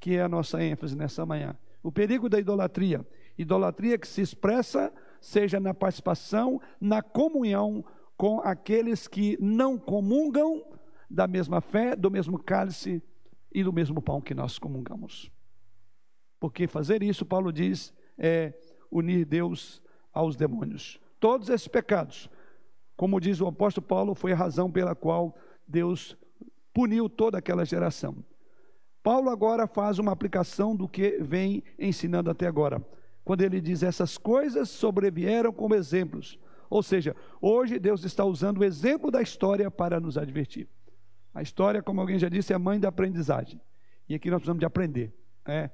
que 0.00 0.16
é 0.16 0.22
a 0.22 0.28
nossa 0.28 0.60
ênfase 0.64 0.96
nessa 0.96 1.24
manhã. 1.24 1.56
O 1.80 1.92
perigo 1.92 2.28
da 2.28 2.40
idolatria. 2.40 3.06
Idolatria 3.38 3.96
que 3.96 4.08
se 4.08 4.20
expressa, 4.20 4.92
seja 5.20 5.60
na 5.60 5.72
participação, 5.72 6.60
na 6.80 7.00
comunhão 7.00 7.84
com 8.16 8.40
aqueles 8.40 9.06
que 9.06 9.38
não 9.40 9.78
comungam 9.78 10.64
da 11.08 11.28
mesma 11.28 11.60
fé, 11.60 11.94
do 11.94 12.10
mesmo 12.10 12.36
cálice 12.36 13.00
e 13.54 13.62
do 13.62 13.72
mesmo 13.72 14.02
pão 14.02 14.20
que 14.20 14.34
nós 14.34 14.58
comungamos. 14.58 15.30
Porque 16.40 16.66
fazer 16.66 17.00
isso, 17.04 17.24
Paulo 17.24 17.52
diz, 17.52 17.94
é 18.18 18.52
unir 18.90 19.24
Deus 19.24 19.82
aos 20.12 20.36
demônios. 20.36 21.00
Todos 21.20 21.48
esses 21.48 21.68
pecados, 21.68 22.30
como 22.96 23.20
diz 23.20 23.40
o 23.40 23.46
apóstolo 23.46 23.86
Paulo, 23.86 24.14
foi 24.14 24.32
a 24.32 24.36
razão 24.36 24.70
pela 24.70 24.94
qual 24.94 25.36
Deus 25.66 26.16
puniu 26.72 27.08
toda 27.08 27.38
aquela 27.38 27.64
geração. 27.64 28.16
Paulo 29.02 29.30
agora 29.30 29.66
faz 29.66 29.98
uma 29.98 30.12
aplicação 30.12 30.74
do 30.74 30.88
que 30.88 31.18
vem 31.20 31.62
ensinando 31.78 32.30
até 32.30 32.46
agora, 32.46 32.84
quando 33.24 33.42
ele 33.42 33.60
diz: 33.60 33.82
essas 33.82 34.18
coisas 34.18 34.68
sobrevieram 34.68 35.52
como 35.52 35.74
exemplos. 35.74 36.38
Ou 36.68 36.82
seja, 36.82 37.14
hoje 37.40 37.78
Deus 37.78 38.04
está 38.04 38.24
usando 38.24 38.58
o 38.58 38.64
exemplo 38.64 39.10
da 39.10 39.22
história 39.22 39.70
para 39.70 40.00
nos 40.00 40.18
advertir. 40.18 40.68
A 41.32 41.42
história, 41.42 41.82
como 41.82 42.00
alguém 42.00 42.18
já 42.18 42.28
disse, 42.28 42.52
é 42.52 42.56
a 42.56 42.58
mãe 42.58 42.80
da 42.80 42.88
aprendizagem. 42.88 43.60
E 44.08 44.14
aqui 44.14 44.30
nós 44.30 44.38
precisamos 44.38 44.60
de 44.60 44.66
aprender. 44.66 45.14
É, 45.44 45.70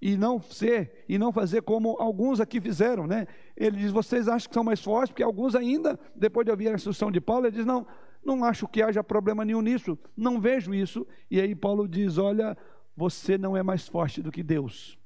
e 0.00 0.16
não 0.16 0.40
ser 0.40 1.04
e 1.08 1.18
não 1.18 1.32
fazer 1.32 1.62
como 1.62 1.96
alguns 1.98 2.40
aqui 2.40 2.60
fizeram, 2.60 3.06
né? 3.06 3.26
Ele 3.56 3.76
diz: 3.76 3.90
vocês 3.90 4.28
acham 4.28 4.48
que 4.48 4.54
são 4.54 4.64
mais 4.64 4.80
fortes, 4.80 5.10
porque 5.10 5.22
alguns 5.22 5.54
ainda, 5.54 5.98
depois 6.14 6.44
de 6.44 6.50
ouvir 6.50 6.68
a 6.68 6.74
instrução 6.74 7.10
de 7.10 7.20
Paulo, 7.20 7.46
ele 7.46 7.56
diz: 7.56 7.66
não, 7.66 7.86
não 8.24 8.44
acho 8.44 8.68
que 8.68 8.82
haja 8.82 9.02
problema 9.02 9.44
nenhum 9.44 9.60
nisso, 9.60 9.98
não 10.16 10.40
vejo 10.40 10.72
isso. 10.72 11.06
E 11.30 11.40
aí 11.40 11.54
Paulo 11.54 11.88
diz: 11.88 12.16
olha, 12.16 12.56
você 12.96 13.36
não 13.36 13.56
é 13.56 13.62
mais 13.62 13.88
forte 13.88 14.22
do 14.22 14.30
que 14.30 14.42
Deus. 14.42 14.98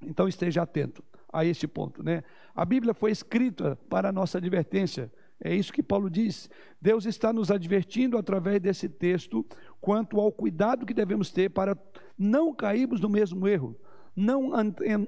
Então 0.00 0.28
esteja 0.28 0.62
atento 0.62 1.04
a 1.32 1.44
este 1.44 1.66
ponto, 1.66 2.02
né? 2.02 2.22
A 2.54 2.64
Bíblia 2.64 2.94
foi 2.94 3.10
escrita 3.10 3.76
para 3.88 4.08
a 4.08 4.12
nossa 4.12 4.38
advertência. 4.38 5.12
É 5.42 5.54
isso 5.54 5.72
que 5.72 5.82
Paulo 5.82 6.10
diz. 6.10 6.50
Deus 6.80 7.06
está 7.06 7.32
nos 7.32 7.50
advertindo 7.50 8.18
através 8.18 8.60
desse 8.60 8.88
texto 8.88 9.44
quanto 9.80 10.20
ao 10.20 10.30
cuidado 10.30 10.84
que 10.84 10.92
devemos 10.92 11.30
ter 11.30 11.48
para 11.48 11.76
não 12.18 12.54
cairmos 12.54 13.00
no 13.00 13.08
mesmo 13.08 13.48
erro 13.48 13.74
não 14.20 14.52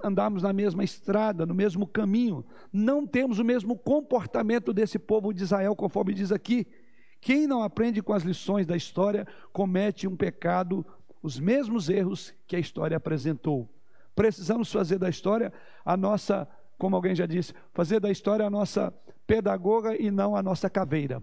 andamos 0.03 0.43
na 0.43 0.53
mesma 0.53 0.83
estrada, 0.83 1.45
no 1.45 1.55
mesmo 1.55 1.87
caminho, 1.87 2.45
não 2.73 3.07
temos 3.07 3.39
o 3.39 3.45
mesmo 3.45 3.77
comportamento 3.77 4.73
desse 4.73 4.99
povo 4.99 5.33
de 5.33 5.43
Israel, 5.43 5.77
conforme 5.77 6.15
diz 6.15 6.33
aqui. 6.33 6.67
Quem 7.21 7.47
não 7.47 7.63
aprende 7.63 8.03
com 8.03 8.13
as 8.13 8.23
lições 8.23 8.67
da 8.67 8.77
história 8.77 9.27
comete 9.53 10.09
um 10.09 10.17
pecado, 10.17 10.85
os 11.23 11.39
mesmos 11.39 11.89
erros 11.89 12.35
que 12.47 12.57
a 12.57 12.59
história 12.59 12.97
apresentou. 12.97 13.69
Precisamos 14.15 14.73
fazer 14.73 14.99
da 14.99 15.09
história 15.09 15.53
a 15.85 15.97
nossa, 15.97 16.49
como 16.79 16.97
alguém 16.97 17.15
já 17.15 17.27
disse, 17.27 17.55
fazer 17.73 18.01
da 18.01 18.11
história 18.11 18.47
a 18.47 18.51
nossa 18.51 18.93
pedagoga 19.27 19.95
e 19.95 20.11
não 20.11 20.35
a 20.35 20.43
nossa 20.43 20.69
caveira. 20.69 21.23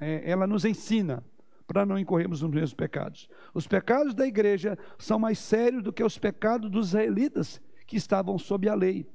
É, 0.00 0.30
ela 0.30 0.46
nos 0.46 0.64
ensina 0.64 1.24
para 1.68 1.84
não 1.84 1.98
incorrermos 1.98 2.40
nos 2.40 2.50
mesmos 2.50 2.74
pecados. 2.74 3.28
Os 3.52 3.66
pecados 3.66 4.14
da 4.14 4.26
igreja 4.26 4.76
são 4.98 5.18
mais 5.18 5.38
sérios 5.38 5.82
do 5.82 5.92
que 5.92 6.02
os 6.02 6.18
pecados 6.18 6.70
dos 6.70 6.88
israelitas 6.88 7.60
que 7.86 7.94
estavam 7.94 8.38
sob 8.38 8.66
a 8.70 8.74
lei. 8.74 9.06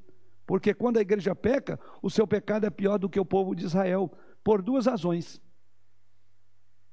Porque 0.45 0.71
quando 0.71 0.97
a 0.97 1.01
igreja 1.01 1.35
peca, 1.35 1.79
o 1.99 2.11
seu 2.11 2.27
pecado 2.27 2.67
é 2.67 2.69
pior 2.69 2.99
do 2.99 3.09
que 3.09 3.19
o 3.19 3.25
povo 3.25 3.55
de 3.55 3.65
Israel, 3.65 4.11
por 4.43 4.61
duas 4.61 4.85
razões. 4.85 5.41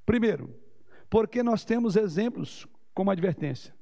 Primeiro, 0.07 0.59
porque 1.11 1.43
nós 1.43 1.63
temos 1.63 1.95
exemplos 1.95 2.67
como 2.95 3.11
advertência. 3.11 3.75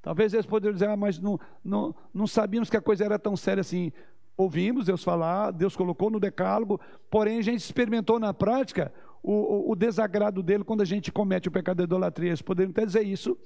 Talvez 0.00 0.34
eles 0.34 0.46
poderiam 0.46 0.74
dizer, 0.74 0.88
ah, 0.88 0.96
mas 0.96 1.20
não, 1.20 1.38
não, 1.64 1.94
não 2.12 2.26
sabíamos 2.26 2.68
que 2.68 2.76
a 2.76 2.82
coisa 2.82 3.04
era 3.04 3.20
tão 3.20 3.36
séria 3.36 3.60
assim. 3.60 3.92
Ouvimos 4.36 4.86
Deus 4.86 5.04
falar, 5.04 5.52
Deus 5.52 5.76
colocou 5.76 6.10
no 6.10 6.18
decálogo, 6.18 6.80
porém 7.08 7.38
a 7.38 7.42
gente 7.42 7.60
experimentou 7.60 8.18
na 8.18 8.34
prática 8.34 8.92
o, 9.22 9.70
o, 9.70 9.76
desagrado 9.76 10.42
dele 10.42 10.64
quando 10.64 10.80
a 10.80 10.84
gente 10.84 11.12
comete 11.12 11.48
o 11.48 11.52
pecado 11.52 11.76
da 11.78 11.84
idolatria. 11.84 12.30
Eles 12.30 12.42
poderiam 12.42 12.70
até 12.70 12.84
dizer 12.84 13.02
isso. 13.02 13.38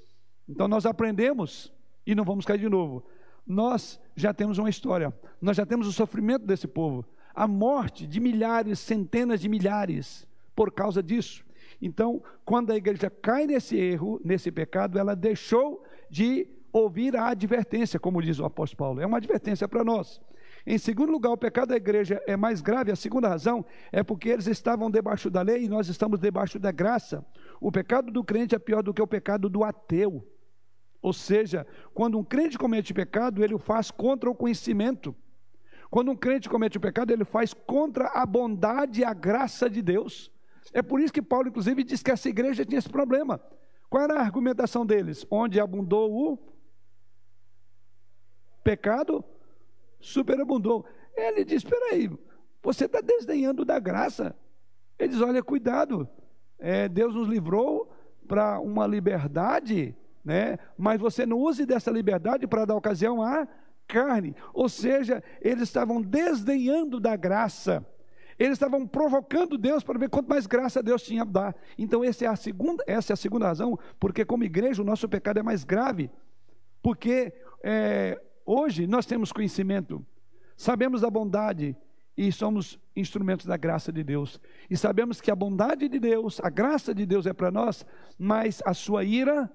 Então 0.49 0.67
nós 0.67 0.87
aprendemos 0.87 1.73
e 2.07 2.15
não 2.15 2.25
vamos 2.25 2.45
cair 2.45 2.59
de 2.59 2.69
novo. 2.69 3.05
Nós 3.47 4.01
já 4.17 4.33
temos 4.33 4.59
uma 4.59 4.71
história, 4.71 5.15
nós 5.41 5.57
já 5.57 5.67
temos 5.67 5.87
o 5.87 5.93
sofrimento 5.93 6.45
desse 6.45 6.67
povo, 6.67 7.05
a 7.35 7.47
morte 7.47 8.07
de 8.07 8.19
milhares, 8.19 8.79
centenas 8.79 9.41
de 9.41 9.49
milhares 9.49 10.27
por 10.55 10.73
causa 10.73 11.03
disso. 11.03 11.45
Então, 11.81 12.23
quando 12.45 12.73
a 12.73 12.77
igreja 12.77 13.11
cai 13.11 13.47
nesse 13.47 13.77
erro, 13.77 14.21
nesse 14.25 14.51
pecado, 14.51 14.99
ela 14.99 15.15
deixou 15.15 15.85
de 16.11 16.49
ouvir 16.73 17.17
a 17.17 17.29
advertência, 17.29 18.01
como 18.01 18.23
diz 18.23 18.39
o 18.39 18.45
apóstolo 18.45 18.79
Paulo. 18.79 19.01
É 19.01 19.07
uma 19.07 19.19
advertência 19.19 19.69
para 19.69 19.85
nós. 19.85 20.21
Em 20.67 20.79
segundo 20.79 21.13
lugar, 21.13 21.31
o 21.31 21.37
pecado 21.37 21.69
da 21.69 21.77
igreja 21.77 22.21
é 22.27 22.37
mais 22.37 22.61
grave. 22.61 22.91
A 22.91 22.97
segunda 22.97 23.29
razão 23.29 23.65
é 23.93 24.03
porque 24.03 24.29
eles 24.29 24.49
estavam 24.49 24.91
debaixo 24.91 25.31
da 25.31 25.41
lei 25.41 25.65
e 25.65 25.69
nós 25.69 25.89
estamos 25.89 26.19
debaixo 26.19 26.59
da 26.59 26.73
graça. 26.73 27.25
O 27.61 27.71
pecado 27.71 28.11
do 28.11 28.25
crente 28.25 28.55
é 28.55 28.59
pior 28.59 28.83
do 28.83 28.93
que 28.93 29.01
o 29.01 29.07
pecado 29.07 29.49
do 29.49 29.63
ateu. 29.63 30.27
Ou 31.01 31.13
seja, 31.13 31.65
quando 31.95 32.19
um 32.19 32.25
crente 32.25 32.59
comete 32.59 32.93
pecado, 32.93 33.45
ele 33.45 33.55
o 33.55 33.59
faz 33.59 33.93
contra 33.93 34.29
o 34.29 34.35
conhecimento. 34.35 35.15
Quando 35.89 36.11
um 36.11 36.17
crente 36.17 36.49
comete 36.49 36.79
o 36.79 36.81
pecado, 36.81 37.13
ele 37.13 37.25
faz 37.25 37.55
contra 37.55 38.09
a 38.09 38.27
bondade 38.27 39.03
e 39.03 39.05
a 39.05 39.15
graça 39.15 39.71
de 39.71 39.81
Deus. 39.81 40.33
É 40.73 40.83
por 40.83 41.01
isso 41.01 41.13
que 41.13 41.23
Paulo, 41.23 41.47
inclusive, 41.47 41.85
diz 41.85 42.03
que 42.03 42.11
essa 42.11 42.29
igreja 42.29 42.65
tinha 42.65 42.81
esse 42.81 42.89
problema. 42.89 43.41
Qual 43.89 44.03
era 44.03 44.15
a 44.15 44.21
argumentação 44.21 44.85
deles? 44.85 45.25
Onde 45.31 45.61
abundou 45.61 46.13
o 46.13 46.39
pecado, 48.65 49.25
superabundou. 50.07 50.85
Ele 51.17 51.45
diz: 51.45 51.59
Espera 51.59 51.93
aí, 51.93 52.11
você 52.63 52.87
está 52.87 53.01
desdenhando 53.01 53.65
da 53.65 53.79
graça. 53.79 54.35
Ele 54.99 55.09
diz: 55.11 55.21
Olha, 55.21 55.43
cuidado, 55.43 56.09
é, 56.59 56.89
Deus 56.89 57.15
nos 57.15 57.29
livrou 57.29 57.91
para 58.27 58.61
uma 58.61 58.87
liberdade, 58.87 59.97
né? 60.25 60.59
mas 60.77 61.01
você 61.01 61.25
não 61.27 61.39
use 61.39 61.65
dessa 61.67 61.91
liberdade 61.91 62.47
para 62.47 62.65
dar 62.65 62.77
ocasião 62.77 63.23
à 63.23 63.47
carne. 63.87 64.35
Ou 64.53 64.69
seja, 64.69 65.23
eles 65.41 65.63
estavam 65.63 66.01
desdenhando 66.01 66.99
da 66.99 67.17
graça. 67.17 67.85
Eles 68.39 68.53
estavam 68.53 68.87
provocando 68.87 69.57
Deus 69.57 69.83
para 69.83 69.99
ver 69.99 70.11
quanto 70.11 70.29
mais 70.29 70.47
graça 70.47 70.83
Deus 70.83 71.03
tinha 71.03 71.23
a 71.23 71.25
dar. 71.25 71.57
Então, 71.79 72.05
essa 72.05 72.27
é 72.27 72.29
a 72.29 72.37
segunda, 72.37 72.85
essa 72.87 73.13
é 73.13 73.15
a 73.15 73.17
segunda 73.17 73.47
razão, 73.47 73.79
porque 73.99 74.25
como 74.25 74.45
igreja 74.45 74.83
o 74.83 74.85
nosso 74.85 75.09
pecado 75.09 75.39
é 75.39 75.43
mais 75.43 75.65
grave. 75.65 76.11
Porque 76.83 77.33
é, 77.63 78.21
Hoje 78.47 78.87
nós 78.87 79.05
temos 79.05 79.33
conhecimento, 79.33 80.07
sabemos 80.57 81.01
da 81.01 81.11
bondade 81.11 81.77
e 82.17 82.31
somos 82.31 82.79
instrumentos 82.95 83.45
da 83.45 83.57
graça 83.57 83.93
de 83.93 84.05
Deus. 84.05 84.41
E 84.71 84.77
sabemos 84.77 85.21
que 85.21 85.33
a 85.33 85.35
bondade 85.35 85.89
de 85.89 85.99
Deus, 85.99 86.41
a 86.41 86.49
graça 86.49 86.95
de 86.95 87.05
Deus 87.05 87.27
é 87.27 87.33
para 87.33 87.51
nós, 87.51 87.85
mas 88.17 88.63
a 88.65 88.73
sua 88.73 89.03
ira 89.03 89.51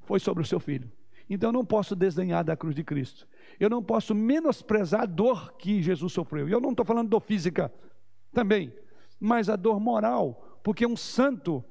foi 0.00 0.18
sobre 0.18 0.42
o 0.42 0.46
seu 0.46 0.58
filho. 0.58 0.90
Então 1.28 1.50
eu 1.50 1.52
não 1.52 1.64
posso 1.64 1.94
desdenhar 1.94 2.42
da 2.42 2.56
cruz 2.56 2.74
de 2.74 2.82
Cristo. 2.82 3.28
Eu 3.60 3.68
não 3.68 3.82
posso 3.82 4.14
menosprezar 4.14 5.02
a 5.02 5.06
dor 5.06 5.52
que 5.58 5.82
Jesus 5.82 6.14
sofreu. 6.14 6.48
E 6.48 6.52
eu 6.52 6.60
não 6.60 6.70
estou 6.70 6.86
falando 6.86 7.10
dor 7.10 7.20
física 7.20 7.70
também, 8.32 8.72
mas 9.20 9.50
a 9.50 9.56
dor 9.56 9.78
moral, 9.78 10.58
porque 10.62 10.86
um 10.86 10.96
santo 10.96 11.62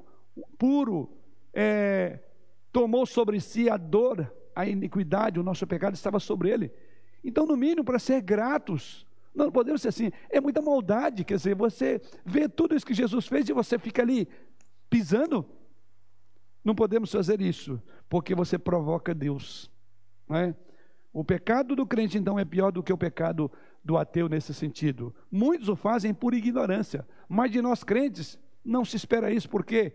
puro 0.60 1.12
é, 1.54 2.20
tomou 2.72 3.06
sobre 3.06 3.40
si 3.40 3.70
a 3.70 3.78
dor 3.78 4.32
a 4.56 4.66
iniquidade, 4.66 5.40
o 5.40 5.44
nosso 5.44 5.68
pecado 5.68 5.94
estava 5.94 6.20
sobre 6.20 6.50
ele. 6.50 6.72
Então, 7.24 7.46
no 7.46 7.58
mínimo, 7.58 7.84
para 7.84 8.00
ser 8.00 8.22
gratos, 8.22 9.06
não 9.34 9.52
podemos 9.52 9.82
ser 9.82 9.90
assim. 9.90 10.12
É 10.30 10.40
muita 10.40 10.62
maldade, 10.62 11.26
quer 11.26 11.36
dizer, 11.36 11.56
você 11.56 12.02
vê 12.24 12.48
tudo 12.48 12.76
isso 12.76 12.86
que 12.86 12.94
Jesus 12.94 13.28
fez 13.28 13.50
e 13.50 13.54
você 13.54 13.78
fica 13.78 14.02
ali 14.02 14.28
pisando. 14.90 15.46
Não 16.64 16.74
podemos 16.74 17.12
fazer 17.12 17.42
isso, 17.42 17.82
porque 18.08 18.34
você 18.34 18.58
provoca 18.58 19.14
Deus. 19.14 19.70
É? 20.30 20.56
O 21.12 21.24
pecado 21.24 21.76
do 21.76 21.86
crente, 21.86 22.18
então, 22.18 22.40
é 22.40 22.46
pior 22.46 22.72
do 22.72 22.82
que 22.82 22.94
o 22.94 22.98
pecado 22.98 23.52
do 23.84 23.98
ateu 23.98 24.30
nesse 24.30 24.54
sentido. 24.54 25.14
Muitos 25.30 25.68
o 25.68 25.76
fazem 25.76 26.14
por 26.14 26.34
ignorância, 26.34 27.06
mas 27.28 27.52
de 27.52 27.62
nós 27.62 27.84
crentes 27.84 28.40
não 28.64 28.86
se 28.86 28.96
espera 28.96 29.32
isso, 29.32 29.50
porque 29.50 29.94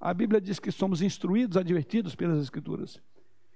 a 0.00 0.14
Bíblia 0.14 0.40
diz 0.40 0.58
que 0.58 0.72
somos 0.72 1.02
instruídos, 1.02 1.56
advertidos 1.56 2.14
pelas 2.14 2.42
Escrituras 2.42 3.00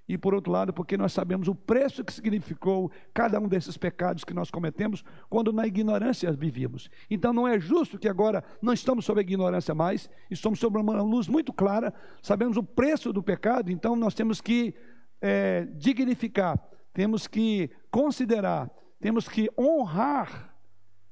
e 0.08 0.18
por 0.18 0.34
outro 0.34 0.52
lado, 0.52 0.72
porque 0.72 0.96
nós 0.96 1.12
sabemos 1.12 1.48
o 1.48 1.54
preço 1.54 2.04
que 2.04 2.12
significou 2.12 2.90
cada 3.14 3.38
um 3.40 3.48
desses 3.48 3.76
pecados 3.76 4.24
que 4.24 4.34
nós 4.34 4.50
cometemos 4.50 5.04
quando 5.28 5.52
na 5.52 5.66
ignorância 5.66 6.32
vivíamos. 6.32 6.90
Então 7.10 7.32
não 7.32 7.46
é 7.46 7.58
justo 7.58 7.98
que 7.98 8.08
agora 8.08 8.42
não 8.60 8.72
estamos 8.72 9.04
sob 9.04 9.20
a 9.20 9.22
ignorância 9.22 9.74
mais, 9.74 10.10
estamos 10.30 10.58
sob 10.58 10.78
uma 10.78 11.00
luz 11.02 11.28
muito 11.28 11.52
clara, 11.52 11.94
sabemos 12.20 12.56
o 12.56 12.62
preço 12.62 13.12
do 13.12 13.22
pecado, 13.22 13.70
então 13.70 13.94
nós 13.94 14.14
temos 14.14 14.40
que 14.40 14.74
é, 15.20 15.66
dignificar, 15.76 16.58
temos 16.92 17.26
que 17.26 17.70
considerar, 17.90 18.70
temos 19.00 19.28
que 19.28 19.48
honrar, 19.56 20.54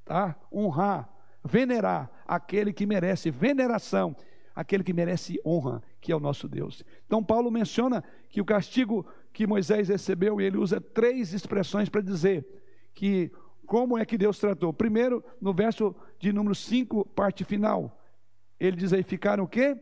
tá? 0.03 0.35
honrar, 0.51 1.09
venerar 1.43 2.11
aquele 2.27 2.73
que 2.73 2.85
merece 2.85 3.31
veneração, 3.31 4.15
aquele 4.53 4.83
que 4.83 4.93
merece 4.93 5.39
honra, 5.45 5.81
que 6.01 6.11
é 6.11 6.15
o 6.15 6.19
nosso 6.19 6.47
Deus. 6.49 6.83
Então 7.05 7.23
Paulo 7.23 7.49
menciona 7.51 8.03
que 8.27 8.41
o 8.41 8.45
castigo 8.45 9.05
que 9.31 9.47
Moisés 9.47 9.87
recebeu, 9.87 10.41
e 10.41 10.43
ele 10.43 10.57
usa 10.57 10.81
três 10.81 11.33
expressões 11.33 11.87
para 11.87 12.01
dizer 12.01 12.45
que 12.93 13.31
como 13.65 13.97
é 13.97 14.03
que 14.03 14.17
Deus 14.17 14.37
tratou. 14.37 14.73
Primeiro, 14.73 15.23
no 15.39 15.53
verso 15.53 15.95
de 16.19 16.33
número 16.33 16.53
5, 16.53 17.05
parte 17.05 17.45
final, 17.45 17.97
ele 18.59 18.75
diz 18.75 18.91
aí, 18.91 19.03
ficaram 19.03 19.45
o 19.45 19.47
quê? 19.47 19.77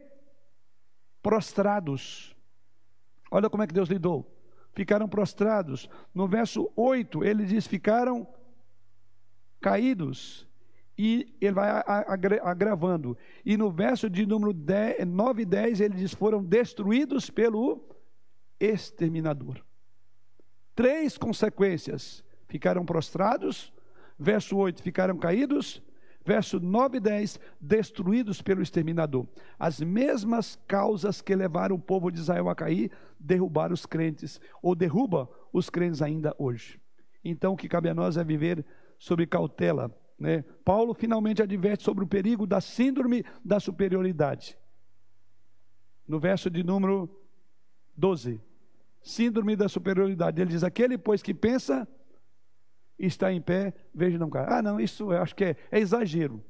prostrados. 1.22 2.36
Olha 3.30 3.50
como 3.50 3.64
é 3.64 3.68
que 3.68 3.74
Deus 3.74 3.90
lidou. 3.90 4.26
Ficaram 4.74 5.08
prostrados. 5.08 5.90
No 6.14 6.28
verso 6.28 6.72
8, 6.76 7.24
ele 7.24 7.46
diz: 7.46 7.68
ficaram 7.68 8.28
caídos. 9.60 10.48
E 11.02 11.34
ele 11.40 11.54
vai 11.54 11.70
agravando. 12.44 13.18
E 13.46 13.56
no 13.56 13.72
verso 13.72 14.10
de 14.10 14.26
número 14.26 14.52
10, 14.52 15.08
9 15.08 15.44
e 15.44 15.46
10, 15.46 15.80
ele 15.80 15.96
diz: 15.96 16.14
foram 16.14 16.44
destruídos 16.44 17.30
pelo 17.30 17.88
exterminador. 18.60 19.64
Três 20.76 21.18
consequências: 21.18 22.22
ficaram 22.50 22.86
prostrados, 22.86 23.72
verso 24.20 24.58
8, 24.58 24.84
ficaram 24.84 25.18
caídos, 25.18 25.82
verso 26.26 26.60
9 26.60 26.98
e 26.98 27.00
10, 27.00 27.40
destruídos 27.62 28.42
pelo 28.42 28.62
exterminador. 28.62 29.26
As 29.58 29.80
mesmas 29.80 30.60
causas 30.68 31.22
que 31.22 31.34
levaram 31.34 31.78
o 31.78 31.80
povo 31.80 32.12
de 32.12 32.20
Israel 32.20 32.50
a 32.50 32.56
cair, 32.56 32.92
derrubaram 33.18 33.74
os 33.74 33.86
crentes, 33.86 34.42
ou 34.62 34.76
derruba 34.76 35.30
os 35.54 35.70
crentes 35.70 36.02
ainda 36.02 36.36
hoje. 36.38 36.78
Então, 37.24 37.54
o 37.54 37.58
que 37.58 37.70
cabe 37.70 37.88
a 37.88 37.94
nós 37.94 38.18
é 38.18 38.24
viver 38.26 38.66
sob 38.98 39.26
cautela. 39.26 39.98
Né? 40.20 40.44
Paulo 40.66 40.94
finalmente 40.94 41.42
adverte 41.42 41.84
sobre 41.84 42.04
o 42.04 42.08
perigo 42.08 42.46
da 42.46 42.60
síndrome 42.60 43.24
da 43.44 43.60
superioridade. 43.60 44.58
No 46.08 46.20
verso 46.20 46.50
de 46.50 46.64
número 46.64 47.10
12. 47.96 48.42
Síndrome 49.02 49.56
da 49.56 49.70
superioridade. 49.70 50.42
Ele 50.42 50.52
diz: 50.52 50.64
Aquele, 50.64 50.98
pois, 50.98 51.22
que 51.22 51.34
pensa 51.34 51.88
está 52.98 53.32
em 53.32 53.42
pé, 53.42 53.74
veja 53.96 54.18
não 54.18 54.30
cai. 54.30 54.46
Ah, 54.50 54.62
não, 54.62 54.78
isso 54.78 55.14
eu 55.14 55.22
acho 55.22 55.34
que 55.34 55.46
é, 55.46 55.56
é 55.72 55.80
exagero. 55.80 56.44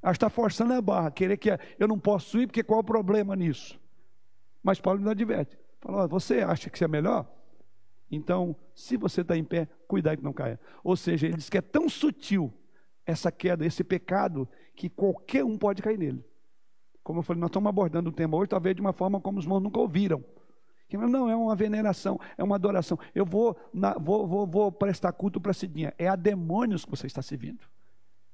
Que 0.00 0.10
está 0.10 0.30
forçando 0.30 0.72
a 0.72 0.80
barra, 0.80 1.10
querer 1.10 1.36
que 1.36 1.50
eu 1.76 1.88
não 1.88 1.98
posso 1.98 2.38
ir, 2.38 2.46
porque 2.46 2.62
qual 2.62 2.78
é 2.78 2.82
o 2.82 2.84
problema 2.84 3.34
nisso? 3.34 3.80
Mas 4.62 4.80
Paulo 4.80 5.00
não 5.00 5.10
adverte. 5.10 5.58
Fala, 5.80 6.06
você 6.06 6.40
acha 6.40 6.70
que 6.70 6.76
isso 6.76 6.84
é 6.84 6.88
melhor? 6.88 7.28
Então, 8.08 8.54
se 8.74 8.96
você 8.96 9.22
está 9.22 9.36
em 9.36 9.42
pé, 9.42 9.68
cuidado 9.88 10.18
que 10.18 10.24
não 10.24 10.32
caia. 10.32 10.60
Ou 10.84 10.96
seja, 10.96 11.26
ele 11.26 11.36
diz 11.36 11.50
que 11.50 11.58
é 11.58 11.62
tão 11.62 11.88
sutil 11.88 12.52
essa 13.06 13.30
queda, 13.32 13.66
esse 13.66 13.82
pecado, 13.82 14.48
que 14.74 14.88
qualquer 14.88 15.44
um 15.44 15.58
pode 15.58 15.82
cair 15.82 15.98
nele. 15.98 16.24
Como 17.02 17.18
eu 17.18 17.22
falei, 17.22 17.40
nós 17.40 17.48
estamos 17.48 17.68
abordando 17.68 18.10
o 18.10 18.12
tema 18.12 18.36
hoje, 18.36 18.48
talvez 18.48 18.74
de 18.74 18.80
uma 18.80 18.92
forma 18.92 19.20
como 19.20 19.38
os 19.38 19.44
irmãos 19.44 19.60
nunca 19.60 19.80
ouviram. 19.80 20.24
Não, 20.92 21.28
é 21.28 21.34
uma 21.34 21.56
veneração, 21.56 22.20
é 22.36 22.44
uma 22.44 22.56
adoração. 22.56 22.98
Eu 23.14 23.24
vou, 23.24 23.56
na, 23.72 23.94
vou, 23.94 24.26
vou, 24.26 24.46
vou 24.46 24.70
prestar 24.70 25.12
culto 25.12 25.40
para 25.40 25.54
Cidinha. 25.54 25.94
É 25.96 26.06
a 26.06 26.16
demônios 26.16 26.84
que 26.84 26.90
você 26.90 27.06
está 27.06 27.22
servindo. 27.22 27.66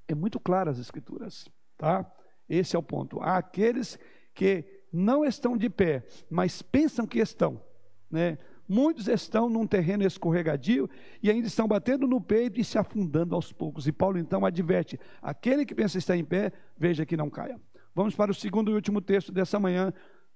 É 0.08 0.14
muito 0.14 0.40
claro 0.40 0.70
as 0.70 0.78
escrituras, 0.78 1.48
tá? 1.76 2.10
Esse 2.48 2.74
é 2.74 2.78
o 2.78 2.82
ponto. 2.82 3.20
Há 3.20 3.36
aqueles 3.36 3.98
que 4.34 4.64
não 4.92 5.24
estão 5.24 5.56
de 5.56 5.68
pé, 5.68 6.04
mas 6.28 6.62
pensam 6.62 7.06
que 7.06 7.18
estão, 7.18 7.62
né? 8.10 8.38
Muitos 8.68 9.08
estão 9.08 9.48
num 9.48 9.66
terreno 9.66 10.04
escorregadio 10.04 10.90
e 11.22 11.30
ainda 11.30 11.46
estão 11.46 11.66
batendo 11.66 12.06
no 12.06 12.20
peito 12.20 12.60
e 12.60 12.64
se 12.64 12.76
afundando 12.76 13.34
aos 13.34 13.50
poucos. 13.50 13.86
E 13.86 13.92
Paulo 13.92 14.18
então 14.18 14.44
adverte: 14.44 15.00
aquele 15.22 15.64
que 15.64 15.74
pensa 15.74 15.96
estar 15.96 16.16
em 16.16 16.24
pé, 16.24 16.52
veja 16.76 17.06
que 17.06 17.16
não 17.16 17.30
caia. 17.30 17.58
Vamos 17.94 18.14
para 18.14 18.30
o 18.30 18.34
segundo 18.34 18.70
e 18.70 18.74
último 18.74 19.00
texto 19.00 19.32
dessa 19.32 19.58
manhã, 19.58 19.92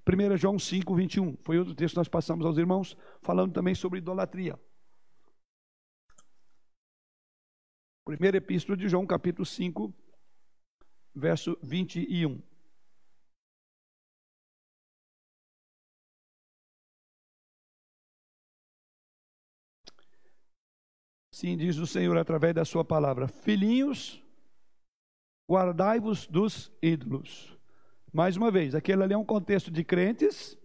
1 0.09 0.37
João 0.39 0.59
5, 0.59 0.95
21. 0.95 1.37
Foi 1.43 1.59
outro 1.59 1.75
texto 1.75 1.95
que 1.95 2.01
nós 2.01 2.09
passamos 2.09 2.47
aos 2.47 2.57
irmãos, 2.57 2.97
falando 3.21 3.53
também 3.53 3.75
sobre 3.75 3.99
idolatria. 3.99 4.59
Primeira 8.05 8.39
epístola 8.39 8.77
de 8.77 8.89
João, 8.89 9.07
capítulo 9.07 9.45
5, 9.45 9.95
verso 11.15 11.57
21. 11.63 12.43
Sim, 21.43 21.57
diz 21.57 21.77
o 21.79 21.89
Senhor 21.89 22.17
através 22.17 22.55
da 22.55 22.65
sua 22.65 22.85
palavra: 22.85 23.27
Filhinhos, 23.27 24.23
guardai-vos 25.51 26.25
dos 26.29 26.71
ídolos. 26.81 27.59
Mais 28.13 28.37
uma 28.37 28.49
vez, 28.49 28.77
aquele 28.77 29.03
ali 29.03 29.13
é 29.13 29.19
um 29.19 29.25
contexto 29.25 29.69
de 29.69 29.83
crentes 29.83 30.57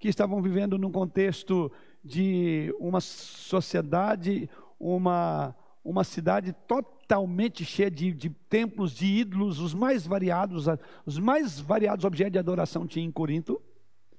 que 0.00 0.08
estavam 0.08 0.42
vivendo 0.42 0.76
num 0.76 0.90
contexto 0.90 1.70
de 2.04 2.74
uma 2.80 3.00
sociedade, 3.00 4.50
uma, 4.80 5.54
uma 5.84 6.02
cidade 6.02 6.56
totalmente 6.66 7.64
cheia 7.64 7.88
de, 7.88 8.10
de 8.12 8.30
templos, 8.30 8.92
de 8.92 9.06
ídolos, 9.06 9.60
os 9.60 9.72
mais 9.72 10.04
variados, 10.08 10.66
os 11.06 11.20
mais 11.20 11.60
variados 11.60 12.04
objetos 12.04 12.32
de 12.32 12.38
adoração 12.40 12.84
tinha 12.84 13.06
em 13.06 13.12
Corinto. 13.12 13.62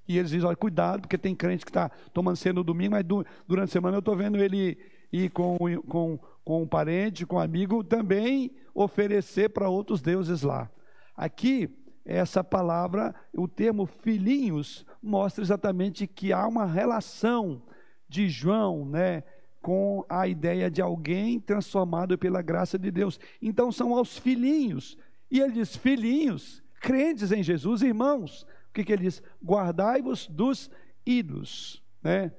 E 0.07 0.17
eles 0.17 0.31
dizem, 0.31 0.47
olha, 0.47 0.55
cuidado, 0.55 1.01
porque 1.01 1.17
tem 1.17 1.35
crente 1.35 1.65
que 1.65 1.69
está 1.69 1.89
tomando 2.13 2.37
ceia 2.37 2.53
no 2.53 2.63
domingo, 2.63 2.91
mas 2.91 3.05
durante 3.45 3.71
a 3.71 3.73
semana 3.73 3.97
eu 3.97 3.99
estou 3.99 4.15
vendo 4.15 4.37
ele 4.37 4.77
ir 5.11 5.29
com, 5.29 5.57
com, 5.87 6.19
com 6.43 6.63
um 6.63 6.67
parente, 6.67 7.25
com 7.25 7.35
um 7.35 7.39
amigo, 7.39 7.83
também 7.83 8.51
oferecer 8.73 9.49
para 9.49 9.69
outros 9.69 10.01
deuses 10.01 10.41
lá. 10.41 10.69
Aqui, 11.15 11.69
essa 12.05 12.43
palavra, 12.43 13.13
o 13.33 13.47
termo 13.47 13.85
filhinhos, 13.85 14.85
mostra 15.01 15.43
exatamente 15.43 16.07
que 16.07 16.31
há 16.31 16.47
uma 16.47 16.65
relação 16.65 17.61
de 18.07 18.27
João, 18.29 18.85
né, 18.85 19.23
com 19.61 20.03
a 20.09 20.27
ideia 20.27 20.69
de 20.69 20.81
alguém 20.81 21.39
transformado 21.39 22.17
pela 22.17 22.41
graça 22.41 22.77
de 22.77 22.89
Deus. 22.89 23.19
Então 23.41 23.71
são 23.71 23.95
aos 23.95 24.17
filhinhos. 24.17 24.97
E 25.29 25.39
ele 25.39 25.53
diz: 25.53 25.75
filhinhos, 25.75 26.63
crentes 26.79 27.31
em 27.31 27.43
Jesus, 27.43 27.81
irmãos. 27.81 28.43
O 28.69 28.73
que, 28.73 28.83
que 28.83 28.91
ele 28.91 29.03
diz? 29.03 29.21
Guardai-vos 29.43 30.27
dos 30.27 30.71
ídolos. 31.05 31.83
Né? 32.01 32.31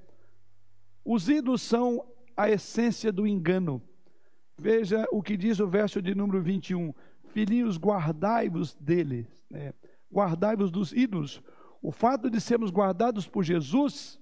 Os 1.05 1.29
ídolos 1.29 1.63
são 1.63 2.05
a 2.37 2.51
essência 2.51 3.13
do 3.13 3.27
engano. 3.27 3.83
Veja 4.59 5.07
o 5.11 5.23
que 5.23 5.37
diz 5.37 5.61
o 5.61 5.67
verso 5.67 6.01
de 6.01 6.15
número 6.15 6.43
21. 6.43 6.93
Filhinhos, 7.25 7.79
guardai-vos 7.79 8.75
deles 8.75 9.27
é, 9.53 9.75
guardai-vos 10.13 10.71
dos 10.71 10.93
ídolos. 10.93 11.43
O 11.81 11.93
fato 11.93 12.31
de 12.31 12.41
sermos 12.41 12.71
guardados 12.71 13.27
por 13.27 13.43
Jesus, 13.43 14.21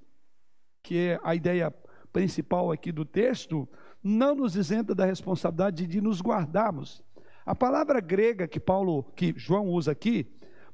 que 0.83 0.97
é 0.97 1.21
a 1.23 1.35
ideia 1.35 1.75
principal 2.13 2.73
aqui 2.73 2.91
do 2.91 3.05
texto, 3.05 3.69
não 4.03 4.35
nos 4.35 4.57
isenta 4.57 4.95
da 4.95 5.05
responsabilidade 5.05 5.87
de 5.87 6.01
nos 6.01 6.21
guardarmos. 6.21 7.03
A 7.45 7.55
palavra 7.55 8.01
grega 8.01 8.49
que 8.49 8.59
Paulo, 8.59 9.05
que 9.15 9.35
João 9.37 9.69
usa 9.69 9.93
aqui, 9.93 10.27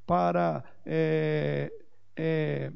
para 0.06 0.62
é, 0.84 1.72
é, 2.16 2.72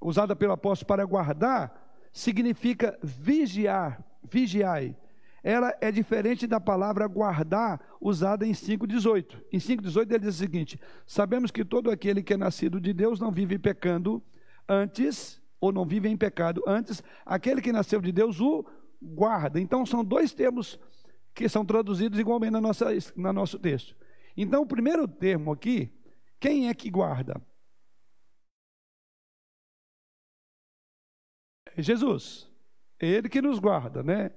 usada 0.00 0.36
pelo 0.36 0.52
apóstolo 0.52 0.86
para 0.86 1.04
guardar, 1.04 1.87
significa 2.12 2.98
vigiar, 3.02 4.04
vigiai 4.22 4.96
ela 5.42 5.74
é 5.80 5.90
diferente 5.90 6.46
da 6.46 6.60
palavra 6.60 7.06
guardar, 7.06 7.80
usada 8.00 8.46
em 8.46 8.52
5,18. 8.52 9.40
Em 9.52 9.58
5,18 9.58 10.10
ele 10.10 10.18
diz 10.18 10.34
o 10.34 10.38
seguinte: 10.38 10.80
Sabemos 11.06 11.50
que 11.50 11.64
todo 11.64 11.90
aquele 11.90 12.22
que 12.22 12.34
é 12.34 12.36
nascido 12.36 12.80
de 12.80 12.92
Deus 12.92 13.20
não 13.20 13.30
vive 13.30 13.58
pecando 13.58 14.22
antes, 14.68 15.40
ou 15.60 15.72
não 15.72 15.84
vive 15.84 16.08
em 16.08 16.16
pecado 16.16 16.62
antes, 16.66 17.02
aquele 17.24 17.60
que 17.60 17.72
nasceu 17.72 18.00
de 18.00 18.12
Deus 18.12 18.40
o 18.40 18.64
guarda. 19.00 19.60
Então 19.60 19.86
são 19.86 20.04
dois 20.04 20.32
termos 20.32 20.78
que 21.34 21.48
são 21.48 21.64
traduzidos 21.64 22.18
igualmente 22.18 22.52
na 22.52 22.60
nossa, 22.60 22.86
no 23.16 23.32
nosso 23.32 23.58
texto. 23.58 23.96
Então 24.36 24.62
o 24.62 24.66
primeiro 24.66 25.06
termo 25.06 25.52
aqui, 25.52 25.90
quem 26.38 26.68
é 26.68 26.74
que 26.74 26.90
guarda? 26.90 27.40
É 31.78 31.82
Jesus. 31.82 32.46
É 33.00 33.06
ele 33.06 33.28
que 33.28 33.40
nos 33.40 33.58
guarda, 33.58 34.02
né? 34.02 34.32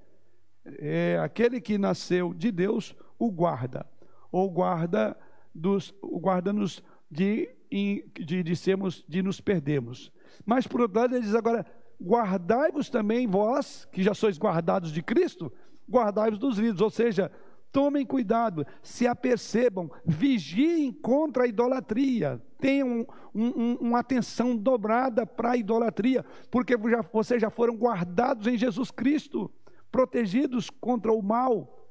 é, 0.66 1.20
aquele 1.20 1.60
que 1.60 1.78
nasceu 1.78 2.34
de 2.34 2.52
Deus 2.52 2.96
o 3.18 3.32
guarda, 3.32 3.86
ou 4.32 4.50
guarda 4.50 5.18
dos, 5.54 5.94
guarda-nos 6.04 6.84
de, 7.10 7.50
de, 7.70 8.44
de, 8.44 8.56
sermos, 8.56 9.04
de 9.08 9.22
nos 9.22 9.42
perdermos. 9.42 10.12
Mas 10.46 10.68
por 10.68 10.82
outro 10.82 11.00
lado, 11.00 11.16
ele 11.16 11.26
diz 11.26 11.36
agora: 11.36 11.66
guardai-vos 12.02 12.90
também 12.90 13.28
vós, 13.28 13.88
que 13.92 14.04
já 14.04 14.14
sois 14.14 14.38
guardados 14.38 14.92
de 14.92 15.02
Cristo, 15.02 15.52
guardai-vos 15.90 16.40
dos 16.40 16.58
ídolos, 16.58 16.82
ou 16.82 16.90
seja, 16.90 17.32
tomem 17.72 18.06
cuidado, 18.06 18.66
se 18.82 19.08
apercebam, 19.08 19.90
vigiem 20.06 20.92
contra 20.92 21.44
a 21.44 21.48
idolatria, 21.48 22.42
tenham 22.60 23.08
um, 23.34 23.48
um, 23.48 23.74
uma 23.80 24.00
atenção 24.00 24.56
dobrada 24.56 25.26
para 25.26 25.52
a 25.52 25.58
idolatria, 25.58 26.26
porque 26.50 26.76
já, 26.90 27.02
vocês 27.02 27.42
já 27.42 27.50
foram 27.50 27.76
guardados 27.76 28.48
em 28.48 28.58
Jesus 28.58 28.92
Cristo 28.92 29.50
protegidos 29.92 30.70
contra 30.70 31.12
o 31.12 31.22
mal. 31.22 31.90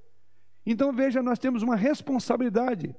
Então 0.64 0.92
veja, 0.92 1.22
nós 1.22 1.38
temos 1.38 1.62
uma 1.62 1.76
responsabilidade. 1.76 2.94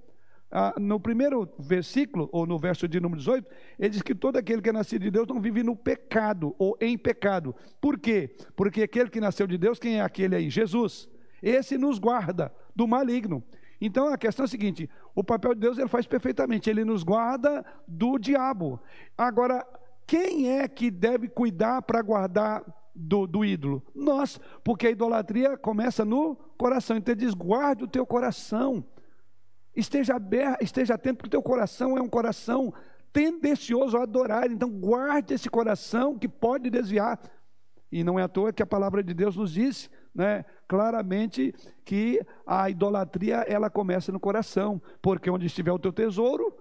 Ah, 0.53 0.75
no 0.77 0.99
primeiro 0.99 1.47
versículo, 1.57 2.29
ou 2.31 2.45
no 2.45 2.59
verso 2.59 2.85
de 2.85 2.99
número 2.99 3.19
18, 3.19 3.47
ele 3.79 3.89
diz 3.89 4.01
que 4.01 4.13
todo 4.13 4.35
aquele 4.35 4.61
que 4.61 4.67
é 4.67 4.73
nascido 4.73 5.03
de 5.03 5.09
Deus 5.09 5.25
não 5.25 5.39
vive 5.39 5.63
no 5.63 5.77
pecado 5.77 6.53
ou 6.59 6.77
em 6.81 6.97
pecado. 6.97 7.55
Por 7.79 7.97
quê? 7.97 8.35
Porque 8.53 8.83
aquele 8.83 9.09
que 9.09 9.21
nasceu 9.21 9.47
de 9.47 9.57
Deus, 9.57 9.79
quem 9.79 9.99
é 9.99 10.01
aquele 10.01 10.35
aí? 10.35 10.49
Jesus. 10.49 11.07
Esse 11.41 11.77
nos 11.77 11.99
guarda 11.99 12.51
do 12.75 12.87
maligno. 12.87 13.43
Então 13.81 14.07
a 14.07 14.17
questão 14.17 14.43
é 14.43 14.45
a 14.45 14.49
seguinte: 14.49 14.89
o 15.15 15.23
papel 15.23 15.55
de 15.55 15.61
Deus 15.61 15.77
ele 15.77 15.87
faz 15.87 16.05
perfeitamente, 16.05 16.69
ele 16.69 16.85
nos 16.85 17.03
guarda 17.03 17.65
do 17.87 18.19
diabo. 18.19 18.79
Agora, 19.17 19.65
quem 20.05 20.51
é 20.51 20.67
que 20.67 20.91
deve 20.91 21.27
cuidar 21.27 21.81
para 21.81 22.01
guardar 22.01 22.63
do, 22.93 23.25
do, 23.25 23.43
ídolo? 23.43 23.83
Nós, 23.95 24.39
porque 24.63 24.87
a 24.87 24.91
idolatria 24.91 25.57
começa 25.57 26.05
no 26.05 26.35
coração. 26.57 26.97
Então 26.97 27.15
diz: 27.15 27.33
guarde 27.33 27.83
o 27.83 27.87
teu 27.87 28.05
coração. 28.05 28.85
Esteja 29.75 30.15
aberto, 30.15 30.61
esteja 30.61 30.95
atento, 30.95 31.17
porque 31.17 31.29
o 31.29 31.31
teu 31.31 31.41
coração 31.41 31.97
é 31.97 32.01
um 32.01 32.09
coração 32.09 32.73
tendencioso 33.11 33.97
a 33.97 34.03
adorar. 34.03 34.51
Então 34.51 34.69
guarde 34.69 35.33
esse 35.33 35.49
coração 35.49 36.19
que 36.19 36.27
pode 36.27 36.69
desviar. 36.69 37.19
E 37.91 38.03
não 38.03 38.19
é 38.19 38.23
à 38.23 38.27
toa 38.27 38.53
que 38.53 38.63
a 38.63 38.65
palavra 38.65 39.03
de 39.03 39.13
Deus 39.13 39.35
nos 39.35 39.51
diz, 39.51 39.89
né, 40.13 40.45
claramente 40.67 41.53
que 41.85 42.21
a 42.45 42.69
idolatria 42.69 43.37
ela 43.47 43.69
começa 43.69 44.11
no 44.11 44.19
coração, 44.19 44.81
porque 45.01 45.29
onde 45.29 45.45
estiver 45.45 45.71
o 45.71 45.79
teu 45.79 45.91
tesouro, 45.91 46.53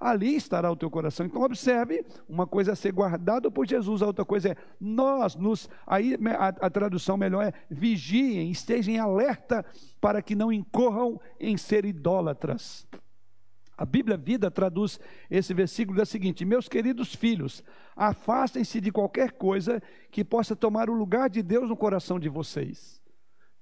ali 0.00 0.34
estará 0.34 0.70
o 0.72 0.76
teu 0.76 0.90
coração. 0.90 1.26
Então 1.26 1.42
observe, 1.42 2.04
uma 2.28 2.46
coisa 2.46 2.72
é 2.72 2.74
ser 2.74 2.92
guardado 2.92 3.52
por 3.52 3.66
Jesus, 3.66 4.02
a 4.02 4.06
outra 4.06 4.24
coisa 4.24 4.50
é 4.50 4.56
nós 4.80 5.36
nos 5.36 5.68
aí 5.86 6.16
a, 6.38 6.48
a 6.48 6.70
tradução 6.70 7.18
melhor 7.18 7.44
é 7.44 7.52
vigiem, 7.70 8.50
estejam 8.50 9.02
alerta 9.02 9.64
para 10.00 10.22
que 10.22 10.34
não 10.34 10.50
incorram 10.50 11.20
em 11.38 11.56
ser 11.56 11.84
idólatras. 11.84 12.88
A 13.80 13.86
Bíblia 13.86 14.18
Vida 14.18 14.50
traduz 14.50 15.00
esse 15.30 15.54
versículo 15.54 15.96
da 15.96 16.04
seguinte: 16.04 16.44
Meus 16.44 16.68
queridos 16.68 17.14
filhos, 17.14 17.64
afastem-se 17.96 18.78
de 18.78 18.92
qualquer 18.92 19.32
coisa 19.32 19.82
que 20.10 20.22
possa 20.22 20.54
tomar 20.54 20.90
o 20.90 20.92
lugar 20.92 21.30
de 21.30 21.42
Deus 21.42 21.66
no 21.66 21.74
coração 21.74 22.20
de 22.20 22.28
vocês. 22.28 23.00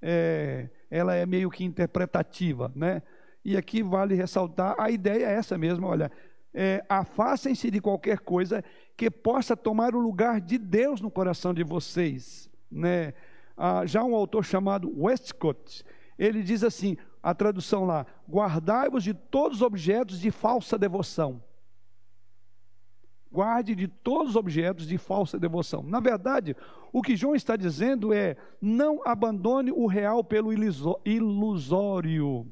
É, 0.01 0.69
ela 0.91 1.15
é 1.15 1.25
meio 1.25 1.49
que 1.49 1.63
interpretativa, 1.63 2.69
né? 2.75 3.01
E 3.45 3.55
aqui 3.55 3.81
vale 3.81 4.13
ressaltar, 4.13 4.75
a 4.77 4.91
ideia 4.91 5.25
é 5.25 5.35
essa 5.35 5.57
mesmo, 5.57 5.87
olha, 5.87 6.11
é, 6.53 6.83
afastem-se 6.89 7.71
de 7.71 7.79
qualquer 7.79 8.19
coisa 8.19 8.61
que 8.97 9.09
possa 9.09 9.55
tomar 9.55 9.95
o 9.95 9.99
lugar 10.01 10.41
de 10.41 10.57
Deus 10.57 10.99
no 10.99 11.09
coração 11.09 11.53
de 11.53 11.63
vocês. 11.63 12.49
Né? 12.69 13.13
Ah, 13.55 13.85
já 13.85 14.03
um 14.03 14.13
autor 14.13 14.43
chamado 14.43 14.91
Westcott, 15.01 15.85
ele 16.17 16.43
diz 16.43 16.61
assim, 16.61 16.97
a 17.21 17.33
tradução 17.33 17.85
lá, 17.85 18.05
guardai-vos 18.29 19.03
de 19.03 19.13
todos 19.13 19.57
os 19.57 19.61
objetos 19.61 20.19
de 20.19 20.31
falsa 20.31 20.77
devoção. 20.77 21.43
Guarde 23.31 23.75
de 23.75 23.87
todos 23.87 24.31
os 24.31 24.35
objetos 24.35 24.87
de 24.87 24.97
falsa 24.97 25.37
devoção. 25.37 25.83
Na 25.83 25.99
verdade, 25.99 26.55
o 26.91 27.01
que 27.01 27.15
João 27.15 27.35
está 27.35 27.55
dizendo 27.55 28.11
é: 28.11 28.35
não 28.59 29.01
abandone 29.05 29.71
o 29.71 29.85
real 29.85 30.23
pelo 30.23 30.51
ilusório. 31.05 32.51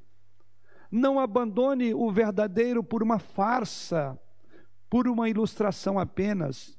Não 0.91 1.20
abandone 1.20 1.93
o 1.93 2.11
verdadeiro 2.11 2.84
por 2.84 3.01
uma 3.01 3.20
farsa, 3.20 4.18
por 4.89 5.07
uma 5.07 5.28
ilustração 5.28 5.97
apenas. 5.97 6.78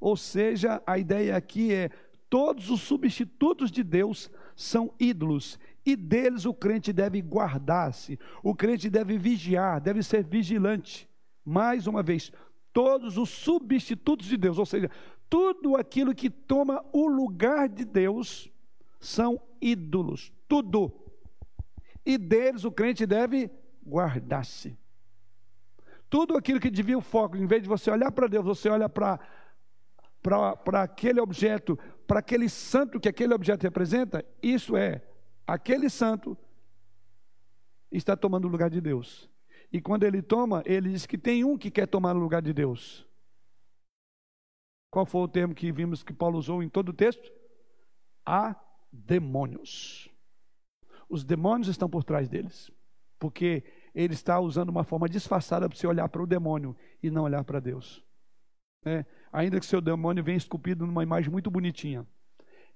Ou 0.00 0.16
seja, 0.16 0.82
a 0.86 0.98
ideia 0.98 1.36
aqui 1.36 1.72
é: 1.72 1.90
todos 2.30 2.70
os 2.70 2.80
substitutos 2.80 3.70
de 3.70 3.82
Deus 3.82 4.30
são 4.56 4.92
ídolos, 4.98 5.58
e 5.88 5.96
deles 5.96 6.44
o 6.44 6.52
crente 6.52 6.92
deve 6.92 7.22
guardar-se, 7.22 8.18
o 8.42 8.54
crente 8.54 8.90
deve 8.90 9.16
vigiar, 9.16 9.80
deve 9.80 10.02
ser 10.02 10.22
vigilante. 10.22 11.08
Mais 11.42 11.86
uma 11.86 12.02
vez, 12.02 12.30
todos 12.74 13.16
os 13.16 13.30
substitutos 13.30 14.26
de 14.26 14.36
Deus, 14.36 14.58
ou 14.58 14.66
seja, 14.66 14.90
tudo 15.30 15.76
aquilo 15.76 16.14
que 16.14 16.28
toma 16.28 16.84
o 16.92 17.06
lugar 17.06 17.70
de 17.70 17.86
Deus, 17.86 18.52
são 19.00 19.40
ídolos, 19.62 20.30
tudo 20.46 20.92
e 22.04 22.18
deles 22.18 22.64
o 22.64 22.72
crente 22.72 23.06
deve 23.06 23.50
guardar-se. 23.82 24.78
Tudo 26.10 26.36
aquilo 26.36 26.60
que 26.60 26.70
devia 26.70 26.98
o 26.98 27.02
foco, 27.02 27.36
em 27.36 27.46
vez 27.46 27.62
de 27.62 27.68
você 27.68 27.90
olhar 27.90 28.12
para 28.12 28.26
Deus, 28.26 28.44
você 28.44 28.68
olha 28.68 28.88
para 28.88 29.18
para 30.20 30.82
aquele 30.82 31.20
objeto, 31.20 31.78
para 32.06 32.18
aquele 32.18 32.48
santo 32.48 32.98
que 32.98 33.08
aquele 33.08 33.32
objeto 33.32 33.62
representa, 33.62 34.24
isso 34.42 34.76
é, 34.76 35.00
aquele 35.48 35.88
santo 35.88 36.36
está 37.90 38.14
tomando 38.14 38.44
o 38.44 38.50
lugar 38.50 38.68
de 38.68 38.82
Deus. 38.82 39.30
E 39.72 39.80
quando 39.80 40.04
ele 40.04 40.20
toma, 40.20 40.62
ele 40.66 40.90
diz 40.90 41.06
que 41.06 41.16
tem 41.16 41.42
um 41.42 41.56
que 41.56 41.70
quer 41.70 41.86
tomar 41.86 42.14
o 42.14 42.18
lugar 42.18 42.42
de 42.42 42.52
Deus. 42.52 43.06
Qual 44.90 45.06
foi 45.06 45.22
o 45.22 45.28
termo 45.28 45.54
que 45.54 45.72
vimos 45.72 46.02
que 46.02 46.12
Paulo 46.12 46.38
usou 46.38 46.62
em 46.62 46.68
todo 46.68 46.90
o 46.90 46.92
texto? 46.92 47.32
Há 48.26 48.54
demônios. 48.92 50.10
Os 51.08 51.24
demônios 51.24 51.68
estão 51.68 51.88
por 51.88 52.04
trás 52.04 52.28
deles, 52.28 52.70
porque 53.18 53.64
ele 53.94 54.12
está 54.12 54.38
usando 54.38 54.68
uma 54.68 54.84
forma 54.84 55.08
disfarçada 55.08 55.66
para 55.66 55.76
você 55.76 55.86
olhar 55.86 56.08
para 56.10 56.22
o 56.22 56.26
demônio 56.26 56.76
e 57.02 57.10
não 57.10 57.24
olhar 57.24 57.42
para 57.44 57.58
Deus. 57.58 58.04
É, 58.84 59.04
ainda 59.32 59.58
que 59.58 59.66
seu 59.66 59.80
demônio 59.80 60.22
venha 60.22 60.36
esculpido 60.36 60.86
numa 60.86 61.02
imagem 61.02 61.30
muito 61.30 61.50
bonitinha, 61.50 62.06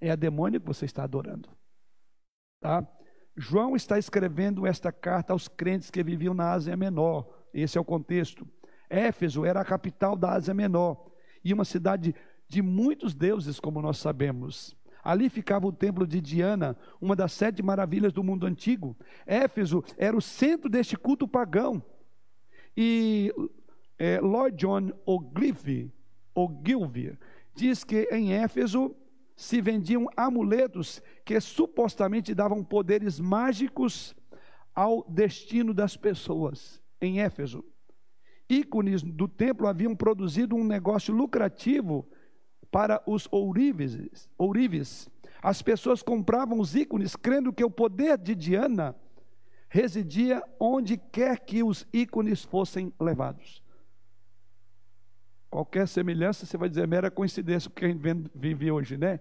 é 0.01 0.11
a 0.11 0.17
demônio 0.17 0.61
que 0.61 0.67
você 0.67 0.87
está 0.87 1.05
adorando. 1.05 1.49
Tá? 2.63 2.87
João 3.37 3.75
está 3.75 3.99
escrevendo 3.99 4.65
esta 4.65 4.93
carta 4.93 5.33
aos 5.33 5.49
crentes 5.49 5.91
que 5.91 6.03
viviam 6.03 6.33
na 6.33 6.53
Ásia 6.53 6.77
Menor. 6.77 7.29
Esse 7.53 7.77
é 7.77 7.81
o 7.81 7.85
contexto. 7.85 8.47
Éfeso 8.89 9.45
era 9.45 9.61
a 9.61 9.65
capital 9.65 10.17
da 10.17 10.33
Ásia 10.35 10.55
Menor 10.55 11.11
e 11.45 11.53
uma 11.53 11.65
cidade 11.65 12.15
de 12.47 12.63
muitos 12.63 13.15
deuses, 13.15 13.59
como 13.59 13.83
nós 13.83 13.99
sabemos. 13.99 14.77
Ali 15.03 15.29
ficava 15.29 15.67
o 15.67 15.73
templo 15.73 16.07
de 16.07 16.21
Diana, 16.21 16.77
uma 17.01 17.17
das 17.17 17.33
sete 17.33 17.63
maravilhas 17.63 18.13
do 18.13 18.23
mundo 18.23 18.47
antigo. 18.47 18.97
Éfeso 19.27 19.83
era 19.97 20.17
o 20.17 20.23
centro 20.23 20.71
deste 20.71 20.97
culto 20.97 21.27
pagão. 21.27 21.83
E 22.77 23.35
é, 23.99 24.21
Lloyd 24.21 24.57
John 24.57 24.93
Ogilvie, 25.05 25.93
Ogilvie 26.33 27.19
diz 27.57 27.83
que 27.83 28.09
em 28.13 28.33
Éfeso 28.33 28.95
se 29.43 29.61
vendiam 29.61 30.07
amuletos 30.17 31.03
que 31.25 31.41
supostamente 31.41 32.33
davam 32.33 32.63
poderes 32.63 33.19
mágicos 33.19 34.15
ao 34.73 35.05
destino 35.11 35.75
das 35.75 35.97
pessoas. 35.97 36.81
Em 37.01 37.21
Éfeso, 37.21 37.65
ícones 38.49 39.03
do 39.03 39.27
templo 39.27 39.67
haviam 39.67 39.97
produzido 39.97 40.55
um 40.55 40.63
negócio 40.63 41.13
lucrativo 41.13 42.09
para 42.71 43.03
os 43.05 43.27
ourives, 43.33 44.29
ourives. 44.39 45.11
As 45.43 45.61
pessoas 45.61 46.05
compravam 46.05 46.61
os 46.61 46.77
ícones 46.77 47.17
crendo 47.17 47.53
que 47.53 47.65
o 47.65 47.71
poder 47.71 48.17
de 48.19 48.37
Diana 48.37 48.95
residia 49.69 50.41
onde 50.61 50.97
quer 50.97 51.41
que 51.41 51.65
os 51.65 51.85
ícones 51.93 52.45
fossem 52.45 52.93
levados. 53.01 53.61
Qualquer 55.51 55.89
semelhança, 55.89 56.47
você 56.47 56.57
vai 56.57 56.69
dizer, 56.69 56.85
é 56.85 56.87
mera 56.87 57.11
coincidência, 57.11 57.69
porque 57.69 57.87
a 57.87 57.89
gente 57.89 58.31
vive 58.33 58.71
hoje, 58.71 58.97
né? 58.97 59.19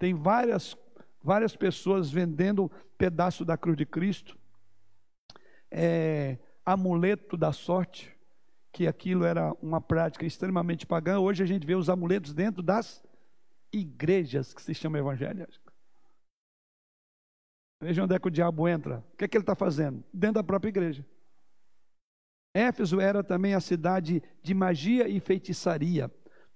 Tem 0.00 0.14
várias, 0.14 0.74
várias 1.22 1.54
pessoas 1.54 2.10
vendendo 2.10 2.72
pedaço 2.96 3.44
da 3.44 3.58
cruz 3.58 3.76
de 3.76 3.84
Cristo, 3.84 4.34
é, 5.70 6.38
amuleto 6.64 7.36
da 7.36 7.52
sorte, 7.52 8.16
que 8.72 8.86
aquilo 8.86 9.26
era 9.26 9.52
uma 9.60 9.78
prática 9.78 10.24
extremamente 10.24 10.86
pagã. 10.86 11.18
Hoje 11.18 11.42
a 11.42 11.46
gente 11.46 11.66
vê 11.66 11.74
os 11.74 11.90
amuletos 11.90 12.32
dentro 12.32 12.62
das 12.62 13.04
igrejas 13.70 14.54
que 14.54 14.62
se 14.62 14.72
chamam 14.72 14.98
evangélicas. 14.98 15.60
Veja 17.82 18.02
onde 18.02 18.14
é 18.14 18.18
que 18.18 18.28
o 18.28 18.30
diabo 18.30 18.66
entra. 18.66 19.04
O 19.12 19.16
que 19.18 19.24
é 19.26 19.28
que 19.28 19.36
ele 19.36 19.42
está 19.42 19.54
fazendo? 19.54 20.02
Dentro 20.14 20.36
da 20.36 20.44
própria 20.44 20.70
igreja. 20.70 21.04
Éfeso 22.54 22.98
era 22.98 23.22
também 23.22 23.52
a 23.52 23.60
cidade 23.60 24.22
de 24.42 24.54
magia 24.54 25.06
e 25.06 25.20
feitiçaria. 25.20 26.10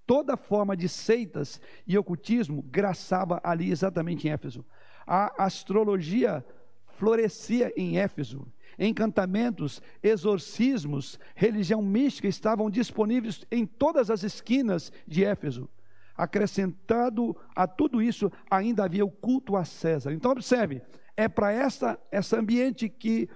Toda 0.07 0.37
forma 0.37 0.77
de 0.77 0.89
seitas 0.89 1.61
e 1.87 1.97
ocultismo 1.97 2.63
graçava 2.63 3.41
ali 3.43 3.71
exatamente 3.71 4.29
em 4.29 4.31
Éfeso. 4.31 4.65
A 5.07 5.45
astrologia 5.45 6.45
florescia 6.87 7.73
em 7.77 7.99
Éfeso. 7.99 8.47
Encantamentos, 8.79 9.81
exorcismos, 10.03 11.19
religião 11.35 11.81
mística 11.81 12.27
estavam 12.27 12.69
disponíveis 12.69 13.45
em 13.51 13.65
todas 13.65 14.11
as 14.11 14.23
esquinas 14.23 14.93
de 15.07 15.25
Éfeso. 15.25 15.69
Acrescentado 16.17 17.37
a 17.55 17.67
tudo 17.67 18.03
isso, 18.03 18.31
ainda 18.51 18.85
havia 18.85 19.05
o 19.05 19.11
culto 19.11 19.57
a 19.57 19.65
César. 19.65 20.13
Então, 20.13 20.31
observe, 20.31 20.83
é 21.17 21.29
para 21.29 21.53
esse 22.11 22.37
ambiente 22.37 22.89
que, 22.89 23.29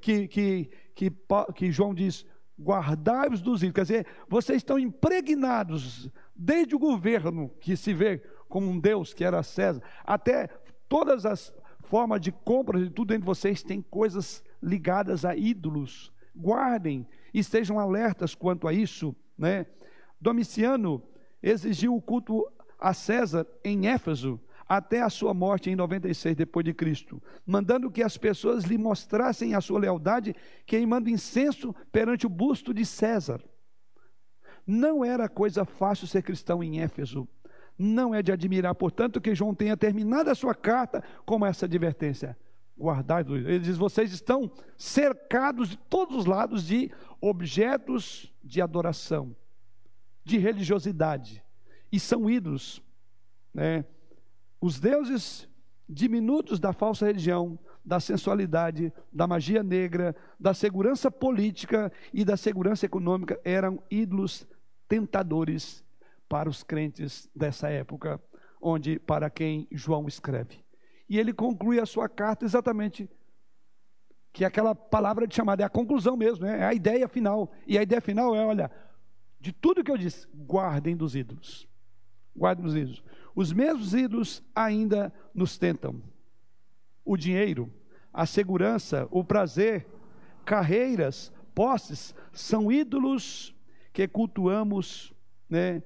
que, 0.00 0.28
que, 0.28 0.70
que, 0.94 1.12
que 1.54 1.70
João 1.70 1.94
diz: 1.94 2.26
guardai-vos 2.58 3.40
dos 3.40 3.62
ídolos. 3.62 3.74
Quer 3.74 3.82
dizer, 3.82 4.06
vocês 4.28 4.58
estão 4.58 4.78
impregnados, 4.78 6.10
desde 6.34 6.74
o 6.74 6.78
governo, 6.78 7.50
que 7.60 7.76
se 7.76 7.92
vê 7.92 8.18
como 8.48 8.68
um 8.68 8.78
Deus, 8.78 9.12
que 9.12 9.24
era 9.24 9.42
César, 9.42 9.82
até 10.04 10.48
todas 10.88 11.26
as 11.26 11.52
formas 11.80 12.20
de 12.20 12.32
compras 12.32 12.82
e 12.82 12.90
tudo 12.90 13.14
entre 13.14 13.24
vocês 13.24 13.62
tem 13.62 13.80
coisas 13.80 14.42
ligadas 14.62 15.24
a 15.24 15.36
ídolos. 15.36 16.12
Guardem 16.34 17.06
e 17.32 17.38
estejam 17.38 17.78
alertas 17.78 18.34
quanto 18.34 18.68
a 18.68 18.72
isso. 18.72 19.14
Né? 19.38 19.66
Domiciano 20.20 21.02
exigiu 21.42 21.94
o 21.94 22.02
culto 22.02 22.46
a 22.78 22.92
César 22.92 23.46
em 23.64 23.86
Éfeso, 23.86 24.40
até 24.68 25.00
a 25.00 25.10
sua 25.10 25.32
morte 25.32 25.70
em 25.70 25.76
96 25.76 26.34
depois 26.34 26.64
de 26.64 26.74
Cristo, 26.74 27.22
mandando 27.46 27.90
que 27.90 28.02
as 28.02 28.16
pessoas 28.16 28.64
lhe 28.64 28.76
mostrassem 28.76 29.54
a 29.54 29.60
sua 29.60 29.78
lealdade, 29.78 30.34
queimando 30.66 31.08
incenso 31.08 31.74
perante 31.92 32.26
o 32.26 32.30
busto 32.30 32.74
de 32.74 32.84
César. 32.84 33.42
Não 34.66 35.04
era 35.04 35.28
coisa 35.28 35.64
fácil 35.64 36.08
ser 36.08 36.22
cristão 36.22 36.62
em 36.62 36.80
Éfeso. 36.80 37.28
Não 37.78 38.14
é 38.14 38.22
de 38.22 38.32
admirar, 38.32 38.74
portanto, 38.74 39.20
que 39.20 39.34
João 39.34 39.54
tenha 39.54 39.76
terminado 39.76 40.30
a 40.30 40.34
sua 40.34 40.54
carta 40.54 41.04
com 41.24 41.44
essa 41.46 41.66
advertência. 41.66 42.36
Guardai, 42.76 43.22
ele 43.22 43.60
diz: 43.60 43.76
vocês 43.76 44.12
estão 44.12 44.50
cercados 44.76 45.70
de 45.70 45.78
todos 45.78 46.16
os 46.16 46.26
lados 46.26 46.66
de 46.66 46.90
objetos 47.20 48.32
de 48.42 48.60
adoração, 48.60 49.36
de 50.24 50.38
religiosidade, 50.38 51.42
e 51.92 52.00
são 52.00 52.28
ídolos, 52.28 52.82
né? 53.54 53.84
Os 54.60 54.80
deuses 54.80 55.48
diminutos 55.88 56.58
da 56.58 56.72
falsa 56.72 57.06
religião, 57.06 57.58
da 57.84 58.00
sensualidade, 58.00 58.92
da 59.12 59.26
magia 59.26 59.62
negra, 59.62 60.16
da 60.38 60.52
segurança 60.52 61.10
política 61.10 61.92
e 62.12 62.24
da 62.24 62.36
segurança 62.36 62.84
econômica 62.84 63.40
eram 63.44 63.80
ídolos 63.90 64.46
tentadores 64.88 65.84
para 66.28 66.48
os 66.48 66.62
crentes 66.62 67.30
dessa 67.34 67.68
época, 67.68 68.20
onde 68.60 68.98
para 68.98 69.30
quem 69.30 69.68
João 69.70 70.08
escreve. 70.08 70.64
E 71.08 71.18
ele 71.18 71.32
conclui 71.32 71.78
a 71.78 71.86
sua 71.86 72.08
carta 72.08 72.44
exatamente 72.44 73.08
que 74.32 74.44
aquela 74.44 74.74
palavra 74.74 75.26
de 75.26 75.34
chamada 75.34 75.62
é 75.62 75.66
a 75.66 75.70
conclusão 75.70 76.16
mesmo, 76.16 76.44
né? 76.44 76.60
é 76.60 76.64
a 76.64 76.74
ideia 76.74 77.08
final. 77.08 77.50
E 77.66 77.78
a 77.78 77.82
ideia 77.82 78.00
final 78.00 78.34
é, 78.34 78.44
olha, 78.44 78.70
de 79.40 79.52
tudo 79.52 79.82
que 79.82 79.90
eu 79.90 79.96
disse, 79.96 80.26
guardem 80.34 80.96
dos 80.96 81.14
ídolos. 81.14 81.68
Guardem 82.36 82.64
dos 82.64 82.74
ídolos. 82.74 83.02
Os 83.36 83.52
mesmos 83.52 83.92
ídolos 83.92 84.42
ainda 84.54 85.12
nos 85.34 85.58
tentam. 85.58 86.02
O 87.04 87.18
dinheiro, 87.18 87.70
a 88.10 88.24
segurança, 88.24 89.06
o 89.10 89.22
prazer, 89.22 89.86
carreiras, 90.42 91.30
posses, 91.54 92.14
são 92.32 92.72
ídolos 92.72 93.54
que 93.92 94.08
cultuamos, 94.08 95.12
né? 95.50 95.82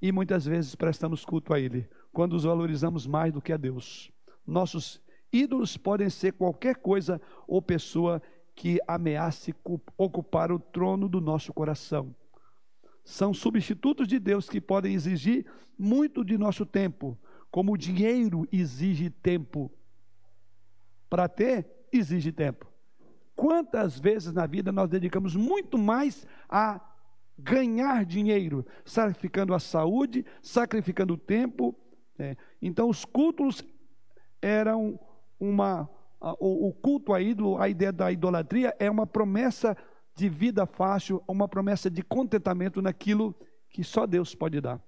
E 0.00 0.10
muitas 0.10 0.44
vezes 0.44 0.74
prestamos 0.74 1.24
culto 1.24 1.54
a 1.54 1.60
ele, 1.60 1.88
quando 2.12 2.32
os 2.32 2.42
valorizamos 2.42 3.06
mais 3.06 3.32
do 3.32 3.40
que 3.40 3.52
a 3.52 3.56
Deus. 3.56 4.10
Nossos 4.44 5.00
ídolos 5.32 5.76
podem 5.76 6.10
ser 6.10 6.32
qualquer 6.32 6.74
coisa 6.74 7.22
ou 7.46 7.62
pessoa 7.62 8.20
que 8.52 8.80
ameace 8.88 9.54
ocupar 9.96 10.50
o 10.50 10.58
trono 10.58 11.08
do 11.08 11.20
nosso 11.20 11.52
coração. 11.52 12.12
São 13.04 13.34
substitutos 13.34 14.06
de 14.06 14.18
Deus 14.18 14.48
que 14.48 14.60
podem 14.60 14.94
exigir 14.94 15.46
muito 15.78 16.24
de 16.24 16.38
nosso 16.38 16.64
tempo, 16.64 17.18
como 17.50 17.72
o 17.72 17.76
dinheiro 17.76 18.46
exige 18.52 19.10
tempo. 19.10 19.70
Para 21.10 21.28
ter, 21.28 21.66
exige 21.92 22.32
tempo. 22.32 22.66
Quantas 23.34 23.98
vezes 23.98 24.32
na 24.32 24.46
vida 24.46 24.70
nós 24.70 24.88
dedicamos 24.88 25.34
muito 25.34 25.76
mais 25.76 26.26
a 26.48 26.80
ganhar 27.38 28.04
dinheiro, 28.04 28.64
sacrificando 28.84 29.54
a 29.54 29.58
saúde, 29.58 30.24
sacrificando 30.40 31.14
o 31.14 31.18
tempo. 31.18 31.74
Né? 32.18 32.36
Então, 32.60 32.88
os 32.88 33.04
cultos 33.04 33.64
eram 34.40 34.98
uma. 35.38 35.88
O, 36.38 36.72
culto 36.72 37.12
a 37.12 37.20
ídolo, 37.20 37.58
a 37.58 37.68
ideia 37.68 37.92
da 37.92 38.12
idolatria, 38.12 38.72
é 38.78 38.88
uma 38.88 39.04
promessa 39.04 39.76
de 40.14 40.28
vida 40.28 40.66
fácil, 40.66 41.22
uma 41.26 41.48
promessa 41.48 41.90
de 41.90 42.02
contentamento 42.02 42.82
naquilo 42.82 43.34
que 43.70 43.82
só 43.82 44.06
Deus 44.06 44.34
pode 44.34 44.60
dar. 44.60 44.82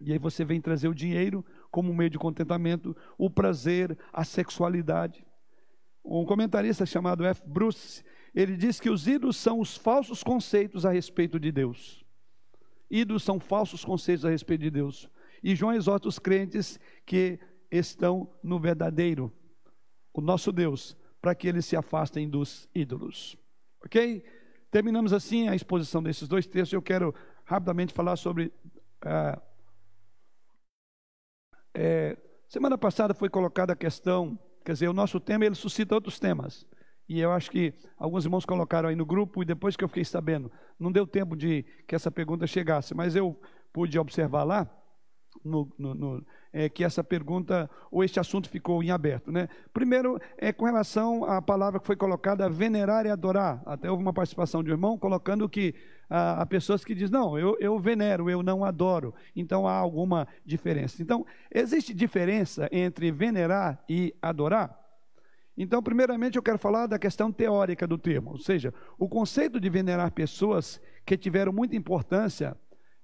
E 0.00 0.12
aí 0.12 0.18
você 0.18 0.44
vem 0.44 0.60
trazer 0.60 0.88
o 0.88 0.94
dinheiro 0.94 1.44
como 1.70 1.94
meio 1.94 2.10
de 2.10 2.18
contentamento, 2.18 2.96
o 3.16 3.30
prazer, 3.30 3.98
a 4.12 4.24
sexualidade. 4.24 5.24
Um 6.04 6.24
comentarista 6.24 6.84
chamado 6.84 7.24
F. 7.24 7.42
Bruce, 7.46 8.04
ele 8.34 8.56
diz 8.56 8.78
que 8.78 8.90
os 8.90 9.06
ídolos 9.08 9.36
são 9.36 9.60
os 9.60 9.76
falsos 9.76 10.22
conceitos 10.22 10.84
a 10.84 10.90
respeito 10.90 11.40
de 11.40 11.50
Deus. 11.50 12.04
Ídolos 12.90 13.22
são 13.22 13.40
falsos 13.40 13.84
conceitos 13.84 14.24
a 14.24 14.30
respeito 14.30 14.60
de 14.60 14.70
Deus. 14.70 15.08
E 15.42 15.54
João 15.54 15.72
exorta 15.72 16.08
os 16.08 16.18
crentes 16.18 16.78
que 17.06 17.38
estão 17.70 18.30
no 18.42 18.58
verdadeiro, 18.58 19.32
o 20.12 20.20
nosso 20.20 20.52
Deus, 20.52 20.96
para 21.20 21.34
que 21.34 21.48
eles 21.48 21.64
se 21.64 21.76
afastem 21.76 22.28
dos 22.28 22.68
ídolos. 22.74 23.36
Ok? 23.84 24.24
Terminamos 24.70 25.12
assim 25.12 25.48
a 25.48 25.54
exposição 25.54 26.02
desses 26.02 26.26
dois 26.26 26.46
textos. 26.46 26.72
Eu 26.72 26.82
quero 26.82 27.14
rapidamente 27.44 27.92
falar 27.92 28.16
sobre. 28.16 28.52
Uh, 29.04 29.40
é, 31.74 32.16
semana 32.48 32.78
passada 32.78 33.12
foi 33.14 33.28
colocada 33.28 33.72
a 33.72 33.76
questão 33.76 34.38
Quer 34.64 34.72
dizer, 34.72 34.88
o 34.88 34.94
nosso 34.94 35.20
tema 35.20 35.44
ele 35.44 35.54
suscita 35.54 35.94
outros 35.94 36.18
temas. 36.18 36.66
E 37.06 37.20
eu 37.20 37.30
acho 37.30 37.50
que 37.50 37.74
alguns 37.98 38.24
irmãos 38.24 38.46
colocaram 38.46 38.88
aí 38.88 38.96
no 38.96 39.04
grupo 39.04 39.42
e 39.42 39.44
depois 39.44 39.76
que 39.76 39.84
eu 39.84 39.88
fiquei 39.88 40.04
sabendo, 40.04 40.50
não 40.80 40.90
deu 40.90 41.06
tempo 41.06 41.36
de 41.36 41.62
que 41.86 41.94
essa 41.94 42.10
pergunta 42.10 42.46
chegasse, 42.46 42.94
mas 42.94 43.14
eu 43.14 43.38
pude 43.70 43.98
observar 43.98 44.42
lá 44.42 44.66
no, 45.44 45.70
no, 45.78 45.94
no, 45.94 46.26
é, 46.52 46.68
que 46.68 46.84
essa 46.84 47.02
pergunta 47.02 47.68
ou 47.90 48.04
este 48.04 48.20
assunto 48.20 48.48
ficou 48.48 48.82
em 48.82 48.90
aberto. 48.90 49.32
Né? 49.32 49.48
Primeiro, 49.72 50.20
é 50.38 50.52
com 50.52 50.64
relação 50.64 51.24
à 51.24 51.40
palavra 51.40 51.80
que 51.80 51.86
foi 51.86 51.96
colocada, 51.96 52.48
venerar 52.48 53.06
e 53.06 53.10
adorar. 53.10 53.62
Até 53.66 53.90
houve 53.90 54.02
uma 54.02 54.12
participação 54.12 54.62
de 54.62 54.70
um 54.70 54.74
irmão 54.74 54.98
colocando 54.98 55.48
que 55.48 55.74
há, 56.08 56.42
há 56.42 56.46
pessoas 56.46 56.84
que 56.84 56.94
dizem, 56.94 57.12
não, 57.12 57.38
eu, 57.38 57.56
eu 57.58 57.78
venero, 57.78 58.30
eu 58.30 58.42
não 58.42 58.64
adoro. 58.64 59.14
Então 59.34 59.66
há 59.66 59.74
alguma 59.74 60.28
diferença. 60.44 61.02
Então, 61.02 61.26
existe 61.50 61.92
diferença 61.92 62.68
entre 62.70 63.10
venerar 63.10 63.82
e 63.88 64.14
adorar? 64.22 64.80
Então, 65.56 65.80
primeiramente, 65.82 66.36
eu 66.36 66.42
quero 66.42 66.58
falar 66.58 66.86
da 66.86 66.98
questão 66.98 67.30
teórica 67.30 67.86
do 67.86 67.96
termo, 67.96 68.32
ou 68.32 68.38
seja, 68.38 68.74
o 68.98 69.08
conceito 69.08 69.60
de 69.60 69.70
venerar 69.70 70.10
pessoas 70.10 70.80
que 71.06 71.16
tiveram 71.16 71.52
muita 71.52 71.76
importância 71.76 72.56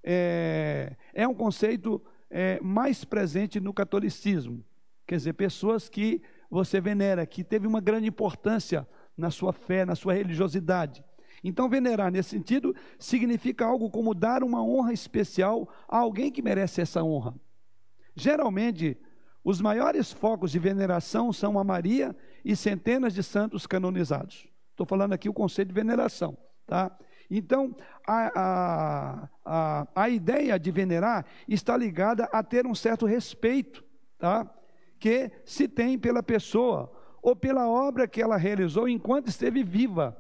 é, 0.03 0.97
é 1.15 1.29
um 1.29 1.35
conceito 1.35 2.03
é, 2.31 2.61
mais 2.61 3.05
presente 3.05 3.59
no 3.61 3.75
catolicismo. 3.75 4.65
Quer 5.07 5.17
dizer, 5.17 5.33
pessoas 5.33 5.89
que 5.89 6.23
você 6.51 6.81
venera, 6.81 7.27
que 7.27 7.43
teve 7.43 7.67
uma 7.67 7.81
grande 7.81 8.09
importância 8.09 8.87
na 9.17 9.31
sua 9.31 9.53
fé, 9.53 9.85
na 9.85 9.95
sua 9.95 10.15
religiosidade. 10.15 11.05
Então, 11.43 11.69
venerar 11.69 12.11
nesse 12.11 12.31
sentido 12.31 12.75
significa 12.99 13.65
algo 13.65 13.91
como 13.91 14.15
dar 14.15 14.43
uma 14.43 14.63
honra 14.63 14.93
especial 14.93 15.69
a 15.89 15.99
alguém 15.99 16.31
que 16.31 16.43
merece 16.43 16.81
essa 16.81 17.03
honra. 17.03 17.35
Geralmente, 18.15 18.97
os 19.43 19.61
maiores 19.61 20.13
focos 20.13 20.53
de 20.53 20.59
veneração 20.59 21.33
são 21.33 21.59
a 21.59 21.65
Maria 21.65 22.15
e 22.45 22.55
centenas 22.55 23.15
de 23.15 23.23
santos 23.23 23.67
canonizados. 23.67 24.49
Estou 24.71 24.87
falando 24.87 25.13
aqui 25.13 25.29
o 25.29 25.33
conceito 25.35 25.69
de 25.69 25.75
veneração, 25.75 26.37
tá? 26.67 26.97
Então, 27.31 27.75
a, 28.05 28.41
a, 28.41 29.29
a, 29.45 29.89
a 29.95 30.11
ideia 30.11 30.59
de 30.59 30.71
venerar 30.73 31.25
está 31.47 31.77
ligada 31.77 32.25
a 32.33 32.43
ter 32.43 32.67
um 32.67 32.75
certo 32.75 33.07
respeito, 33.07 33.85
tá? 34.19 34.53
Que 34.99 35.31
se 35.45 35.69
tem 35.69 35.97
pela 35.97 36.23
pessoa 36.23 36.93
ou 37.23 37.37
pela 37.37 37.69
obra 37.69 38.09
que 38.09 38.21
ela 38.21 38.37
realizou 38.37 38.89
enquanto 38.89 39.29
esteve 39.29 39.63
viva. 39.63 40.17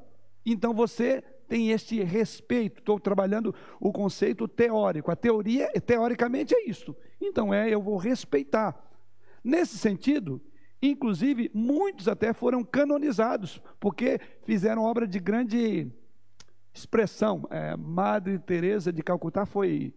Então, 0.46 0.72
você 0.72 1.20
tem 1.48 1.70
este 1.70 2.00
respeito. 2.00 2.78
Estou 2.78 3.00
trabalhando 3.00 3.52
o 3.80 3.90
conceito 3.90 4.46
teórico. 4.46 5.10
A 5.10 5.16
teoria, 5.16 5.68
teoricamente, 5.84 6.54
é 6.54 6.68
isso. 6.68 6.94
Então, 7.20 7.52
é 7.52 7.68
eu 7.68 7.82
vou 7.82 7.96
respeitar. 7.96 8.88
Nesse 9.42 9.76
sentido, 9.76 10.40
inclusive, 10.80 11.50
muitos 11.52 12.06
até 12.06 12.32
foram 12.32 12.62
canonizados, 12.62 13.60
porque 13.80 14.20
fizeram 14.44 14.84
obra 14.84 15.08
de 15.08 15.18
grande 15.18 15.90
expressão. 16.72 17.46
É, 17.50 17.76
Madre 17.76 18.38
Teresa 18.38 18.92
de 18.92 19.02
Calcutá 19.02 19.44
foi 19.46 19.92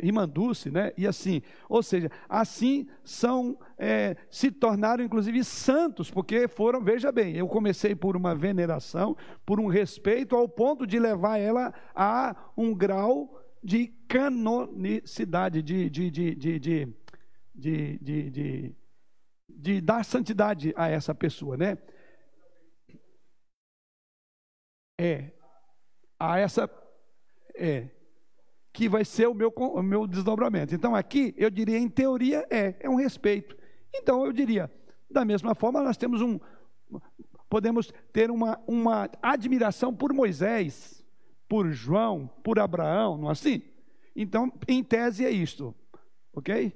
Rimanduce, 0.00 0.70
né? 0.70 0.92
E 0.96 1.06
assim, 1.06 1.42
ou 1.68 1.82
seja, 1.82 2.10
assim 2.28 2.86
são, 3.02 3.58
é, 3.78 4.16
se 4.30 4.50
tornaram 4.50 5.04
inclusive 5.04 5.42
santos, 5.44 6.10
porque 6.10 6.48
foram, 6.48 6.82
veja 6.82 7.12
bem, 7.12 7.36
eu 7.36 7.46
comecei 7.46 7.94
por 7.94 8.16
uma 8.16 8.34
veneração, 8.34 9.16
por 9.44 9.60
um 9.60 9.66
respeito, 9.66 10.36
ao 10.36 10.48
ponto 10.48 10.86
de 10.86 10.98
levar 10.98 11.38
ela 11.38 11.72
a 11.94 12.34
um 12.56 12.74
grau 12.74 13.40
de 13.62 13.88
canonicidade, 14.08 15.62
de, 15.62 15.88
de, 15.88 16.10
de, 16.10 16.34
de, 16.34 16.58
de, 16.58 16.94
de, 17.54 17.98
de, 17.98 18.30
de, 18.30 18.74
de 19.48 19.80
dar 19.80 20.04
santidade 20.04 20.72
a 20.76 20.88
essa 20.88 21.14
pessoa, 21.14 21.56
né? 21.56 21.78
É. 24.98 25.30
A 26.18 26.38
essa. 26.38 26.70
É. 27.54 27.88
Que 28.72 28.88
vai 28.88 29.04
ser 29.04 29.28
o 29.28 29.34
meu, 29.34 29.52
o 29.56 29.82
meu 29.82 30.06
desdobramento. 30.06 30.74
Então, 30.74 30.94
aqui, 30.94 31.34
eu 31.36 31.50
diria, 31.50 31.78
em 31.78 31.88
teoria, 31.88 32.46
é. 32.50 32.76
É 32.80 32.88
um 32.88 32.96
respeito. 32.96 33.56
Então, 33.94 34.24
eu 34.24 34.32
diria, 34.32 34.70
da 35.10 35.24
mesma 35.24 35.54
forma, 35.54 35.82
nós 35.82 35.96
temos 35.96 36.20
um. 36.20 36.38
Podemos 37.48 37.92
ter 38.12 38.30
uma, 38.30 38.60
uma 38.66 39.08
admiração 39.22 39.94
por 39.94 40.12
Moisés, 40.12 41.04
por 41.48 41.70
João, 41.70 42.26
por 42.42 42.58
Abraão, 42.58 43.16
não 43.16 43.28
é 43.28 43.32
assim? 43.32 43.62
Então, 44.16 44.52
em 44.66 44.82
tese 44.82 45.24
é 45.24 45.30
isto, 45.30 45.74
ok? 46.32 46.72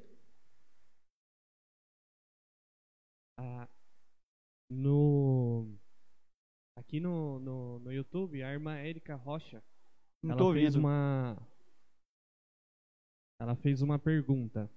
Ah, 3.36 3.68
no 4.70 5.77
aqui 6.88 7.00
no, 7.00 7.38
no, 7.40 7.78
no 7.80 7.92
YouTube, 7.92 8.42
a 8.42 8.50
irmã 8.50 8.74
Érica 8.76 9.14
Rocha, 9.14 9.62
Não 10.22 10.30
ela 10.30 10.40
estou 10.40 10.52
fez 10.54 10.64
ouvindo. 10.74 10.80
uma 10.80 11.36
ela 13.38 13.54
fez 13.54 13.82
uma 13.82 13.98
pergunta. 13.98 14.70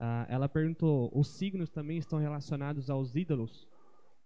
Ah, 0.00 0.26
ela 0.30 0.48
perguntou: 0.48 1.10
os 1.14 1.28
signos 1.28 1.68
também 1.70 1.98
estão 1.98 2.18
relacionados 2.18 2.88
aos 2.88 3.14
ídolos? 3.14 3.68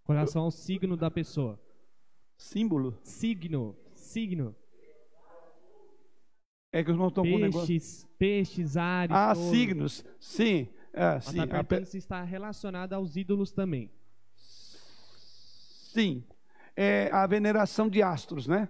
Com 0.05 0.12
relação 0.12 0.43
ao 0.43 0.51
signo 0.53 0.97
da 0.97 1.11
pessoa. 1.11 1.61
Símbolo. 2.39 2.97
Signo, 3.03 3.77
signo. 3.93 4.55
É 6.72 6.85
que 6.85 6.91
os 6.91 6.95
irmãos 6.95 7.09
estão 7.09 7.24
com 7.24 7.39
negócio. 7.39 7.66
Peixes, 7.66 8.07
peixes, 8.16 8.77
ares. 8.77 9.14
Ah, 9.16 9.35
signos. 9.35 10.05
Sim. 10.20 10.68
Ela 10.93 11.20
sim. 11.20 11.41
A 11.41 11.47
pe- 11.47 11.51
perguntando 11.53 11.87
se 11.87 11.99
está 11.99 12.22
relacionado 12.22 12.93
aos 12.93 13.16
ídolos 13.16 13.51
também. 13.51 13.91
Sim. 14.37 16.22
É 16.77 17.09
a 17.12 17.27
veneração 17.27 17.89
de 17.89 18.03
astros, 18.03 18.47
né? 18.47 18.68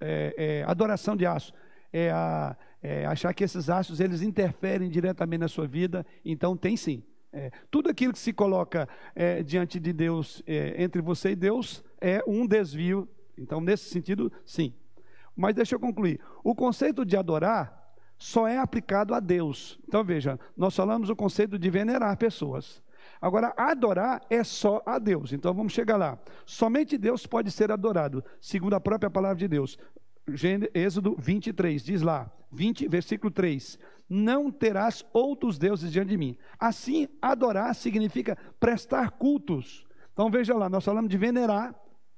É, 0.00 0.34
é 0.36 0.64
adoração 0.64 1.16
de 1.16 1.26
astros. 1.26 1.58
É, 1.92 2.10
a- 2.10 2.56
é 2.80 3.04
achar 3.06 3.34
que 3.34 3.42
esses 3.42 3.68
astros 3.68 3.98
eles 3.98 4.22
interferem 4.22 4.88
diretamente 4.88 5.40
na 5.40 5.48
sua 5.48 5.66
vida. 5.66 6.06
Então 6.24 6.56
tem 6.56 6.76
sim. 6.76 7.02
É, 7.32 7.50
tudo 7.70 7.90
aquilo 7.90 8.12
que 8.12 8.18
se 8.18 8.32
coloca 8.32 8.88
é, 9.14 9.42
diante 9.42 9.78
de 9.80 9.92
Deus, 9.92 10.42
é, 10.46 10.82
entre 10.82 11.02
você 11.02 11.30
e 11.32 11.36
Deus, 11.36 11.84
é 12.00 12.22
um 12.26 12.46
desvio. 12.46 13.08
Então, 13.36 13.60
nesse 13.60 13.90
sentido, 13.90 14.32
sim. 14.44 14.72
Mas 15.36 15.54
deixa 15.54 15.74
eu 15.74 15.80
concluir. 15.80 16.20
O 16.42 16.54
conceito 16.54 17.04
de 17.04 17.16
adorar 17.16 17.76
só 18.16 18.48
é 18.48 18.58
aplicado 18.58 19.14
a 19.14 19.20
Deus. 19.20 19.78
Então 19.86 20.02
veja, 20.02 20.38
nós 20.56 20.74
falamos 20.74 21.08
o 21.10 21.14
conceito 21.16 21.58
de 21.58 21.70
venerar 21.70 22.16
pessoas. 22.16 22.82
Agora, 23.20 23.52
adorar 23.56 24.20
é 24.30 24.44
só 24.44 24.82
a 24.86 24.98
Deus. 24.98 25.32
Então 25.32 25.52
vamos 25.52 25.72
chegar 25.72 25.96
lá. 25.96 26.18
Somente 26.46 26.96
Deus 26.96 27.26
pode 27.26 27.50
ser 27.50 27.70
adorado, 27.72 28.24
segundo 28.40 28.74
a 28.74 28.80
própria 28.80 29.10
palavra 29.10 29.36
de 29.36 29.48
Deus. 29.48 29.78
Êxodo 30.74 31.16
23, 31.18 31.82
diz 31.82 32.02
lá, 32.02 32.30
20, 32.52 32.86
versículo 32.88 33.30
3: 33.30 33.78
Não 34.08 34.50
terás 34.50 35.04
outros 35.12 35.58
deuses 35.58 35.90
diante 35.90 36.08
de 36.10 36.16
mim. 36.16 36.36
Assim, 36.58 37.08
adorar 37.20 37.74
significa 37.74 38.36
prestar 38.60 39.10
cultos. 39.12 39.86
Então 40.12 40.30
veja 40.30 40.54
lá, 40.54 40.68
nós 40.68 40.84
falamos 40.84 41.10
de 41.10 41.16
venerar, 41.16 41.74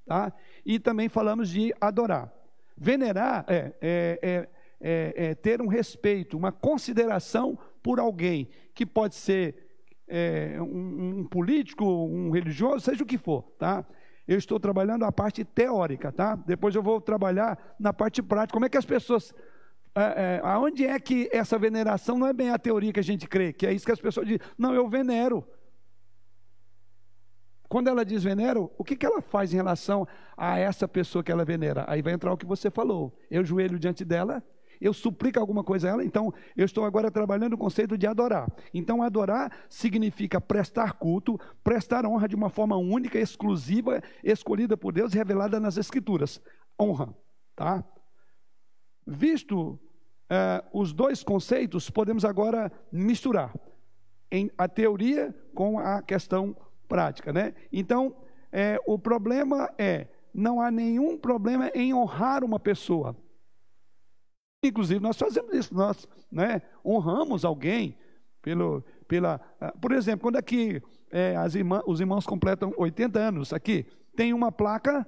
tá? 0.06 0.32
E 0.64 0.78
também 0.78 1.08
falamos 1.08 1.48
de 1.48 1.72
adorar. 1.80 2.32
Venerar 2.76 3.44
é, 3.46 3.72
é, 3.80 4.18
é, 4.22 4.48
é- 4.80 5.14
é 5.30 5.34
ter 5.34 5.60
um 5.60 5.66
respeito, 5.68 6.36
uma 6.36 6.50
consideração 6.50 7.58
por 7.82 8.00
alguém, 8.00 8.48
que 8.74 8.86
pode 8.86 9.14
ser 9.14 9.69
é, 10.10 10.60
um, 10.60 11.20
um 11.20 11.24
político, 11.24 11.84
um 11.84 12.30
religioso, 12.30 12.80
seja 12.80 13.04
o 13.04 13.06
que 13.06 13.16
for, 13.16 13.42
tá? 13.58 13.86
Eu 14.26 14.36
estou 14.36 14.60
trabalhando 14.60 15.04
a 15.04 15.12
parte 15.12 15.44
teórica, 15.44 16.12
tá? 16.12 16.36
Depois 16.36 16.74
eu 16.74 16.82
vou 16.82 17.00
trabalhar 17.00 17.58
na 17.78 17.92
parte 17.92 18.22
prática. 18.22 18.52
Como 18.52 18.66
é 18.66 18.68
que 18.68 18.76
as 18.78 18.84
pessoas. 18.84 19.34
É, 19.94 20.00
é, 20.02 20.40
aonde 20.44 20.86
é 20.86 21.00
que 21.00 21.28
essa 21.32 21.58
veneração 21.58 22.16
não 22.16 22.26
é 22.26 22.32
bem 22.32 22.50
a 22.50 22.58
teoria 22.58 22.92
que 22.92 23.00
a 23.00 23.02
gente 23.02 23.26
crê, 23.26 23.52
que 23.52 23.66
é 23.66 23.72
isso 23.72 23.84
que 23.84 23.92
as 23.92 24.00
pessoas 24.00 24.26
dizem. 24.26 24.40
Não, 24.56 24.72
eu 24.72 24.88
venero. 24.88 25.44
Quando 27.68 27.88
ela 27.88 28.04
diz 28.04 28.22
venero, 28.22 28.70
o 28.76 28.84
que, 28.84 28.96
que 28.96 29.06
ela 29.06 29.20
faz 29.20 29.52
em 29.52 29.56
relação 29.56 30.06
a 30.36 30.58
essa 30.58 30.88
pessoa 30.88 31.22
que 31.22 31.30
ela 31.30 31.44
venera? 31.44 31.84
Aí 31.88 32.02
vai 32.02 32.12
entrar 32.12 32.32
o 32.32 32.36
que 32.36 32.46
você 32.46 32.70
falou. 32.70 33.16
Eu 33.30 33.44
joelho 33.44 33.78
diante 33.78 34.04
dela, 34.04 34.42
eu 34.80 34.92
suplico 34.92 35.38
alguma 35.38 35.62
coisa 35.62 35.88
a 35.88 35.90
ela, 35.92 36.04
então 36.04 36.32
eu 36.56 36.64
estou 36.64 36.84
agora 36.84 37.10
trabalhando 37.10 37.54
o 37.54 37.58
conceito 37.58 37.98
de 37.98 38.06
adorar. 38.06 38.50
Então, 38.72 39.02
adorar 39.02 39.52
significa 39.68 40.40
prestar 40.40 40.94
culto, 40.94 41.38
prestar 41.62 42.06
honra 42.06 42.26
de 42.28 42.34
uma 42.34 42.48
forma 42.48 42.76
única, 42.76 43.18
exclusiva, 43.18 44.02
escolhida 44.24 44.76
por 44.76 44.92
Deus 44.92 45.12
e 45.12 45.18
revelada 45.18 45.60
nas 45.60 45.76
Escrituras. 45.76 46.40
Honra, 46.80 47.14
tá? 47.54 47.84
Visto 49.06 49.78
eh, 50.30 50.64
os 50.72 50.92
dois 50.92 51.22
conceitos, 51.22 51.90
podemos 51.90 52.24
agora 52.24 52.72
misturar 52.90 53.52
em 54.30 54.50
a 54.56 54.68
teoria 54.68 55.34
com 55.54 55.78
a 55.78 56.00
questão 56.00 56.56
prática, 56.88 57.32
né? 57.32 57.54
Então, 57.72 58.14
é, 58.52 58.80
o 58.86 58.98
problema 58.98 59.72
é 59.78 60.08
não 60.32 60.60
há 60.60 60.70
nenhum 60.70 61.18
problema 61.18 61.70
em 61.74 61.92
honrar 61.92 62.44
uma 62.44 62.58
pessoa. 62.58 63.16
Inclusive 64.62 65.00
nós 65.00 65.16
fazemos 65.16 65.54
isso, 65.54 65.74
nós, 65.74 66.06
né? 66.30 66.60
Honramos 66.84 67.46
alguém 67.46 67.96
pelo, 68.42 68.84
pela, 69.08 69.40
ah, 69.58 69.72
por 69.80 69.92
exemplo, 69.92 70.22
quando 70.22 70.36
aqui 70.36 70.82
é, 71.10 71.34
as 71.36 71.54
irmã, 71.54 71.82
os 71.86 71.98
irmãos 71.98 72.26
completam 72.26 72.74
80 72.76 73.18
anos 73.18 73.52
aqui, 73.54 73.86
tem 74.14 74.34
uma 74.34 74.52
placa 74.52 75.06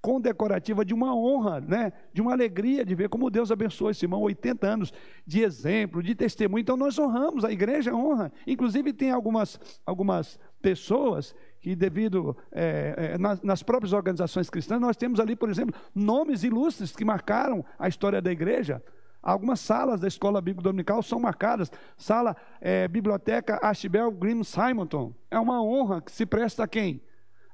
condecorativa 0.00 0.84
de 0.84 0.94
uma 0.94 1.16
honra, 1.16 1.60
né? 1.60 1.92
de 2.12 2.22
uma 2.22 2.30
alegria 2.30 2.84
de 2.84 2.94
ver 2.94 3.08
como 3.08 3.28
Deus 3.28 3.50
abençoou 3.50 3.90
esse 3.90 4.04
irmão, 4.04 4.22
80 4.22 4.64
anos 4.64 4.92
de 5.26 5.42
exemplo, 5.42 6.00
de 6.00 6.14
testemunho. 6.14 6.60
Então 6.60 6.76
nós 6.76 6.96
honramos, 6.96 7.44
a 7.44 7.50
igreja 7.50 7.92
honra. 7.92 8.32
Inclusive 8.46 8.92
tem 8.92 9.10
algumas, 9.10 9.58
algumas 9.84 10.38
pessoas 10.62 11.34
que 11.66 11.74
devido 11.74 12.36
é, 12.52 13.14
é, 13.14 13.18
nas, 13.18 13.42
nas 13.42 13.60
próprias 13.60 13.92
organizações 13.92 14.48
cristãs, 14.48 14.80
nós 14.80 14.96
temos 14.96 15.18
ali, 15.18 15.34
por 15.34 15.50
exemplo, 15.50 15.74
nomes 15.92 16.44
ilustres 16.44 16.94
que 16.94 17.04
marcaram 17.04 17.64
a 17.76 17.88
história 17.88 18.22
da 18.22 18.30
igreja. 18.30 18.80
Algumas 19.20 19.58
salas 19.58 19.98
da 19.98 20.06
escola 20.06 20.40
bíblica 20.40 20.62
dominical 20.62 21.02
são 21.02 21.18
marcadas. 21.18 21.72
Sala, 21.96 22.36
é, 22.60 22.86
biblioteca 22.86 23.58
Ashbel 23.60 24.12
Green 24.12 24.44
Simonton. 24.44 25.12
É 25.28 25.40
uma 25.40 25.60
honra 25.60 26.00
que 26.00 26.12
se 26.12 26.24
presta 26.24 26.62
a 26.62 26.68
quem? 26.68 27.02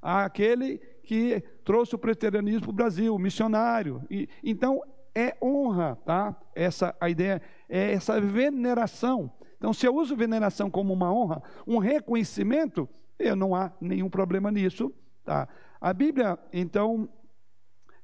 Aquele 0.02 0.76
que 1.04 1.42
trouxe 1.64 1.94
o 1.94 1.98
presbiterianismo 1.98 2.64
para 2.64 2.70
o 2.70 2.74
Brasil, 2.74 3.18
missionário. 3.18 4.02
E, 4.10 4.28
então, 4.44 4.82
é 5.14 5.34
honra, 5.42 5.96
tá? 6.04 6.36
Essa, 6.54 6.94
a 7.00 7.08
ideia 7.08 7.40
é 7.66 7.94
essa 7.94 8.20
veneração. 8.20 9.32
Então, 9.56 9.72
se 9.72 9.86
eu 9.86 9.96
uso 9.96 10.14
veneração 10.14 10.70
como 10.70 10.92
uma 10.92 11.10
honra, 11.10 11.42
um 11.66 11.78
reconhecimento, 11.78 12.86
eu 13.22 13.36
não 13.36 13.54
há 13.54 13.72
nenhum 13.80 14.08
problema 14.08 14.50
nisso, 14.50 14.92
tá? 15.24 15.48
A 15.80 15.92
Bíblia, 15.92 16.38
então, 16.52 17.08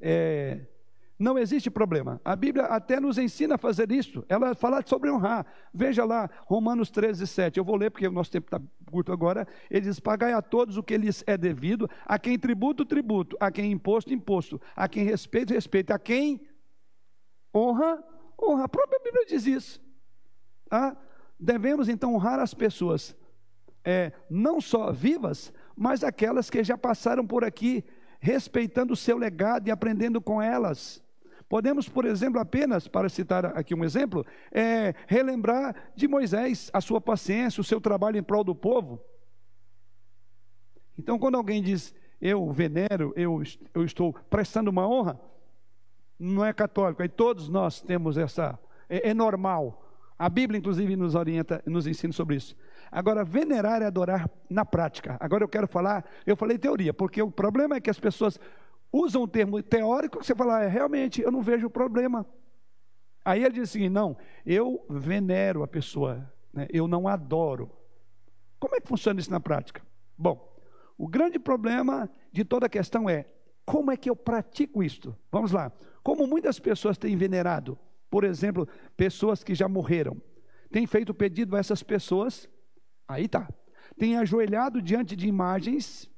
é, 0.01 0.61
não 1.19 1.37
existe 1.37 1.69
problema. 1.69 2.21
A 2.25 2.37
Bíblia 2.37 2.67
até 2.67 3.01
nos 3.01 3.19
ensina 3.19 3.57
a 3.57 3.59
fazer 3.59 3.91
isso. 3.91 4.25
Ela 4.29 4.55
fala 4.55 4.83
sobre 4.87 5.11
honrar. 5.11 5.45
Veja 5.75 6.05
lá, 6.05 6.31
Romanos 6.45 6.91
13, 6.91 7.27
7. 7.27 7.59
Eu 7.59 7.65
vou 7.65 7.75
ler 7.75 7.91
porque 7.91 8.07
o 8.07 8.13
nosso 8.13 8.31
tempo 8.31 8.47
está 8.47 8.61
curto 8.89 9.13
agora. 9.13 9.47
Ele 9.69 9.81
diz: 9.81 9.99
Pagai 9.99 10.33
a 10.33 10.41
todos 10.41 10.77
o 10.77 10.83
que 10.83 10.97
lhes 10.97 11.25
é 11.27 11.37
devido, 11.37 11.91
a 12.05 12.19
quem 12.19 12.39
tributo, 12.39 12.85
tributo, 12.85 13.37
a 13.41 13.51
quem 13.51 13.73
imposto, 13.73 14.15
imposto, 14.15 14.61
a 14.77 14.89
quem 14.89 15.05
respeito, 15.05 15.53
respeito, 15.53 15.91
a 15.91 15.99
quem 15.99 16.41
honra, 17.53 18.03
honra. 18.41 18.65
A 18.65 18.69
própria 18.69 19.01
Bíblia 19.03 19.27
diz 19.27 19.45
isso. 19.45 19.81
Tá? 20.69 20.97
Devemos 21.39 21.89
então 21.89 22.15
honrar 22.15 22.39
as 22.39 22.55
pessoas, 22.55 23.17
é, 23.89 24.13
não 24.29 24.61
só 24.61 24.93
vivas, 24.93 25.51
mas 25.75 26.05
aquelas 26.05 26.51
que 26.51 26.63
já 26.63 26.77
passaram 26.77 27.27
por 27.27 27.43
aqui, 27.43 27.83
respeitando 28.21 28.93
o 28.93 28.97
seu 28.97 29.17
legado 29.17 29.67
e 29.67 29.71
aprendendo 29.71 30.21
com 30.21 30.43
elas. 30.43 31.03
Podemos, 31.49 31.89
por 31.89 32.05
exemplo, 32.05 32.39
apenas, 32.39 32.87
para 32.87 33.09
citar 33.09 33.47
aqui 33.47 33.75
um 33.75 33.83
exemplo, 33.83 34.27
é, 34.53 34.95
relembrar 35.07 35.75
de 35.97 36.07
Moisés 36.07 36.69
a 36.71 36.83
sua 36.83 37.01
paciência, 37.01 37.63
o 37.63 37.65
seu 37.65 37.81
trabalho 37.81 38.19
em 38.19 38.23
prol 38.23 38.45
do 38.45 38.55
povo. 38.55 39.03
Então, 40.99 41.19
quando 41.19 41.37
alguém 41.37 41.63
diz, 41.63 41.95
eu 42.21 42.53
venero, 42.53 43.15
eu, 43.17 43.43
eu 43.73 43.85
estou 43.85 44.13
prestando 44.29 44.71
uma 44.71 44.87
honra, 44.87 45.19
não 46.19 46.45
é 46.45 46.53
católico, 46.53 47.01
aí 47.01 47.09
todos 47.09 47.49
nós 47.49 47.81
temos 47.81 48.19
essa, 48.19 48.59
é, 48.87 49.09
é 49.09 49.15
normal. 49.15 49.83
A 50.19 50.29
Bíblia, 50.29 50.59
inclusive, 50.59 50.95
nos 50.95 51.15
orienta, 51.15 51.63
nos 51.65 51.87
ensina 51.87 52.13
sobre 52.13 52.37
isso. 52.37 52.55
Agora, 52.91 53.25
venerar 53.25 53.83
é 53.83 53.87
adorar 53.87 54.31
na 54.49 54.65
prática. 54.65 55.17
Agora 55.21 55.45
eu 55.45 55.49
quero 55.49 55.67
falar, 55.67 56.05
eu 56.27 56.37
falei 56.37 56.59
teoria, 56.59 56.93
porque 56.93 57.23
o 57.23 57.31
problema 57.31 57.77
é 57.77 57.81
que 57.81 57.91
as 57.91 58.01
pessoas 58.01 58.39
usam 58.93 59.23
o 59.23 59.29
termo 59.29 59.63
teórico, 59.63 60.23
você 60.23 60.35
fala, 60.35 60.63
é, 60.63 60.69
realmente, 60.69 61.21
eu 61.21 61.31
não 61.31 61.43
vejo 61.43 61.69
problema. 61.69 62.27
Aí 63.25 63.45
ele 63.45 63.55
diz 63.55 63.71
assim, 63.71 63.89
não, 63.89 64.17
eu 64.47 64.85
venero 64.89 65.63
a 65.63 65.69
pessoa, 65.69 66.33
né, 66.53 66.67
eu 66.71 66.89
não 66.89 67.07
adoro. 67.07 67.71
Como 68.59 68.75
é 68.75 68.81
que 68.81 68.89
funciona 68.89 69.21
isso 69.21 69.31
na 69.31 69.41
prática? 69.41 69.83
Bom, 70.17 70.57
o 70.97 71.07
grande 71.07 71.39
problema 71.39 72.11
de 72.33 72.45
toda 72.45 72.67
a 72.67 72.71
questão 72.71 73.09
é, 73.09 73.27
como 73.65 73.91
é 73.91 73.97
que 73.97 74.09
eu 74.09 74.17
pratico 74.17 74.83
isto? 74.83 75.15
Vamos 75.31 75.53
lá. 75.53 75.71
Como 76.03 76.27
muitas 76.27 76.59
pessoas 76.59 76.97
têm 76.97 77.17
venerado, 77.17 77.79
por 78.11 78.25
exemplo, 78.25 78.67
pessoas 78.97 79.45
que 79.45 79.55
já 79.55 79.69
morreram, 79.69 80.17
têm 80.71 80.87
feito 80.87 81.13
pedido 81.13 81.55
a 81.55 81.59
essas 81.59 81.83
pessoas, 81.83 82.49
aí 83.09 83.27
tá, 83.27 83.49
têm 83.99 84.19
ajoelhado 84.19 84.83
diante 84.83 85.17
de 85.17 85.27
imagens, 85.27 86.09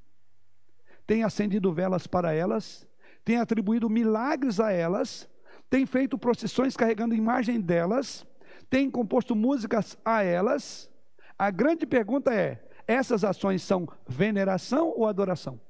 têm 1.06 1.22
acendido 1.22 1.72
velas 1.72 2.06
para 2.06 2.34
elas, 2.34 2.86
têm 3.24 3.38
atribuído 3.38 3.88
milagres 3.88 4.58
a 4.58 4.72
elas, 4.72 5.28
têm 5.70 5.86
feito 5.86 6.18
procissões 6.18 6.76
carregando 6.76 7.14
imagem 7.14 7.60
delas, 7.60 8.26
têm 8.68 8.90
composto 8.90 9.36
músicas 9.36 9.96
a 10.04 10.22
elas. 10.22 10.90
A 11.38 11.50
grande 11.50 11.86
pergunta 11.86 12.34
é: 12.34 12.68
essas 12.86 13.24
ações 13.24 13.62
são 13.62 13.88
veneração 14.06 14.92
ou 14.96 15.06
adoração? 15.06 15.60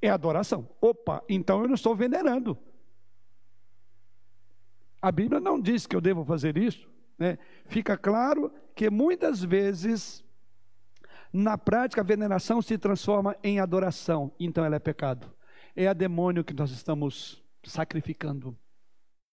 É 0.00 0.08
adoração. 0.08 0.68
Opa, 0.80 1.22
então 1.28 1.60
eu 1.60 1.68
não 1.68 1.74
estou 1.74 1.94
venerando. 1.94 2.58
A 5.00 5.12
Bíblia 5.12 5.38
não 5.38 5.60
diz 5.60 5.86
que 5.86 5.94
eu 5.94 6.00
devo 6.00 6.24
fazer 6.24 6.56
isso. 6.56 6.90
Né? 7.22 7.38
Fica 7.66 7.96
claro 7.96 8.52
que 8.74 8.90
muitas 8.90 9.44
vezes, 9.44 10.24
na 11.32 11.56
prática, 11.56 12.00
a 12.00 12.04
veneração 12.04 12.60
se 12.60 12.76
transforma 12.76 13.36
em 13.44 13.60
adoração, 13.60 14.32
então 14.40 14.64
ela 14.64 14.74
é 14.74 14.80
pecado. 14.80 15.32
É 15.76 15.86
a 15.86 15.92
demônio 15.92 16.42
que 16.42 16.52
nós 16.52 16.72
estamos 16.72 17.40
sacrificando. 17.62 18.58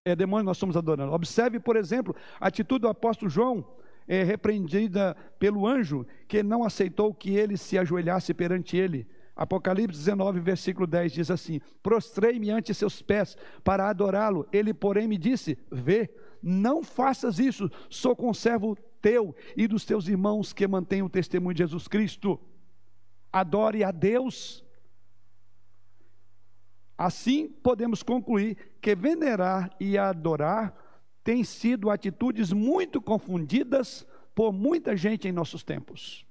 É 0.06 0.12
a 0.12 0.16
demônio 0.16 0.44
que 0.44 0.50
nós 0.50 0.58
estamos 0.58 0.78
adorando. 0.78 1.12
Observe, 1.14 1.60
por 1.60 1.76
exemplo, 1.76 2.16
a 2.40 2.46
atitude 2.46 2.82
do 2.82 2.88
apóstolo 2.88 3.28
João, 3.28 3.66
é, 4.08 4.22
repreendida 4.22 5.18
pelo 5.40 5.66
anjo, 5.66 6.06
que 6.28 6.44
não 6.44 6.64
aceitou 6.64 7.12
que 7.12 7.32
ele 7.32 7.58
se 7.58 7.76
ajoelhasse 7.76 8.36
perante 8.36 8.78
ele. 8.78 9.08
Apocalipse 9.36 9.98
19, 9.98 10.40
versículo 10.42 10.86
10 10.86 11.12
diz 11.12 11.32
assim: 11.32 11.60
Prostrei-me 11.82 12.52
ante 12.52 12.72
seus 12.72 13.02
pés 13.02 13.36
para 13.64 13.90
adorá-lo. 13.90 14.48
Ele, 14.54 14.76
porém, 14.76 15.08
me 15.08 15.18
disse: 15.18 15.58
Vê, 15.72 16.14
não 16.42 16.84
faças 16.84 17.40
isso, 17.40 17.70
sou 17.90 18.16
conservo 18.16 18.78
teu 19.02 19.36
e 19.56 19.68
dos 19.68 19.86
teus 19.86 20.08
irmãos 20.08 20.54
que 20.54 20.68
mantêm 20.68 21.02
o 21.02 21.10
testemunho 21.10 21.54
de 21.54 21.64
Jesus 21.64 21.88
Cristo. 21.88 22.40
Adore 23.32 23.84
a 23.84 23.92
Deus. 23.92 24.66
Assim, 26.98 27.48
podemos 27.48 28.04
concluir 28.04 28.58
que 28.82 28.96
venerar 28.96 29.74
e 29.80 29.98
adorar 29.98 30.76
têm 31.24 31.44
sido 31.44 31.90
atitudes 31.90 32.52
muito 32.52 33.02
confundidas 33.02 34.06
por 34.36 34.52
muita 34.52 34.96
gente 34.98 35.28
em 35.28 35.32
nossos 35.32 35.64
tempos. 35.64 36.26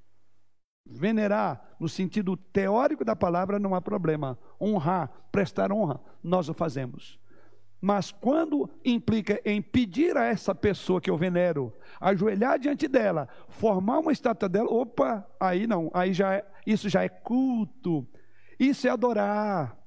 Venerar, 0.84 1.76
no 1.78 1.88
sentido 1.88 2.36
teórico 2.36 3.04
da 3.04 3.14
palavra, 3.14 3.58
não 3.58 3.74
há 3.74 3.80
problema. 3.80 4.38
Honrar, 4.60 5.10
prestar 5.30 5.70
honra, 5.70 6.00
nós 6.22 6.48
o 6.48 6.54
fazemos. 6.54 7.18
Mas 7.80 8.10
quando 8.10 8.68
implica 8.84 9.40
em 9.44 9.62
pedir 9.62 10.16
a 10.16 10.24
essa 10.24 10.52
pessoa 10.54 11.00
que 11.00 11.08
eu 11.08 11.16
venero, 11.16 11.72
ajoelhar 12.00 12.58
diante 12.58 12.88
dela, 12.88 13.28
formar 13.48 14.00
uma 14.00 14.12
estátua 14.12 14.48
dela, 14.48 14.68
opa, 14.68 15.24
aí 15.38 15.66
não, 15.66 15.90
aí 15.94 16.12
já 16.12 16.34
é, 16.34 16.44
isso 16.66 16.88
já 16.88 17.04
é 17.04 17.08
culto, 17.08 18.06
isso 18.58 18.88
é 18.88 18.90
adorar, 18.90 19.77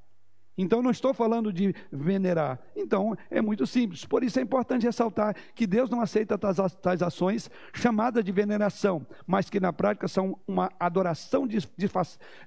então, 0.62 0.80
não 0.80 0.92
estou 0.92 1.12
falando 1.12 1.52
de 1.52 1.74
venerar. 1.92 2.60
Então, 2.76 3.18
é 3.32 3.42
muito 3.42 3.66
simples. 3.66 4.06
Por 4.06 4.24
isso 4.24 4.38
é 4.38 4.44
importante 4.44 4.86
ressaltar 4.86 5.36
que 5.56 5.66
Deus 5.66 5.90
não 5.90 6.02
aceita 6.02 6.38
tais 6.38 7.02
ações 7.02 7.50
chamadas 7.74 8.24
de 8.24 8.32
veneração, 8.32 9.04
mas 9.26 9.50
que 9.50 9.60
na 9.60 9.74
prática 9.74 10.08
são 10.08 10.40
uma 10.48 10.72
adoração 10.80 11.48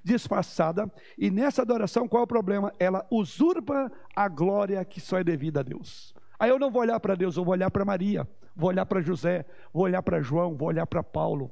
disfarçada. 0.01 0.89
E 1.17 1.29
nessa 1.29 1.61
adoração, 1.61 2.07
qual 2.07 2.21
é 2.21 2.23
o 2.23 2.27
problema? 2.27 2.71
Ela 2.79 3.05
usurpa 3.11 3.91
a 4.15 4.29
glória 4.29 4.83
que 4.85 5.01
só 5.01 5.19
é 5.19 5.23
devida 5.23 5.59
a 5.59 5.63
Deus. 5.63 6.15
Aí 6.39 6.49
eu 6.49 6.57
não 6.57 6.71
vou 6.71 6.83
olhar 6.83 6.99
para 7.01 7.15
Deus, 7.15 7.35
eu 7.35 7.43
vou 7.43 7.53
olhar 7.53 7.69
para 7.69 7.83
Maria, 7.83 8.25
vou 8.55 8.69
olhar 8.69 8.85
para 8.85 9.01
José, 9.01 9.45
vou 9.73 9.83
olhar 9.83 10.01
para 10.01 10.21
João, 10.21 10.55
vou 10.55 10.69
olhar 10.69 10.87
para 10.87 11.03
Paulo. 11.03 11.51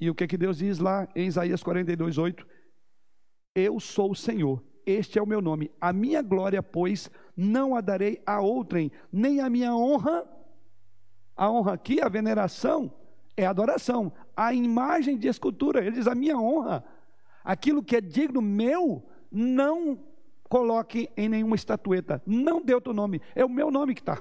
E 0.00 0.08
o 0.08 0.14
que, 0.14 0.26
que 0.26 0.38
Deus 0.38 0.58
diz 0.58 0.78
lá 0.78 1.06
em 1.14 1.26
Isaías 1.26 1.62
42, 1.62 2.16
8? 2.16 2.46
Eu 3.54 3.78
sou 3.78 4.10
o 4.10 4.16
Senhor 4.16 4.62
este 4.86 5.18
é 5.18 5.22
o 5.22 5.26
meu 5.26 5.40
nome. 5.40 5.70
A 5.80 5.92
minha 5.92 6.22
glória, 6.22 6.62
pois, 6.62 7.10
não 7.36 7.74
a 7.74 7.80
darei 7.80 8.20
a 8.26 8.40
outrem, 8.40 8.90
nem 9.12 9.40
a 9.40 9.48
minha 9.48 9.74
honra. 9.74 10.24
A 11.36 11.50
honra 11.50 11.72
aqui, 11.74 12.00
a 12.00 12.08
veneração, 12.08 12.92
é 13.36 13.46
adoração. 13.46 14.12
A 14.36 14.52
imagem 14.54 15.16
de 15.16 15.28
escultura, 15.28 15.80
ele 15.80 15.92
diz: 15.92 16.06
a 16.06 16.14
minha 16.14 16.38
honra, 16.38 16.84
aquilo 17.42 17.82
que 17.82 17.96
é 17.96 18.00
digno 18.00 18.40
meu, 18.40 19.02
não 19.30 19.98
coloque 20.48 21.10
em 21.16 21.28
nenhuma 21.28 21.56
estatueta, 21.56 22.22
não 22.24 22.62
dê 22.62 22.74
outro 22.74 22.92
nome, 22.92 23.20
é 23.34 23.44
o 23.44 23.48
meu 23.48 23.70
nome 23.70 23.94
que 23.94 24.00
está. 24.00 24.20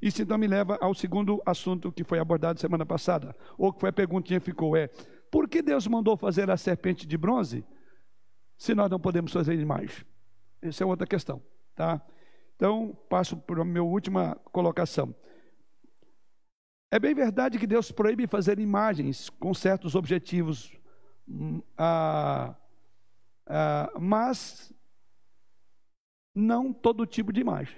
Isso 0.00 0.20
então 0.20 0.36
me 0.36 0.48
leva 0.48 0.78
ao 0.80 0.94
segundo 0.94 1.40
assunto 1.46 1.92
que 1.92 2.02
foi 2.02 2.18
abordado 2.18 2.60
semana 2.60 2.84
passada, 2.84 3.36
ou 3.56 3.72
que 3.72 3.80
foi 3.80 3.90
a 3.90 3.92
perguntinha 3.92 4.40
que 4.40 4.46
ficou: 4.46 4.76
é 4.76 4.88
por 5.30 5.48
que 5.48 5.62
Deus 5.62 5.86
mandou 5.86 6.16
fazer 6.16 6.50
a 6.50 6.56
serpente 6.56 7.06
de 7.06 7.16
bronze? 7.16 7.64
Se 8.62 8.76
nós 8.76 8.88
não 8.88 9.00
podemos 9.00 9.32
fazer 9.32 9.66
mais? 9.66 10.06
Essa 10.62 10.84
é 10.84 10.86
outra 10.86 11.04
questão, 11.04 11.42
tá? 11.74 12.00
Então, 12.54 12.96
passo 13.08 13.36
para 13.36 13.60
a 13.60 13.64
minha 13.64 13.82
última 13.82 14.36
colocação. 14.52 15.12
É 16.88 16.96
bem 17.00 17.12
verdade 17.12 17.58
que 17.58 17.66
Deus 17.66 17.90
proíbe 17.90 18.24
fazer 18.28 18.60
imagens 18.60 19.28
com 19.28 19.52
certos 19.52 19.96
objetivos, 19.96 20.72
ah, 21.76 22.54
ah, 23.48 23.92
mas 23.98 24.72
não 26.32 26.72
todo 26.72 27.04
tipo 27.04 27.32
de 27.32 27.40
imagem. 27.40 27.76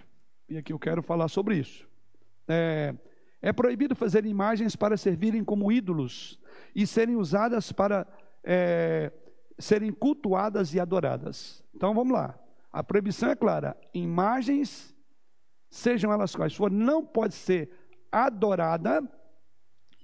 E 0.51 0.59
aqui 0.59 0.70
eu 0.70 0.78
quero 0.78 1.03
falar 1.03 1.28
sobre 1.28 1.57
isso. 1.57 1.89
É, 2.47 2.95
é 3.41 3.55
proibido 3.55 3.97
fazer 3.97 4.26
imagens 4.26 4.76
para 4.76 4.99
servirem 4.99 5.43
como 5.43 5.72
ídolos 5.72 6.39
e 6.76 6.87
serem 6.87 7.16
usadas 7.16 7.72
para 7.72 8.07
é, 8.45 9.11
serem 9.59 9.92
cultuadas 9.92 10.74
e 10.74 10.80
adoradas. 10.80 11.62
Então 11.74 11.94
vamos 11.94 12.12
lá. 12.12 12.38
A 12.72 12.82
proibição 12.82 13.30
é 13.30 13.36
clara: 13.36 13.76
imagens, 13.92 14.94
sejam 15.70 16.12
elas 16.12 16.34
quais 16.34 16.55
forem, 16.55 16.76
não 16.76 17.05
pode 17.05 17.34
ser 17.34 17.70
adorada 18.11 19.02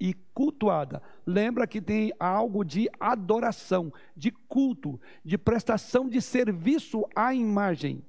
e 0.01 0.14
cultuada. 0.14 1.03
Lembra 1.26 1.66
que 1.66 1.80
tem 1.80 2.12
algo 2.18 2.64
de 2.64 2.88
adoração, 2.98 3.92
de 4.16 4.30
culto, 4.30 4.98
de 5.24 5.36
prestação 5.36 6.09
de 6.09 6.22
serviço 6.22 7.05
à 7.14 7.34
imagem. 7.34 8.03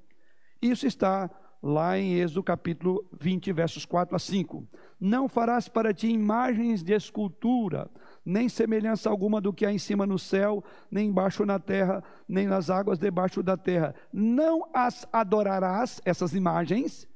Isso 0.60 0.86
está 0.86 1.30
lá 1.62 1.98
em 1.98 2.14
Êxodo 2.14 2.42
capítulo 2.42 3.06
20, 3.20 3.52
versos 3.52 3.84
4 3.84 4.16
a 4.16 4.18
5. 4.18 4.66
Não 4.98 5.28
farás 5.28 5.68
para 5.68 5.92
ti 5.92 6.08
imagens 6.08 6.82
de 6.82 6.94
escultura, 6.94 7.90
nem 8.24 8.48
semelhança 8.48 9.10
alguma 9.10 9.40
do 9.40 9.52
que 9.52 9.66
há 9.66 9.72
em 9.72 9.78
cima 9.78 10.06
no 10.06 10.18
céu, 10.18 10.62
nem 10.90 11.08
embaixo 11.08 11.44
na 11.44 11.58
terra, 11.58 12.02
nem 12.28 12.46
nas 12.46 12.70
águas 12.70 12.98
debaixo 12.98 13.42
da 13.42 13.56
terra. 13.56 13.94
Não 14.12 14.68
as 14.72 15.06
adorarás, 15.12 16.00
essas 16.04 16.32
imagens, 16.32 17.08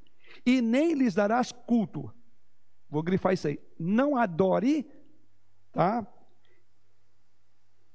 e 0.45 0.61
nem 0.61 0.95
lhes 0.95 1.15
darás 1.15 1.53
culto. 1.53 2.13
Vou 2.91 3.03
grifar 3.03 3.35
isso 3.35 3.49
aí. 3.49 3.61
Não 3.79 4.17
adore, 4.17 4.87
tá? 5.73 6.07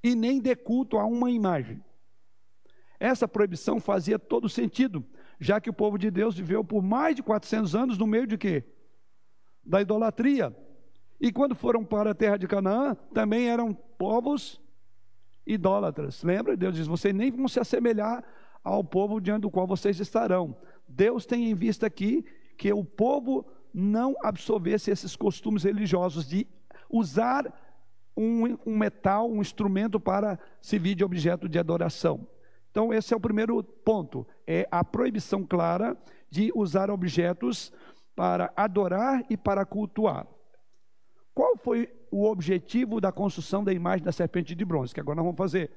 E 0.04 0.16
nem 0.16 0.40
dê 0.40 0.56
culto 0.56 0.98
a 0.98 1.06
uma 1.06 1.30
imagem. 1.30 1.84
Essa 3.00 3.28
proibição 3.28 3.80
fazia 3.80 4.20
todo 4.20 4.48
sentido, 4.48 5.06
já 5.40 5.60
que 5.60 5.70
o 5.70 5.74
povo 5.74 5.98
de 5.98 6.12
Deus 6.12 6.36
viveu 6.36 6.64
por 6.64 6.82
mais 6.82 7.16
de 7.16 7.24
400 7.24 7.76
anos 7.76 7.98
no 7.98 8.08
meio 8.08 8.28
de 8.28 8.38
quê? 8.38 8.64
Da 9.64 9.82
idolatria. 9.82 10.56
E 11.22 11.32
quando 11.32 11.54
foram 11.54 11.86
para 11.86 12.12
a 12.12 12.16
terra 12.16 12.36
de 12.36 12.48
Canaã, 12.48 12.96
também 13.14 13.48
eram 13.48 13.76
povos 13.76 14.60
idólatras. 15.46 16.24
Lembra? 16.24 16.58
Deus 16.58 16.76
diz: 16.76 16.88
vocês 16.88 17.14
nem 17.14 17.30
vão 17.30 17.48
se 17.48 17.60
assemelhar 17.60 18.24
ao 18.64 18.84
povo 18.84 19.22
diante 19.22 19.44
do 19.44 19.52
qual 19.52 19.68
vocês 19.68 20.00
estarão. 20.00 20.58
Deus 20.88 21.28
tem 21.28 21.52
em 21.52 21.54
vista 21.54 21.86
aqui 21.86 22.26
que 22.58 22.74
o 22.74 22.84
povo 22.84 23.46
não 23.72 24.16
absorvesse 24.24 24.90
esses 24.90 25.16
costumes 25.16 25.64
religiosos 25.64 26.28
de 26.28 26.48
usar 26.90 27.54
um, 28.18 28.58
um 28.66 28.76
metal, 28.76 29.30
um 29.30 29.42
instrumento 29.42 30.00
para 30.00 30.40
servir 30.60 30.96
de 30.96 31.04
objeto 31.04 31.48
de 31.48 31.60
adoração. 31.60 32.28
Então, 32.72 32.92
esse 32.92 33.14
é 33.14 33.18
o 33.18 33.22
primeiro 33.22 33.62
ponto: 33.64 34.26
é 34.48 34.68
a 34.72 34.84
proibição 34.84 35.44
clara 35.44 35.96
de 36.32 36.52
usar 36.56 36.90
objetos 36.90 37.72
para 38.16 38.52
adorar 38.56 39.24
e 39.30 39.38
para 39.38 39.64
cultuar. 39.68 40.26
Qual 41.34 41.56
foi 41.58 41.92
o 42.12 42.26
objetivo 42.26 43.00
da 43.00 43.12
construção 43.12 43.64
da 43.64 43.72
imagem 43.72 44.04
da 44.04 44.12
serpente 44.12 44.54
de 44.54 44.66
bronze? 44.66 44.94
Que 44.94 45.00
agora 45.00 45.16
nós 45.16 45.26
vamos 45.26 45.38
fazer 45.38 45.72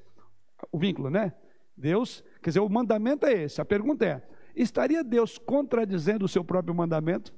o 0.71 0.79
vínculo, 0.79 1.11
né? 1.11 1.33
Deus, 1.77 2.23
quer 2.43 2.51
dizer, 2.51 2.61
o 2.61 2.69
mandamento 2.69 3.27
é 3.27 3.45
esse. 3.45 3.61
A 3.61 3.65
pergunta 3.65 4.05
é: 4.05 4.27
estaria 4.55 5.03
Deus 5.03 5.39
contradizendo 5.39 6.25
o 6.25 6.29
seu 6.29 6.45
próprio 6.45 6.75
mandamento? 6.75 7.33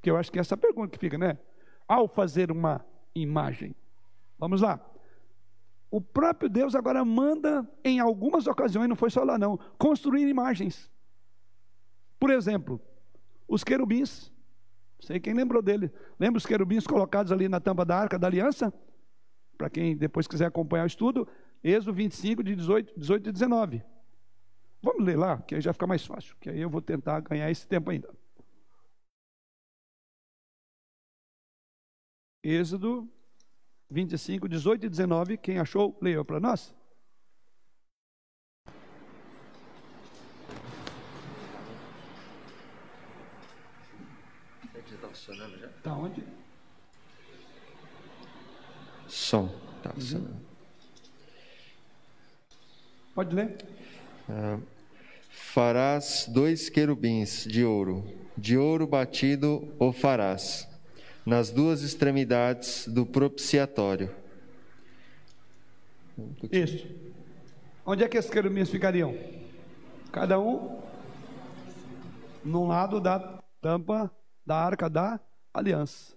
Que 0.00 0.10
eu 0.10 0.16
acho 0.16 0.32
que 0.32 0.38
é 0.38 0.40
essa 0.40 0.56
pergunta 0.56 0.90
que 0.90 0.98
fica, 0.98 1.16
né? 1.16 1.38
Ao 1.86 2.08
fazer 2.08 2.50
uma 2.50 2.84
imagem. 3.14 3.74
Vamos 4.38 4.60
lá. 4.60 4.84
O 5.90 6.00
próprio 6.00 6.48
Deus 6.48 6.74
agora 6.74 7.04
manda, 7.04 7.68
em 7.84 8.00
algumas 8.00 8.46
ocasiões, 8.46 8.88
não 8.88 8.96
foi 8.96 9.10
só 9.10 9.22
lá 9.22 9.38
não, 9.38 9.58
construir 9.78 10.26
imagens. 10.26 10.90
Por 12.18 12.30
exemplo, 12.30 12.80
os 13.46 13.62
querubins 13.62 14.31
sei 15.02 15.20
quem 15.20 15.34
lembrou 15.34 15.60
dele. 15.60 15.92
Lembra 16.18 16.38
os 16.38 16.46
querubins 16.46 16.86
colocados 16.86 17.32
ali 17.32 17.48
na 17.48 17.60
tampa 17.60 17.84
da 17.84 17.96
arca 17.96 18.18
da 18.18 18.26
aliança? 18.26 18.72
Para 19.58 19.68
quem 19.68 19.96
depois 19.96 20.26
quiser 20.26 20.46
acompanhar 20.46 20.84
o 20.84 20.86
estudo, 20.86 21.28
Êxodo 21.62 21.92
25, 21.92 22.42
de 22.42 22.56
18, 22.56 22.98
18 22.98 23.28
e 23.28 23.32
19. 23.32 23.82
Vamos 24.82 25.04
ler 25.04 25.16
lá, 25.16 25.40
que 25.42 25.54
aí 25.54 25.60
já 25.60 25.72
fica 25.72 25.86
mais 25.86 26.04
fácil, 26.04 26.36
que 26.40 26.50
aí 26.50 26.60
eu 26.60 26.70
vou 26.70 26.80
tentar 26.80 27.20
ganhar 27.20 27.50
esse 27.50 27.66
tempo 27.66 27.90
ainda. 27.90 28.12
Êxodo 32.42 33.08
25, 33.90 34.48
18 34.48 34.86
e 34.86 34.88
19. 34.88 35.36
Quem 35.36 35.58
achou, 35.58 35.96
leia 36.00 36.24
para 36.24 36.40
nós. 36.40 36.74
Está 45.02 45.11
funcionando 45.22 45.58
já? 45.58 45.66
Está 45.66 45.94
onde? 45.94 46.22
Som. 49.08 49.48
Está 49.76 49.90
funcionando. 49.90 50.32
Uhum. 50.32 50.40
Pode 53.14 53.34
ler. 53.34 53.56
Ah, 54.28 54.58
farás 55.30 56.26
dois 56.28 56.68
querubins 56.68 57.44
de 57.44 57.64
ouro, 57.64 58.04
de 58.36 58.56
ouro 58.56 58.86
batido 58.86 59.72
o 59.78 59.92
farás 59.92 60.68
nas 61.24 61.50
duas 61.50 61.82
extremidades 61.82 62.88
do 62.88 63.06
propiciatório. 63.06 64.10
Isso. 66.50 66.86
Onde 67.86 68.02
é 68.02 68.08
que 68.08 68.16
esses 68.16 68.30
querubins 68.30 68.70
ficariam? 68.70 69.16
Cada 70.10 70.38
um 70.40 70.80
num 72.44 72.66
lado 72.66 73.00
da 73.00 73.40
tampa 73.60 74.10
da 74.44 74.56
arca 74.56 74.88
da 74.88 75.20
aliança. 75.52 76.16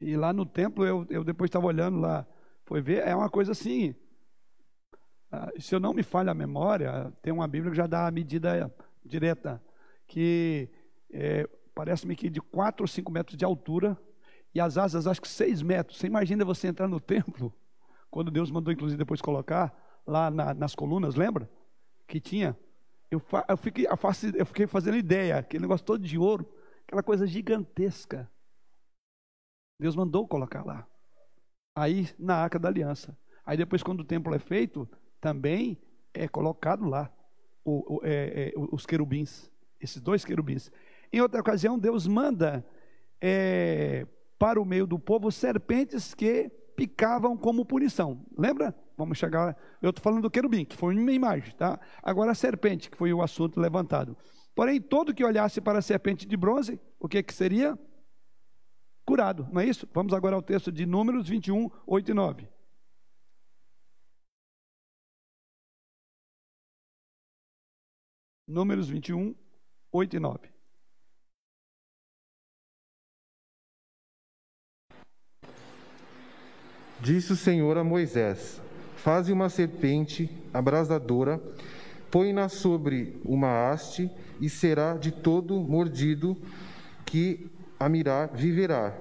E 0.00 0.16
lá 0.16 0.32
no 0.32 0.46
templo, 0.46 0.84
eu, 0.84 1.06
eu 1.10 1.24
depois 1.24 1.48
estava 1.48 1.66
olhando 1.66 1.98
lá, 1.98 2.26
foi 2.64 2.80
ver, 2.80 3.06
é 3.06 3.14
uma 3.14 3.28
coisa 3.28 3.52
assim. 3.52 3.94
Uh, 5.32 5.60
se 5.60 5.74
eu 5.74 5.80
não 5.80 5.92
me 5.92 6.02
falha 6.02 6.30
a 6.30 6.34
memória, 6.34 7.12
tem 7.20 7.32
uma 7.32 7.48
Bíblia 7.48 7.70
que 7.70 7.76
já 7.76 7.86
dá 7.86 8.06
a 8.06 8.10
medida 8.10 8.72
direta, 9.04 9.62
que 10.06 10.70
é, 11.10 11.48
parece-me 11.74 12.14
que 12.14 12.30
de 12.30 12.40
4 12.40 12.82
ou 12.82 12.88
5 12.88 13.10
metros 13.10 13.36
de 13.36 13.44
altura 13.44 13.98
e 14.54 14.60
as 14.60 14.78
asas 14.78 15.06
acho 15.06 15.20
que 15.20 15.28
seis 15.28 15.62
metros. 15.62 15.98
Você 15.98 16.06
imagina 16.06 16.44
você 16.44 16.68
entrar 16.68 16.88
no 16.88 17.00
templo, 17.00 17.52
quando 18.10 18.30
Deus 18.30 18.50
mandou 18.50 18.72
inclusive 18.72 18.98
depois 18.98 19.20
colocar 19.20 19.74
lá 20.06 20.30
na, 20.30 20.54
nas 20.54 20.74
colunas, 20.74 21.14
lembra? 21.14 21.50
Que 22.06 22.20
tinha. 22.20 22.56
Eu, 23.10 23.22
eu, 23.48 23.56
fiquei, 23.56 23.86
eu 23.86 24.46
fiquei 24.46 24.66
fazendo 24.66 24.96
ideia, 24.96 25.38
aquele 25.38 25.62
negócio 25.62 25.84
todo 25.84 26.02
de 26.02 26.18
ouro, 26.18 26.50
aquela 26.88 27.02
coisa 27.02 27.26
gigantesca. 27.26 28.30
Deus 29.78 29.94
mandou 29.94 30.26
colocar 30.26 30.64
lá. 30.64 30.88
Aí 31.76 32.08
na 32.18 32.34
arca 32.34 32.58
da 32.58 32.68
aliança. 32.68 33.16
Aí 33.44 33.56
depois, 33.56 33.82
quando 33.82 34.00
o 34.00 34.04
templo 34.04 34.34
é 34.34 34.38
feito, 34.38 34.88
também 35.20 35.78
é 36.14 36.26
colocado 36.26 36.86
lá 36.86 37.12
o, 37.64 37.96
o, 37.96 38.00
é, 38.02 38.48
é, 38.48 38.52
os 38.56 38.86
querubins, 38.86 39.50
esses 39.78 40.00
dois 40.00 40.24
querubins. 40.24 40.72
Em 41.12 41.20
outra 41.20 41.40
ocasião, 41.40 41.78
Deus 41.78 42.06
manda 42.06 42.66
é, 43.20 44.06
para 44.38 44.60
o 44.60 44.64
meio 44.64 44.86
do 44.86 44.98
povo 44.98 45.30
serpentes 45.30 46.14
que 46.14 46.50
picavam 46.74 47.36
como 47.36 47.66
punição. 47.66 48.24
Lembra? 48.36 48.74
Vamos 48.96 49.18
chegar. 49.18 49.56
Eu 49.82 49.90
estou 49.90 50.02
falando 50.02 50.22
do 50.22 50.30
querubim, 50.30 50.64
que 50.64 50.76
foi 50.76 50.96
uma 50.96 51.12
imagem, 51.12 51.54
tá? 51.54 51.78
Agora 52.02 52.32
a 52.32 52.34
serpente, 52.34 52.90
que 52.90 52.96
foi 52.96 53.12
o 53.12 53.22
assunto 53.22 53.60
levantado. 53.60 54.16
Porém, 54.58 54.80
todo 54.80 55.14
que 55.14 55.24
olhasse 55.24 55.60
para 55.60 55.78
a 55.78 55.82
serpente 55.82 56.26
de 56.26 56.36
bronze, 56.36 56.80
o 56.98 57.08
que, 57.08 57.22
que 57.22 57.32
seria? 57.32 57.78
Curado, 59.06 59.48
não 59.52 59.60
é 59.60 59.64
isso? 59.64 59.88
Vamos 59.94 60.12
agora 60.12 60.34
ao 60.34 60.42
texto 60.42 60.72
de 60.72 60.84
Números 60.84 61.28
21, 61.28 61.70
8 61.86 62.10
e 62.10 62.14
9. 62.14 62.48
Números 68.48 68.88
21, 68.88 69.32
8 69.92 70.16
e 70.16 70.18
9. 70.18 70.48
Disse 77.00 77.32
o 77.32 77.36
Senhor 77.36 77.78
a 77.78 77.84
Moisés: 77.84 78.60
Faze 78.96 79.32
uma 79.32 79.48
serpente 79.48 80.28
abrasadora, 80.52 81.40
põe-na 82.10 82.48
sobre 82.48 83.20
uma 83.24 83.70
haste, 83.70 84.10
e 84.40 84.48
será 84.48 84.96
de 84.96 85.10
todo 85.10 85.60
mordido 85.60 86.36
que 87.04 87.50
a 87.78 87.88
mirar 87.88 88.30
viverá. 88.34 88.96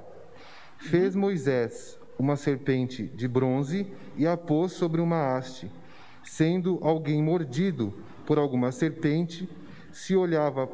Fez 0.78 1.16
Moisés 1.16 2.00
uma 2.18 2.36
serpente 2.36 3.04
de 3.04 3.28
bronze 3.28 3.88
e 4.16 4.26
a 4.26 4.36
pôs 4.36 4.72
sobre 4.72 5.02
uma 5.02 5.36
haste. 5.36 5.72
Sendo 6.24 6.80
alguém 6.82 7.22
mordido 7.22 7.94
por 8.26 8.38
alguma 8.38 8.72
serpente, 8.72 9.50
se 9.92 10.16
olhava 10.16 10.68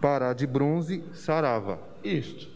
para 0.00 0.30
a 0.30 0.34
de 0.34 0.46
bronze, 0.46 1.04
sarava. 1.14 1.80
Isto. 2.02 2.50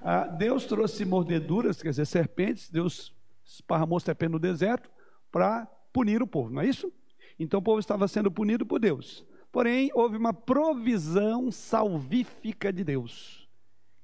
Ah, 0.00 0.26
Deus 0.26 0.64
trouxe 0.64 1.04
mordeduras, 1.04 1.82
quer 1.82 1.90
dizer, 1.90 2.06
serpentes, 2.06 2.68
Deus 2.68 3.14
esparramou 3.44 3.98
serpente 3.98 4.32
no 4.32 4.38
deserto 4.38 4.90
para 5.30 5.66
punir 5.92 6.22
o 6.22 6.26
povo, 6.26 6.50
não 6.50 6.62
é 6.62 6.66
isso? 6.66 6.92
Então 7.38 7.60
o 7.60 7.62
povo 7.62 7.78
estava 7.78 8.08
sendo 8.08 8.30
punido 8.30 8.66
por 8.66 8.80
Deus. 8.80 9.24
Porém, 9.50 9.90
houve 9.94 10.16
uma 10.16 10.32
provisão 10.32 11.50
salvífica 11.50 12.72
de 12.72 12.84
Deus. 12.84 13.48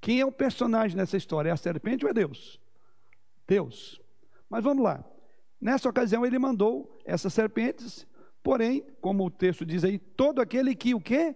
Quem 0.00 0.20
é 0.20 0.26
o 0.26 0.32
personagem 0.32 0.96
nessa 0.96 1.16
história? 1.16 1.50
É 1.50 1.52
a 1.52 1.56
serpente 1.56 2.04
ou 2.04 2.10
é 2.10 2.14
Deus? 2.14 2.60
Deus. 3.46 4.00
Mas 4.48 4.62
vamos 4.62 4.84
lá. 4.84 5.04
Nessa 5.60 5.88
ocasião 5.88 6.24
ele 6.24 6.38
mandou 6.38 6.98
essas 7.04 7.32
serpentes, 7.32 8.06
porém, 8.42 8.84
como 9.00 9.24
o 9.24 9.30
texto 9.30 9.64
diz 9.64 9.82
aí, 9.82 9.98
todo 9.98 10.40
aquele 10.40 10.74
que 10.74 10.94
o 10.94 11.00
quê? 11.00 11.34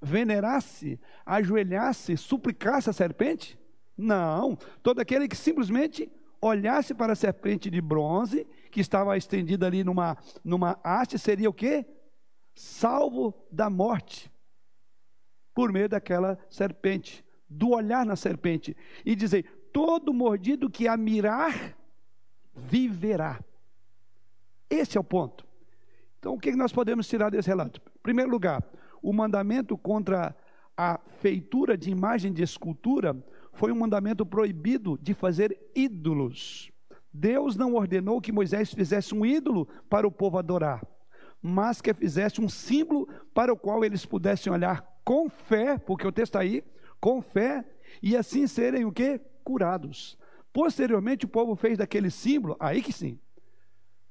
Venerasse, 0.00 1.00
ajoelhasse, 1.24 2.16
suplicasse 2.16 2.90
a 2.90 2.92
serpente? 2.92 3.58
Não, 3.96 4.56
todo 4.82 5.00
aquele 5.00 5.26
que 5.26 5.36
simplesmente 5.36 6.10
olhasse 6.40 6.94
para 6.94 7.14
a 7.14 7.16
serpente 7.16 7.70
de 7.70 7.80
bronze, 7.80 8.46
que 8.70 8.80
estava 8.80 9.16
estendida 9.16 9.66
ali 9.66 9.82
numa, 9.84 10.16
numa 10.44 10.78
haste, 10.82 11.18
seria 11.18 11.48
o 11.48 11.52
quê? 11.52 11.86
Salvo 12.54 13.34
da 13.50 13.70
morte, 13.70 14.30
por 15.54 15.72
meio 15.72 15.88
daquela 15.88 16.38
serpente, 16.50 17.24
do 17.48 17.70
olhar 17.70 18.04
na 18.04 18.16
serpente, 18.16 18.76
e 19.04 19.14
dizer: 19.14 19.70
todo 19.72 20.12
mordido 20.12 20.70
que 20.70 20.88
a 20.88 20.96
mirar, 20.96 21.76
viverá. 22.54 23.40
Esse 24.68 24.98
é 24.98 25.00
o 25.00 25.04
ponto. 25.04 25.46
Então, 26.18 26.34
o 26.34 26.38
que 26.38 26.54
nós 26.54 26.72
podemos 26.72 27.08
tirar 27.08 27.30
desse 27.30 27.48
relato? 27.48 27.80
Em 27.96 28.02
primeiro 28.02 28.30
lugar, 28.30 28.62
o 29.00 29.12
mandamento 29.12 29.78
contra 29.78 30.36
a 30.76 31.00
feitura 31.20 31.76
de 31.76 31.90
imagem 31.90 32.32
de 32.32 32.42
escultura 32.42 33.16
foi 33.52 33.72
um 33.72 33.76
mandamento 33.76 34.24
proibido 34.24 34.98
de 35.00 35.14
fazer 35.14 35.58
ídolos. 35.74 36.70
Deus 37.12 37.56
não 37.56 37.74
ordenou 37.74 38.20
que 38.20 38.32
Moisés 38.32 38.72
fizesse 38.72 39.14
um 39.14 39.24
ídolo 39.24 39.66
para 39.88 40.06
o 40.06 40.12
povo 40.12 40.38
adorar, 40.38 40.86
mas 41.40 41.80
que 41.80 41.92
fizesse 41.94 42.40
um 42.40 42.48
símbolo 42.48 43.08
para 43.34 43.52
o 43.52 43.56
qual 43.56 43.84
eles 43.84 44.04
pudessem 44.04 44.52
olhar 44.52 44.86
com 45.04 45.28
fé, 45.28 45.78
porque 45.78 46.06
o 46.06 46.12
texto 46.12 46.34
está 46.34 46.40
aí, 46.40 46.62
com 47.00 47.22
fé, 47.22 47.64
e 48.02 48.16
assim 48.16 48.46
serem 48.46 48.84
o 48.84 48.92
que? 48.92 49.20
Curados. 49.42 50.18
Posteriormente 50.52 51.24
o 51.24 51.28
povo 51.28 51.54
fez 51.56 51.78
daquele 51.78 52.10
símbolo, 52.10 52.56
aí 52.60 52.82
que 52.82 52.92
sim. 52.92 53.18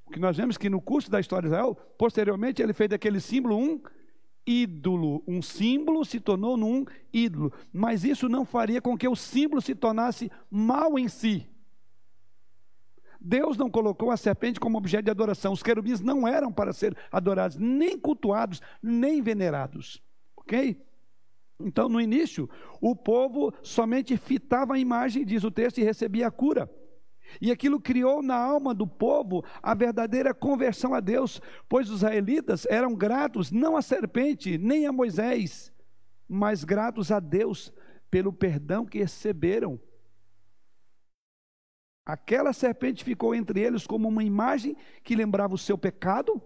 O 0.06 0.12
que 0.12 0.20
nós 0.20 0.38
vemos 0.38 0.58
que 0.58 0.70
no 0.70 0.82
curso 0.82 1.12
da 1.12 1.20
história 1.20 1.50
de 1.50 1.54
Israel, 1.54 1.76
posteriormente 1.98 2.62
ele 2.62 2.74
fez 2.74 2.90
daquele 2.90 3.20
símbolo 3.20 3.58
um 3.58 3.82
ídolo. 4.48 5.22
Um 5.28 5.42
símbolo 5.42 6.06
se 6.06 6.20
tornou 6.22 6.56
num 6.56 6.86
ídolo. 7.12 7.52
Mas 7.74 8.06
isso 8.06 8.30
não 8.30 8.46
faria 8.46 8.82
com 8.82 8.98
que 8.98 9.08
o 9.08 9.16
símbolo 9.16 9.62
se 9.62 9.76
tornasse 9.76 10.32
mal 10.50 10.98
em 10.98 11.10
si. 11.10 11.46
Deus 13.28 13.58
não 13.58 13.70
colocou 13.70 14.10
a 14.10 14.16
serpente 14.16 14.58
como 14.58 14.78
objeto 14.78 15.04
de 15.04 15.12
adoração. 15.12 15.52
Os 15.52 15.62
querubins 15.62 16.00
não 16.00 16.26
eram 16.26 16.52
para 16.52 16.72
ser 16.72 16.96
adorados, 17.12 17.58
nem 17.58 18.00
cultuados, 18.00 18.62
nem 18.82 19.22
venerados. 19.22 20.02
Ok? 20.38 20.82
Então, 21.60 21.90
no 21.90 22.00
início, 22.00 22.50
o 22.80 22.96
povo 22.96 23.54
somente 23.62 24.16
fitava 24.16 24.76
a 24.76 24.80
imagem, 24.80 25.26
diz 25.26 25.44
o 25.44 25.52
texto, 25.52 25.80
e 25.80 25.84
recebia 25.84 26.28
a 26.28 26.32
cura. 26.32 26.72
E 27.42 27.52
aquilo 27.52 27.82
criou 27.82 28.24
na 28.24 28.36
alma 28.36 28.74
do 28.74 28.88
povo 28.88 29.44
a 29.62 29.74
verdadeira 29.74 30.34
conversão 30.34 30.94
a 30.94 31.02
Deus, 31.02 31.42
pois 31.68 31.90
os 31.90 31.98
israelitas 31.98 32.66
eram 32.68 32.96
gratos 32.96 33.52
não 33.52 33.76
à 33.76 33.82
serpente, 33.82 34.58
nem 34.58 34.88
a 34.88 34.94
Moisés, 34.94 35.74
mas 36.30 36.64
gratos 36.64 37.12
a 37.12 37.20
Deus 37.20 37.74
pelo 38.10 38.32
perdão 38.32 38.86
que 38.86 39.00
receberam. 39.00 39.78
Aquela 42.08 42.54
serpente 42.54 43.04
ficou 43.04 43.36
entre 43.36 43.60
eles 43.60 43.86
como 43.86 44.08
uma 44.08 44.24
imagem 44.24 44.78
que 45.04 45.16
lembrava 45.16 45.54
o 45.54 45.58
seu 45.58 45.78
pecado 45.78 46.42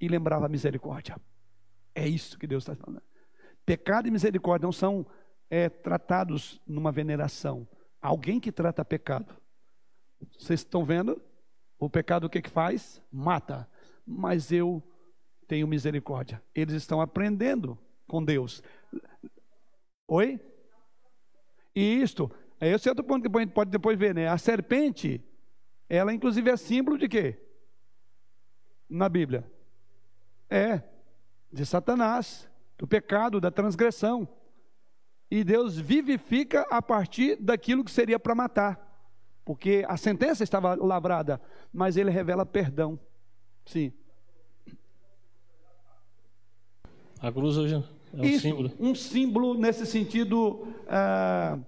e 0.00 0.06
lembrava 0.06 0.46
a 0.46 0.48
misericórdia. 0.48 1.16
É 1.94 2.06
isso 2.06 2.38
que 2.38 2.46
Deus 2.46 2.62
está 2.62 2.76
falando. 2.76 3.02
Pecado 3.66 4.06
e 4.06 4.10
misericórdia 4.10 4.64
não 4.64 4.72
são 4.72 5.04
é, 5.50 5.68
tratados 5.68 6.60
numa 6.66 6.92
veneração. 6.92 7.66
Alguém 8.00 8.38
que 8.38 8.52
trata 8.52 8.84
pecado 8.84 9.42
vocês 10.38 10.60
estão 10.60 10.84
vendo? 10.84 11.20
O 11.78 11.90
pecado 11.90 12.26
o 12.26 12.30
que, 12.30 12.42
que 12.42 12.50
faz? 12.50 13.02
Mata. 13.10 13.68
Mas 14.06 14.52
eu 14.52 14.82
tenho 15.48 15.66
misericórdia. 15.66 16.42
Eles 16.54 16.74
estão 16.74 17.00
aprendendo 17.00 17.78
com 18.06 18.24
Deus. 18.24 18.62
Oi? 20.06 20.40
E 21.74 22.02
isto, 22.02 22.30
esse 22.68 22.88
é 22.88 22.92
outro 22.92 23.04
ponto 23.04 23.28
que 23.28 23.36
a 23.36 23.40
gente 23.40 23.52
pode 23.52 23.70
depois 23.70 23.98
ver, 23.98 24.14
né? 24.14 24.28
A 24.28 24.38
serpente, 24.38 25.20
ela 25.88 26.12
inclusive 26.12 26.48
é 26.48 26.56
símbolo 26.56 26.96
de 26.96 27.08
quê? 27.08 27.36
Na 28.88 29.08
Bíblia. 29.08 29.50
É, 30.48 30.82
de 31.52 31.66
Satanás, 31.66 32.48
do 32.78 32.86
pecado, 32.86 33.40
da 33.40 33.50
transgressão. 33.50 34.28
E 35.30 35.42
Deus 35.42 35.76
vivifica 35.76 36.62
a 36.70 36.80
partir 36.80 37.36
daquilo 37.36 37.82
que 37.82 37.90
seria 37.90 38.18
para 38.18 38.34
matar. 38.34 38.88
Porque 39.44 39.84
a 39.88 39.96
sentença 39.96 40.44
estava 40.44 40.74
lavrada, 40.74 41.40
mas 41.72 41.96
ele 41.96 42.10
revela 42.10 42.46
perdão. 42.46 42.98
Sim. 43.64 43.92
A 47.20 47.32
cruz 47.32 47.56
hoje 47.56 47.74
é 47.74 48.16
um 48.16 48.24
Isso, 48.24 48.42
símbolo. 48.42 48.72
Um 48.78 48.94
símbolo 48.94 49.54
nesse 49.54 49.86
sentido. 49.86 50.68
ah, 50.88 51.58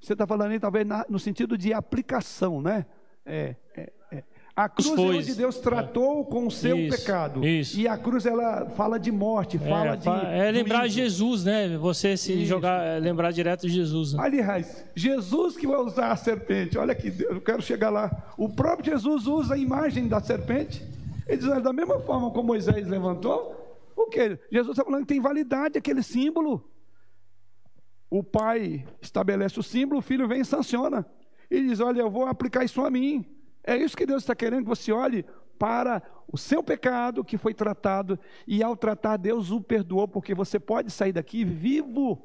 você 0.00 0.12
está 0.12 0.26
falando 0.26 0.52
aí, 0.52 0.60
talvez, 0.60 0.86
na- 0.86 1.04
no 1.08 1.18
sentido 1.18 1.56
de 1.58 1.72
aplicação, 1.72 2.60
né? 2.62 2.86
É, 3.26 3.54
é, 3.76 3.92
é. 4.12 4.22
A 4.56 4.68
cruz 4.68 4.90
é 4.90 4.96
Pois, 4.96 5.16
onde 5.18 5.34
Deus 5.34 5.58
tratou 5.58 6.24
com 6.24 6.46
o 6.46 6.50
seu 6.50 6.76
Isso, 6.78 6.96
pecado. 6.98 7.46
isso. 7.46 7.78
E 7.78 7.86
a 7.86 7.96
cruz, 7.96 8.26
ela 8.26 8.68
fala 8.70 8.98
de 8.98 9.12
morte, 9.12 9.56
fala 9.58 9.92
É, 9.92 9.96
de. 9.96 10.04
fa- 10.04 10.22
é 10.32 10.50
lembrar. 10.50 10.88
Jesus, 10.88 11.44
né? 11.44 11.76
Você 11.78 12.16
se 12.16 12.32
Isso. 12.32 12.46
jogar, 12.46 12.82
é 12.84 12.98
lembrar 12.98 13.30
direto 13.32 13.62
de 13.68 13.72
Jesus. 13.72 14.14
né? 14.14 14.20
Aliás, 14.22 14.84
Jesus 14.96 15.56
que 15.56 15.66
vai 15.66 15.76
usar 15.78 16.10
a 16.10 16.16
serpente, 16.16 16.76
olha 16.76 16.90
aqui, 16.92 17.12
eu 17.20 17.40
quero 17.40 17.62
chegar 17.62 17.90
lá. 17.90 18.10
O 18.36 18.48
próprio 18.48 18.92
Jesus 18.92 19.26
usa 19.28 19.54
a 19.54 19.58
imagem 19.58 20.08
da 20.08 20.20
serpente. 20.20 20.82
Ele 21.26 21.36
diz: 21.36 21.46
olha, 21.48 21.60
da 21.60 21.72
mesma 21.72 22.00
forma 22.00 22.30
como 22.30 22.48
Moisés 22.48 22.86
levantou, 22.88 23.54
o 23.94 24.06
que? 24.06 24.38
Jesus 24.50 24.70
está 24.70 24.84
falando 24.84 25.02
que 25.02 25.08
tem 25.08 25.20
validade 25.20 25.76
aquele 25.78 26.02
símbolo. 26.02 26.64
O 28.10 28.22
pai 28.22 28.86
estabelece 29.00 29.60
o 29.60 29.62
símbolo, 29.62 29.98
o 29.98 30.02
filho 30.02 30.26
vem 30.26 30.40
e 30.40 30.44
sanciona. 30.44 31.06
E 31.50 31.60
diz: 31.62 31.80
Olha, 31.80 32.00
eu 32.00 32.10
vou 32.10 32.26
aplicar 32.26 32.64
isso 32.64 32.84
a 32.84 32.90
mim. 32.90 33.24
É 33.62 33.76
isso 33.76 33.96
que 33.96 34.06
Deus 34.06 34.22
está 34.22 34.34
querendo 34.34 34.62
que 34.62 34.68
você 34.68 34.92
olhe 34.92 35.24
para 35.58 36.02
o 36.30 36.38
seu 36.38 36.62
pecado 36.62 37.24
que 37.24 37.36
foi 37.36 37.52
tratado, 37.52 38.18
e 38.46 38.62
ao 38.62 38.76
tratar, 38.76 39.16
Deus 39.16 39.50
o 39.50 39.60
perdoou, 39.60 40.06
porque 40.06 40.34
você 40.34 40.60
pode 40.60 40.90
sair 40.90 41.12
daqui 41.12 41.44
vivo. 41.44 42.22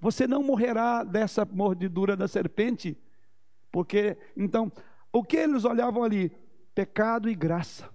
Você 0.00 0.26
não 0.26 0.42
morrerá 0.42 1.02
dessa 1.02 1.44
mordidura 1.44 2.16
da 2.16 2.28
serpente, 2.28 2.96
porque, 3.72 4.16
então, 4.36 4.70
o 5.12 5.24
que 5.24 5.36
eles 5.36 5.64
olhavam 5.64 6.04
ali? 6.04 6.30
Pecado 6.74 7.28
e 7.28 7.34
graça. 7.34 7.88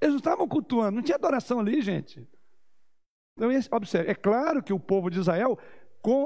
Eles 0.00 0.14
não 0.14 0.18
estavam 0.18 0.48
cultuando, 0.48 0.96
não 0.96 1.02
tinha 1.02 1.16
adoração 1.16 1.60
ali, 1.60 1.80
gente. 1.80 2.26
Então, 3.36 3.50
observe, 3.70 4.10
é 4.10 4.14
claro 4.14 4.62
que 4.62 4.72
o 4.72 4.80
povo 4.80 5.10
de 5.10 5.18
Israel 5.18 5.58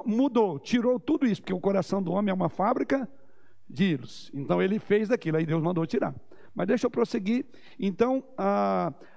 mudou, 0.07 0.59
tirou 0.59 0.99
tudo 0.99 1.27
isso, 1.27 1.43
porque 1.43 1.53
o 1.53 1.61
coração 1.61 2.03
do 2.03 2.13
homem 2.13 2.31
é 2.31 2.35
uma 2.35 2.49
fábrica 2.49 3.09
de 3.69 3.93
ídolos. 3.93 4.31
Então 4.35 4.63
ele 4.63 4.79
fez 4.79 5.09
daquilo, 5.09 5.37
aí 5.37 5.47
Deus 5.47 5.63
mandou 5.63 5.87
tirar. 5.87 6.15
Mas 6.55 6.67
deixa 6.67 6.87
eu 6.87 6.91
prosseguir. 6.91 7.45
Então, 7.79 8.25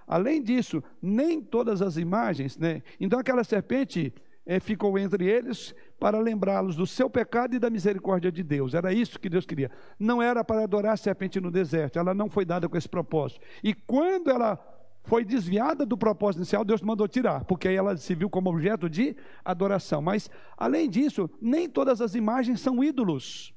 além 0.05 0.43
disso, 0.43 0.83
nem 1.01 1.41
todas 1.41 1.81
as 1.81 1.95
imagens, 1.95 2.57
né? 2.57 2.83
Então 2.99 3.17
aquela 3.17 3.45
serpente 3.45 4.13
eh, 4.45 4.59
ficou 4.59 4.99
entre 4.99 5.25
eles 5.25 5.73
para 5.97 6.19
lembrá-los 6.19 6.75
do 6.75 6.85
seu 6.85 7.09
pecado 7.09 7.55
e 7.55 7.59
da 7.59 7.69
misericórdia 7.69 8.29
de 8.31 8.43
Deus. 8.43 8.73
Era 8.73 8.91
isso 8.91 9.19
que 9.19 9.29
Deus 9.29 9.45
queria. 9.45 9.71
Não 9.97 10.21
era 10.21 10.43
para 10.43 10.63
adorar 10.63 10.93
a 10.93 10.97
serpente 10.97 11.39
no 11.39 11.49
deserto. 11.49 11.97
Ela 11.97 12.13
não 12.13 12.29
foi 12.29 12.43
dada 12.43 12.67
com 12.67 12.75
esse 12.75 12.89
propósito. 12.89 13.39
E 13.63 13.73
quando 13.73 14.29
ela 14.29 14.57
foi 15.03 15.25
desviada 15.25 15.85
do 15.85 15.97
propósito 15.97 16.39
inicial, 16.39 16.63
Deus 16.63 16.81
mandou 16.81 17.07
tirar, 17.07 17.43
porque 17.45 17.67
aí 17.67 17.75
ela 17.75 17.97
se 17.97 18.13
viu 18.13 18.29
como 18.29 18.49
objeto 18.49 18.89
de 18.89 19.15
adoração. 19.43 20.01
Mas, 20.01 20.29
além 20.57 20.89
disso, 20.89 21.29
nem 21.41 21.67
todas 21.67 22.01
as 22.01 22.15
imagens 22.15 22.61
são 22.61 22.83
ídolos. 22.83 23.53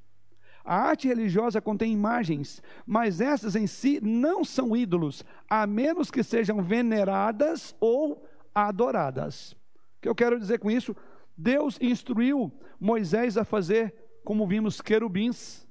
A 0.65 0.77
arte 0.77 1.09
religiosa 1.09 1.61
contém 1.61 1.93
imagens, 1.93 2.63
mas 2.87 3.21
essas 3.21 3.57
em 3.57 3.67
si 3.67 4.01
não 4.01 4.45
são 4.45 4.77
ídolos, 4.77 5.25
a 5.49 5.67
menos 5.67 6.11
que 6.11 6.23
sejam 6.23 6.63
veneradas 6.63 7.75
ou 7.81 8.25
adoradas. 8.55 9.53
O 9.53 9.57
que 10.03 10.09
eu 10.09 10.15
quero 10.15 10.39
dizer 10.39 10.59
com 10.59 10.71
isso? 10.71 10.95
Deus 11.37 11.79
instruiu 11.81 12.53
Moisés 12.79 13.37
a 13.37 13.45
fazer, 13.45 13.95
como 14.25 14.47
vimos, 14.47 14.81
querubins, 14.81 15.67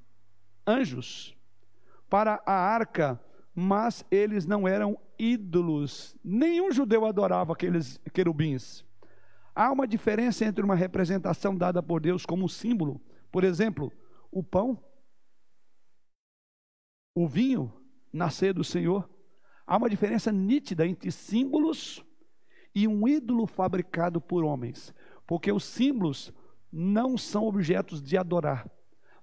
anjos, 0.67 1.35
para 2.09 2.41
a 2.45 2.53
arca, 2.53 3.19
mas 3.55 4.05
eles 4.11 4.45
não 4.45 4.67
eram 4.67 4.97
ídolos. 5.21 6.15
Nenhum 6.23 6.71
judeu 6.71 7.05
adorava 7.05 7.53
aqueles 7.53 7.99
querubins. 8.11 8.83
Há 9.53 9.71
uma 9.71 9.87
diferença 9.87 10.43
entre 10.45 10.63
uma 10.65 10.75
representação 10.75 11.55
dada 11.55 11.83
por 11.83 12.01
Deus 12.01 12.25
como 12.25 12.49
símbolo, 12.49 12.99
por 13.31 13.43
exemplo, 13.43 13.91
o 14.31 14.41
pão, 14.41 14.81
o 17.13 17.27
vinho, 17.27 17.71
nascer 18.11 18.53
do 18.53 18.63
Senhor. 18.63 19.07
Há 19.67 19.77
uma 19.77 19.89
diferença 19.89 20.31
nítida 20.31 20.87
entre 20.87 21.11
símbolos 21.11 22.03
e 22.73 22.87
um 22.87 23.07
ídolo 23.07 23.45
fabricado 23.45 24.19
por 24.19 24.43
homens, 24.43 24.93
porque 25.27 25.51
os 25.51 25.63
símbolos 25.63 26.33
não 26.71 27.17
são 27.17 27.45
objetos 27.45 28.01
de 28.01 28.17
adorar, 28.17 28.69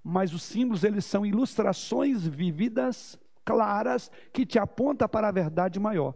mas 0.05 0.33
os 0.33 0.43
símbolos 0.43 0.85
eles 0.85 1.05
são 1.05 1.27
ilustrações 1.27 2.27
vividas, 2.27 3.19
claras, 3.49 4.11
que 4.31 4.45
te 4.45 4.59
apontam 4.59 5.09
para 5.09 5.29
a 5.29 5.33
verdade 5.33 5.81
maior. 5.81 6.15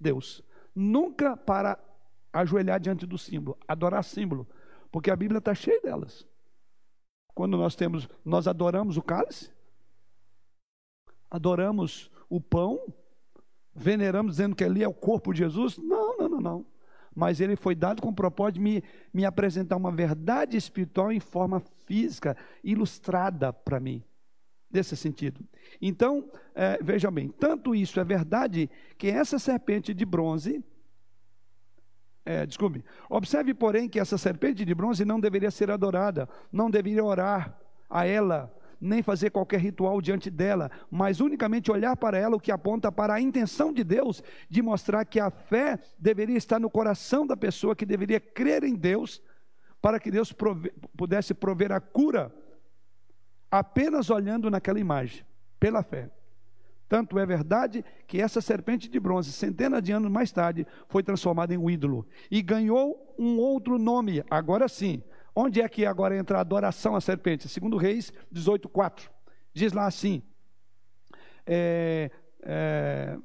Deus, 0.00 0.42
nunca 0.74 1.36
para 1.36 1.78
ajoelhar 2.32 2.80
diante 2.80 3.04
do 3.04 3.18
símbolo, 3.18 3.58
adorar 3.68 4.02
símbolo, 4.02 4.48
porque 4.90 5.10
a 5.10 5.16
Bíblia 5.16 5.38
está 5.38 5.54
cheia 5.54 5.78
delas. 5.82 6.26
Quando 7.34 7.58
nós 7.58 7.76
temos, 7.76 8.08
nós 8.24 8.48
adoramos 8.48 8.96
o 8.96 9.02
cálice, 9.02 9.52
adoramos 11.30 12.10
o 12.30 12.40
pão, 12.40 12.80
veneramos 13.74 14.32
dizendo 14.32 14.56
que 14.56 14.64
ali 14.64 14.82
é 14.82 14.88
o 14.88 14.94
corpo 14.94 15.34
de 15.34 15.40
Jesus. 15.40 15.76
Não, 15.76 16.16
não, 16.16 16.28
não, 16.30 16.40
não. 16.40 16.66
Mas 17.14 17.40
ele 17.40 17.56
foi 17.56 17.74
dado 17.74 18.00
com 18.00 18.08
o 18.08 18.14
propósito 18.14 18.54
de 18.54 18.60
me, 18.60 18.84
me 19.12 19.26
apresentar 19.26 19.76
uma 19.76 19.92
verdade 19.92 20.56
espiritual 20.56 21.12
em 21.12 21.20
forma 21.20 21.60
física, 21.84 22.36
ilustrada 22.64 23.52
para 23.52 23.78
mim, 23.78 24.02
nesse 24.70 24.96
sentido. 24.96 25.40
Então, 25.80 26.30
é, 26.54 26.78
veja 26.82 27.10
bem, 27.10 27.28
tanto 27.28 27.74
isso 27.74 27.98
é 27.98 28.04
verdade 28.04 28.70
que 28.96 29.08
essa 29.08 29.38
serpente 29.38 29.94
de 29.94 30.04
bronze, 30.04 30.62
é, 32.24 32.44
desculpe, 32.44 32.84
observe, 33.08 33.54
porém, 33.54 33.88
que 33.88 33.98
essa 33.98 34.18
serpente 34.18 34.64
de 34.64 34.74
bronze 34.74 35.04
não 35.04 35.18
deveria 35.18 35.50
ser 35.50 35.70
adorada, 35.70 36.28
não 36.52 36.70
deveria 36.70 37.04
orar 37.04 37.58
a 37.88 38.06
ela, 38.06 38.54
nem 38.80 39.02
fazer 39.02 39.30
qualquer 39.30 39.60
ritual 39.60 40.00
diante 40.00 40.30
dela, 40.30 40.70
mas 40.90 41.20
unicamente 41.20 41.70
olhar 41.70 41.96
para 41.96 42.18
ela, 42.18 42.36
o 42.36 42.40
que 42.40 42.52
aponta 42.52 42.92
para 42.92 43.14
a 43.14 43.20
intenção 43.20 43.72
de 43.72 43.82
Deus 43.82 44.22
de 44.48 44.62
mostrar 44.62 45.04
que 45.04 45.18
a 45.18 45.30
fé 45.30 45.78
deveria 45.98 46.36
estar 46.36 46.60
no 46.60 46.70
coração 46.70 47.26
da 47.26 47.36
pessoa 47.36 47.74
que 47.74 47.86
deveria 47.86 48.20
crer 48.20 48.62
em 48.62 48.74
Deus, 48.74 49.22
para 49.80 49.98
que 49.98 50.10
Deus 50.10 50.32
prove 50.32 50.72
pudesse 50.96 51.32
prover 51.32 51.72
a 51.72 51.80
cura 51.80 52.32
apenas 53.50 54.10
olhando 54.10 54.50
naquela 54.50 54.78
imagem, 54.78 55.24
pela 55.58 55.82
fé. 55.82 56.10
Tanto 56.88 57.18
é 57.18 57.26
verdade 57.26 57.84
que 58.06 58.20
essa 58.20 58.40
serpente 58.40 58.88
de 58.88 58.98
bronze, 58.98 59.30
centenas 59.30 59.82
de 59.82 59.92
anos 59.92 60.10
mais 60.10 60.32
tarde, 60.32 60.66
foi 60.88 61.02
transformada 61.02 61.52
em 61.52 61.58
um 61.58 61.68
ídolo 61.68 62.06
e 62.30 62.40
ganhou 62.40 63.14
um 63.18 63.38
outro 63.38 63.78
nome, 63.78 64.24
agora 64.30 64.68
sim. 64.68 65.02
Onde 65.34 65.60
é 65.60 65.68
que 65.68 65.84
agora 65.84 66.16
entra 66.16 66.38
a 66.38 66.40
adoração 66.40 66.96
à 66.96 67.00
serpente? 67.00 67.48
Segundo 67.48 67.76
Reis 67.76 68.12
18,4. 68.32 69.08
Diz 69.52 69.72
lá 69.72 69.86
assim. 69.86 70.22
É, 71.46 72.10
é, 72.42 73.18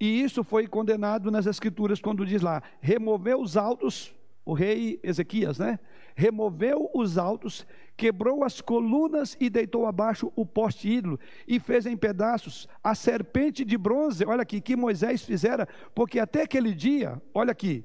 e 0.00 0.20
isso 0.20 0.42
foi 0.42 0.66
condenado 0.66 1.30
nas 1.30 1.46
escrituras 1.46 2.00
quando 2.00 2.26
diz 2.26 2.42
lá, 2.42 2.60
removeu 2.80 3.40
os 3.40 3.56
altos, 3.56 4.12
o 4.44 4.54
rei 4.54 4.98
Ezequias, 5.02 5.58
né? 5.58 5.78
Removeu 6.14 6.90
os 6.94 7.16
altos, 7.16 7.66
quebrou 7.96 8.44
as 8.44 8.60
colunas 8.60 9.36
e 9.40 9.48
deitou 9.48 9.86
abaixo 9.86 10.32
o 10.34 10.44
poste 10.44 10.88
ídolo 10.88 11.18
e 11.46 11.60
fez 11.60 11.86
em 11.86 11.96
pedaços 11.96 12.68
a 12.82 12.94
serpente 12.94 13.64
de 13.64 13.78
bronze, 13.78 14.24
olha 14.24 14.42
aqui, 14.42 14.60
que 14.60 14.76
Moisés 14.76 15.22
fizera, 15.22 15.66
porque 15.94 16.18
até 16.18 16.42
aquele 16.42 16.74
dia, 16.74 17.22
olha 17.32 17.52
aqui, 17.52 17.84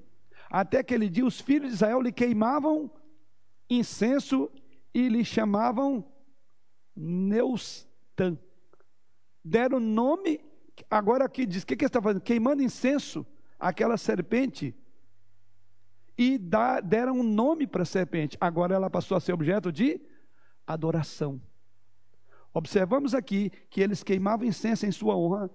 até 0.49 0.79
aquele 0.79 1.09
dia 1.09 1.25
os 1.25 1.39
filhos 1.39 1.69
de 1.69 1.75
Israel 1.75 2.01
lhe 2.01 2.11
queimavam 2.11 2.89
incenso 3.69 4.49
e 4.93 5.07
lhe 5.09 5.23
chamavam 5.23 6.05
Neustan. 6.95 8.37
Deram 9.43 9.79
nome, 9.79 10.41
agora 10.89 11.25
aqui 11.25 11.45
diz, 11.45 11.63
o 11.63 11.67
que, 11.67 11.75
que 11.75 11.85
está 11.85 12.01
fazendo? 12.01 12.21
Queimando 12.21 12.63
incenso, 12.63 13.25
aquela 13.59 13.97
serpente, 13.97 14.75
e 16.17 16.37
dá, 16.37 16.79
deram 16.79 17.19
um 17.19 17.23
nome 17.23 17.67
para 17.67 17.83
a 17.83 17.85
serpente. 17.85 18.37
Agora 18.41 18.73
ela 18.73 18.89
passou 18.89 19.15
a 19.15 19.19
ser 19.19 19.33
objeto 19.33 19.71
de 19.71 20.01
adoração. 20.65 21.41
Observamos 22.53 23.13
aqui 23.13 23.51
que 23.69 23.81
eles 23.81 24.03
queimavam 24.03 24.47
incenso 24.47 24.85
em 24.85 24.91
sua 24.91 25.15
honra 25.15 25.49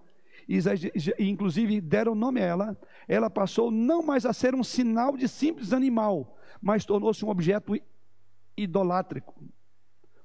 inclusive 1.18 1.80
deram 1.80 2.14
nome 2.14 2.40
a 2.40 2.44
ela, 2.44 2.78
ela 3.06 3.30
passou 3.30 3.70
não 3.70 4.02
mais 4.02 4.26
a 4.26 4.32
ser 4.32 4.54
um 4.54 4.64
sinal 4.64 5.16
de 5.16 5.28
simples 5.28 5.72
animal, 5.72 6.36
mas 6.60 6.84
tornou-se 6.84 7.24
um 7.24 7.28
objeto 7.28 7.74
idolátrico. 8.56 9.34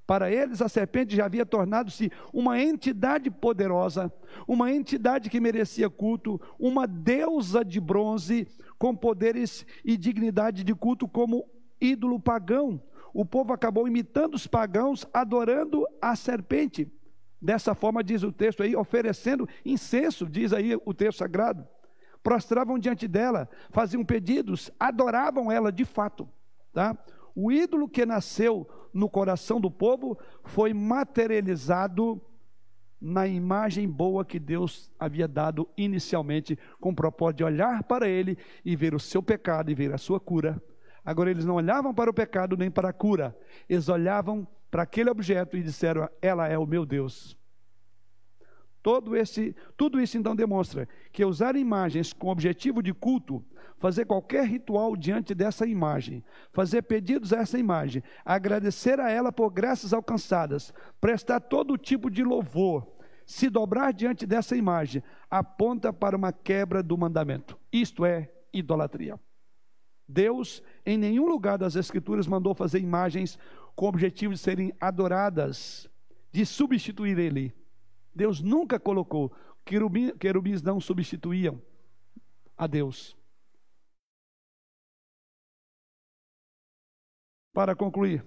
Para 0.08 0.32
eles, 0.32 0.62
a 0.62 0.70
serpente 0.70 1.18
já 1.18 1.26
havia 1.26 1.46
tornado-se 1.46 2.10
uma 2.32 2.58
entidade 2.62 3.30
poderosa, 3.30 4.10
uma 4.48 4.72
entidade 4.72 5.30
que 5.30 5.42
merecia 5.42 5.90
culto, 5.90 6.40
uma 6.58 6.88
deusa 6.88 7.64
de 7.64 7.82
bronze 7.82 8.48
com 8.80 8.96
poderes 8.96 9.66
e 9.84 9.98
dignidade 9.98 10.64
de 10.64 10.74
culto 10.74 11.10
como 11.10 11.46
ídolo 11.82 12.22
pagão. 12.22 12.82
O 13.14 13.26
povo 13.26 13.52
acabou 13.52 13.86
imitando 13.86 14.36
os 14.36 14.48
pagãos, 14.48 15.06
adorando 15.14 15.86
a 16.02 16.16
serpente. 16.16 16.90
Dessa 17.42 17.76
forma, 17.76 18.02
diz 18.02 18.24
o 18.24 18.32
texto 18.32 18.64
aí, 18.64 18.78
oferecendo 18.78 19.48
incenso, 19.66 20.26
diz 20.26 20.54
aí 20.54 20.74
o 20.86 20.94
texto 20.94 21.18
sagrado. 21.18 21.68
Prostravam 22.24 22.80
diante 22.80 23.10
dela, 23.10 23.50
faziam 23.72 24.06
pedidos, 24.06 24.72
adoravam 24.80 25.52
ela 25.52 25.70
de 25.70 25.84
fato. 25.84 26.30
Tá? 26.72 26.98
O 27.40 27.52
ídolo 27.52 27.88
que 27.88 28.04
nasceu 28.04 28.68
no 28.92 29.08
coração 29.08 29.62
do 29.62 29.70
povo 29.70 30.18
foi 30.44 30.74
materializado 30.74 32.20
na 33.00 33.28
imagem 33.28 33.88
boa 33.88 34.26
que 34.26 34.40
Deus 34.40 34.92
havia 34.98 35.28
dado 35.28 35.70
inicialmente, 35.78 36.58
com 36.80 36.90
o 36.90 36.96
propósito 36.96 37.38
de 37.38 37.44
olhar 37.44 37.84
para 37.84 38.10
ele 38.10 38.40
e 38.66 38.76
ver 38.76 38.96
o 38.96 39.00
seu 39.00 39.22
pecado 39.22 39.70
e 39.70 39.76
ver 39.76 39.94
a 39.94 40.00
sua 40.00 40.20
cura. 40.20 40.60
Agora, 41.06 41.30
eles 41.30 41.46
não 41.46 41.54
olhavam 41.54 41.94
para 41.94 42.10
o 42.10 42.14
pecado 42.14 42.58
nem 42.58 42.72
para 42.72 42.90
a 42.90 42.94
cura, 42.94 43.38
eles 43.70 43.88
olhavam 43.88 44.48
para 44.72 44.82
aquele 44.82 45.12
objeto 45.12 45.56
e 45.56 45.62
disseram: 45.62 46.10
Ela 46.20 46.48
é 46.48 46.58
o 46.58 46.66
meu 46.66 46.88
Deus. 46.88 47.38
Todo 48.82 49.16
esse, 49.16 49.56
tudo 49.76 50.02
isso 50.02 50.18
então 50.18 50.36
demonstra 50.36 50.90
que 51.12 51.24
usar 51.24 51.56
imagens 51.56 52.14
com 52.14 52.30
objetivo 52.30 52.82
de 52.82 52.96
culto, 52.96 53.46
fazer 53.80 54.06
qualquer 54.06 54.46
ritual 54.46 54.96
diante 54.96 55.34
dessa 55.36 55.66
imagem, 55.66 56.24
fazer 56.52 56.82
pedidos 56.84 57.32
a 57.32 57.38
essa 57.38 57.60
imagem, 57.60 58.04
agradecer 58.26 59.00
a 59.00 59.10
ela 59.10 59.32
por 59.32 59.50
graças 59.52 59.94
alcançadas, 59.94 60.74
prestar 61.00 61.40
todo 61.40 61.78
tipo 61.78 62.10
de 62.10 62.24
louvor, 62.24 62.88
se 63.26 63.50
dobrar 63.50 63.92
diante 63.94 64.26
dessa 64.26 64.56
imagem, 64.56 65.04
aponta 65.30 65.92
para 65.92 66.16
uma 66.16 66.32
quebra 66.32 66.82
do 66.82 66.98
mandamento. 66.98 67.60
Isto 67.72 68.06
é 68.06 68.32
idolatria. 68.54 69.20
Deus, 70.08 70.64
em 70.86 70.98
nenhum 70.98 71.28
lugar 71.28 71.58
das 71.58 71.76
Escrituras, 71.76 72.26
mandou 72.26 72.56
fazer 72.56 72.80
imagens 72.80 73.38
com 73.76 73.86
o 73.86 73.90
objetivo 73.90 74.34
de 74.34 74.40
serem 74.40 74.74
adoradas, 74.80 75.90
de 76.32 76.46
substituir 76.46 77.20
Ele. 77.20 77.54
Deus 78.16 78.42
nunca 78.42 78.80
colocou. 78.80 79.32
querubins 79.66 80.62
não 80.62 80.80
substituíam 80.80 81.62
a 82.58 82.66
Deus. 82.66 83.17
Para 87.58 87.76
concluir, 87.76 88.24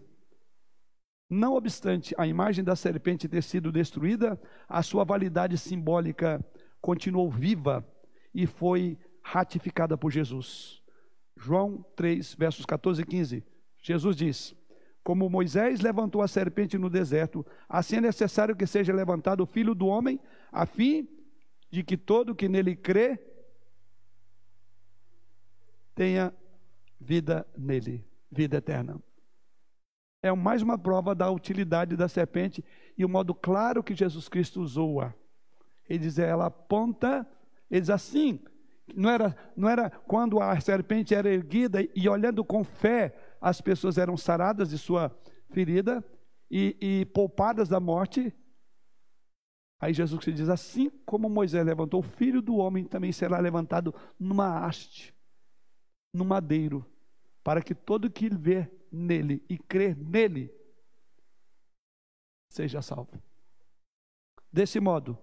não 1.31 1.55
obstante 1.55 2.13
a 2.19 2.27
imagem 2.27 2.65
da 2.65 2.75
serpente 2.75 3.29
ter 3.29 3.45
sido 3.45 3.71
destruída, 3.71 4.37
a 4.69 4.83
sua 4.83 5.05
validade 5.05 5.57
simbólica 5.57 6.45
continuou 6.81 7.31
viva 7.31 7.89
e 8.35 8.45
foi 8.45 8.99
ratificada 9.23 9.97
por 9.97 10.11
Jesus. 10.11 10.83
João 11.37 11.81
3, 11.95 12.35
versos 12.35 12.67
14 12.67 13.03
e 13.03 13.07
15. 13.07 13.45
Jesus 13.81 14.17
diz: 14.17 14.57
como 15.05 15.31
Moisés 15.31 15.81
levantou 15.81 16.23
a 16.23 16.27
serpente 16.27 16.77
no 16.77 16.91
deserto, 16.91 17.47
assim 17.69 17.99
é 17.99 18.01
necessário 18.01 18.57
que 18.57 18.67
seja 18.67 18.93
levantado 18.93 19.45
o 19.45 19.47
filho 19.47 19.77
do 19.77 19.87
homem, 19.87 20.19
a 20.51 20.67
fim 20.67 21.09
de 21.71 21.85
que 21.85 21.97
todo 21.97 22.35
que 22.35 22.49
nele 22.49 22.75
crê 22.75 23.17
tenha 25.95 26.35
vida 26.99 27.47
nele, 27.57 28.05
vida 28.29 28.57
eterna. 28.57 29.01
É 30.23 30.31
mais 30.33 30.61
uma 30.61 30.77
prova 30.77 31.15
da 31.15 31.31
utilidade 31.31 31.97
da 31.97 32.09
serpente 32.09 32.65
e 32.97 33.05
o 33.05 33.09
modo 33.09 33.35
claro 33.35 33.83
que 33.83 33.95
Jesus 33.95 34.29
Cristo 34.29 34.61
usou-a. 34.61 35.15
Ele 35.89 35.99
diz, 36.01 36.19
ela 36.19 36.47
aponta, 36.47 37.27
ele 37.71 37.81
diz 37.81 37.91
assim, 37.91 38.39
não 38.95 39.09
era, 39.09 39.37
não 39.57 39.69
era 39.69 39.89
quando 39.89 40.41
a 40.41 40.61
serpente 40.61 41.15
era 41.15 41.33
erguida 41.33 41.81
e 41.95 42.09
olhando 42.09 42.45
com 42.45 42.63
fé 42.63 43.15
as 43.41 43.61
pessoas 43.61 43.97
eram 43.97 44.17
saradas 44.17 44.71
de 44.71 44.79
sua 44.79 45.17
ferida 45.51 46.05
e, 46.51 46.77
e 46.81 47.05
poupadas 47.07 47.69
da 47.69 47.81
morte. 47.81 48.35
Aí 49.81 49.95
Jesus 49.95 50.23
diz: 50.25 50.49
assim 50.51 50.91
como 51.07 51.31
Moisés 51.31 51.65
levantou 51.65 52.01
o 52.01 52.03
filho 52.03 52.43
do 52.43 52.57
homem, 52.57 52.85
também 52.85 53.13
será 53.13 53.39
levantado 53.39 53.95
numa 54.19 54.67
haste, 54.67 55.15
no 56.13 56.25
madeiro, 56.25 56.85
para 57.43 57.63
que 57.63 57.75
todo 57.75 58.11
que 58.11 58.29
vê 58.29 58.71
nele 58.91 59.45
e 59.49 59.59
crer 59.59 59.97
nele 59.97 60.53
seja 62.49 62.83
salvo. 62.83 63.23
Desse 64.53 64.81
modo, 64.81 65.17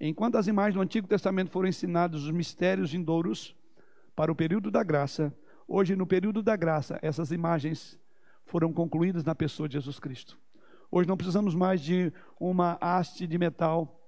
enquanto 0.00 0.36
as 0.36 0.46
imagens 0.48 0.74
do 0.74 0.80
Antigo 0.80 1.06
Testamento 1.06 1.50
foram 1.50 1.68
ensinadas 1.68 2.22
os 2.22 2.30
mistérios 2.30 2.92
vindouros 2.92 3.56
para 4.16 4.32
o 4.32 4.34
período 4.34 4.70
da 4.70 4.82
graça, 4.82 5.32
Hoje, 5.74 5.96
no 5.96 6.06
período 6.06 6.42
da 6.42 6.54
graça, 6.56 6.98
essas 7.00 7.30
imagens 7.30 7.98
foram 8.44 8.72
concluídas 8.72 9.24
na 9.24 9.34
pessoa 9.34 9.66
de 9.66 9.72
Jesus 9.72 9.98
Cristo. 9.98 10.38
Hoje 10.90 11.08
não 11.08 11.16
precisamos 11.16 11.54
mais 11.54 11.80
de 11.80 12.12
uma 12.38 12.76
haste 12.78 13.26
de 13.26 13.38
metal 13.38 13.98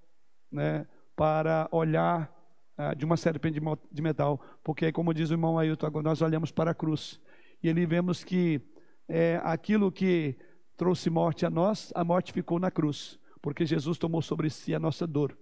né, 0.52 0.86
para 1.16 1.66
olhar 1.72 2.30
uh, 2.76 2.94
de 2.94 3.06
uma 3.06 3.16
serpente 3.16 3.60
de 3.90 4.02
metal, 4.02 4.38
porque, 4.62 4.92
como 4.92 5.14
diz 5.14 5.30
o 5.30 5.32
irmão 5.32 5.58
Ailton, 5.58 6.02
nós 6.02 6.20
olhamos 6.20 6.52
para 6.52 6.72
a 6.72 6.74
cruz 6.74 7.18
e 7.62 7.70
ali 7.70 7.86
vemos 7.86 8.22
que 8.22 8.60
é, 9.08 9.40
aquilo 9.42 9.92
que 9.92 10.36
trouxe 10.76 11.10
morte 11.10 11.46
a 11.46 11.50
nós, 11.50 11.92
a 11.94 12.04
morte 12.04 12.32
ficou 12.32 12.58
na 12.58 12.70
cruz, 12.70 13.18
porque 13.40 13.64
Jesus 13.64 13.98
tomou 13.98 14.22
sobre 14.22 14.50
si 14.50 14.74
a 14.74 14.78
nossa 14.78 15.06
dor. 15.06 15.36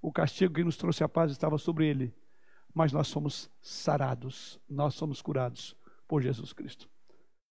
O 0.00 0.12
castigo 0.12 0.54
que 0.54 0.64
nos 0.64 0.76
trouxe 0.76 1.02
a 1.02 1.08
paz 1.08 1.32
estava 1.32 1.58
sobre 1.58 1.86
ele 1.86 2.14
mas 2.76 2.92
nós 2.92 3.08
somos 3.08 3.50
sarados, 3.62 4.60
nós 4.68 4.92
somos 4.92 5.22
curados 5.22 5.74
por 6.06 6.20
Jesus 6.20 6.52
Cristo. 6.52 6.86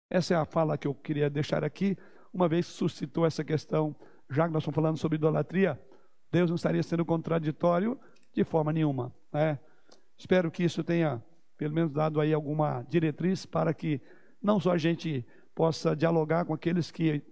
Essa 0.08 0.36
é 0.36 0.38
a 0.38 0.46
fala 0.46 0.78
que 0.78 0.88
eu 0.88 0.94
queria 0.94 1.32
deixar 1.32 1.64
aqui, 1.64 1.98
uma 2.32 2.48
vez 2.48 2.68
suscitou 2.68 3.26
essa 3.26 3.44
questão, 3.44 3.96
já 4.30 4.46
que 4.46 4.54
nós 4.54 4.62
estamos 4.62 4.76
falando 4.76 4.98
sobre 4.98 5.16
idolatria, 5.16 5.82
Deus 6.32 6.52
não 6.52 6.56
estaria 6.56 6.84
sendo 6.84 7.04
contraditório 7.04 8.00
de 8.36 8.44
forma 8.44 8.72
nenhuma. 8.72 9.12
Né? 9.34 9.58
Espero 10.16 10.52
que 10.52 10.64
isso 10.64 10.84
tenha, 10.84 11.24
pelo 11.58 11.74
menos, 11.74 11.92
dado 11.92 12.22
aí 12.22 12.32
alguma 12.32 12.84
diretriz 12.84 13.48
para 13.48 13.74
que 13.74 14.00
não 14.40 14.60
só 14.60 14.74
a 14.74 14.78
gente 14.78 15.26
possa 15.56 15.96
dialogar 15.96 16.46
com 16.46 16.54
aqueles 16.54 16.92
que 16.92 17.24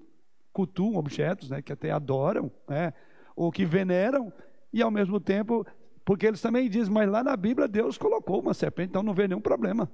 cultuam 0.51 0.95
objetos, 0.95 1.49
né, 1.49 1.61
que 1.61 1.73
até 1.73 1.91
adoram, 1.91 2.51
né, 2.67 2.93
ou 3.35 3.51
que 3.51 3.65
veneram, 3.65 4.31
e 4.71 4.81
ao 4.81 4.89
mesmo 4.89 5.19
tempo 5.19 5.65
porque 6.05 6.27
eles 6.27 6.41
também 6.41 6.69
dizem, 6.69 6.93
mas 6.93 7.09
lá 7.09 7.23
na 7.23 7.35
Bíblia 7.35 7.67
Deus 7.67 7.97
colocou 7.97 8.41
uma 8.41 8.53
serpente, 8.53 8.89
então 8.89 9.03
não 9.03 9.13
vê 9.13 9.27
nenhum 9.27 9.41
problema. 9.41 9.89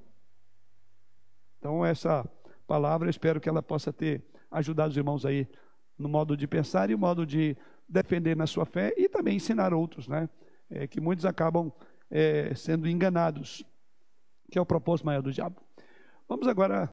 Então, 1.60 1.86
essa 1.86 2.28
palavra, 2.66 3.08
eu 3.08 3.12
espero 3.12 3.40
que 3.40 3.50
ela 3.50 3.62
possa 3.62 3.92
ter 3.92 4.24
ajudado 4.50 4.90
os 4.90 4.98
irmãos 4.98 5.26
aí 5.26 5.48
no 5.98 6.08
modo 6.08 6.36
de 6.36 6.48
pensar 6.48 6.90
e 6.90 6.96
o 6.96 7.00
modo 7.00 7.26
de 7.26 7.56
defender 7.88 8.36
na 8.36 8.48
sua 8.48 8.66
fé 8.66 8.94
e 8.98 9.10
também 9.10 9.36
ensinar 9.36 9.74
outros, 9.74 10.08
né? 10.08 10.30
É, 10.70 10.88
que 10.88 11.02
muitos 11.02 11.26
acabam 11.26 11.72
é, 12.10 12.54
sendo 12.56 12.88
enganados, 12.88 13.66
que 14.52 14.58
é 14.58 14.62
o 14.62 14.66
propósito 14.66 15.06
maior 15.06 15.22
do 15.22 15.32
diabo. 15.32 15.62
Vamos 16.28 16.48
agora 16.48 16.88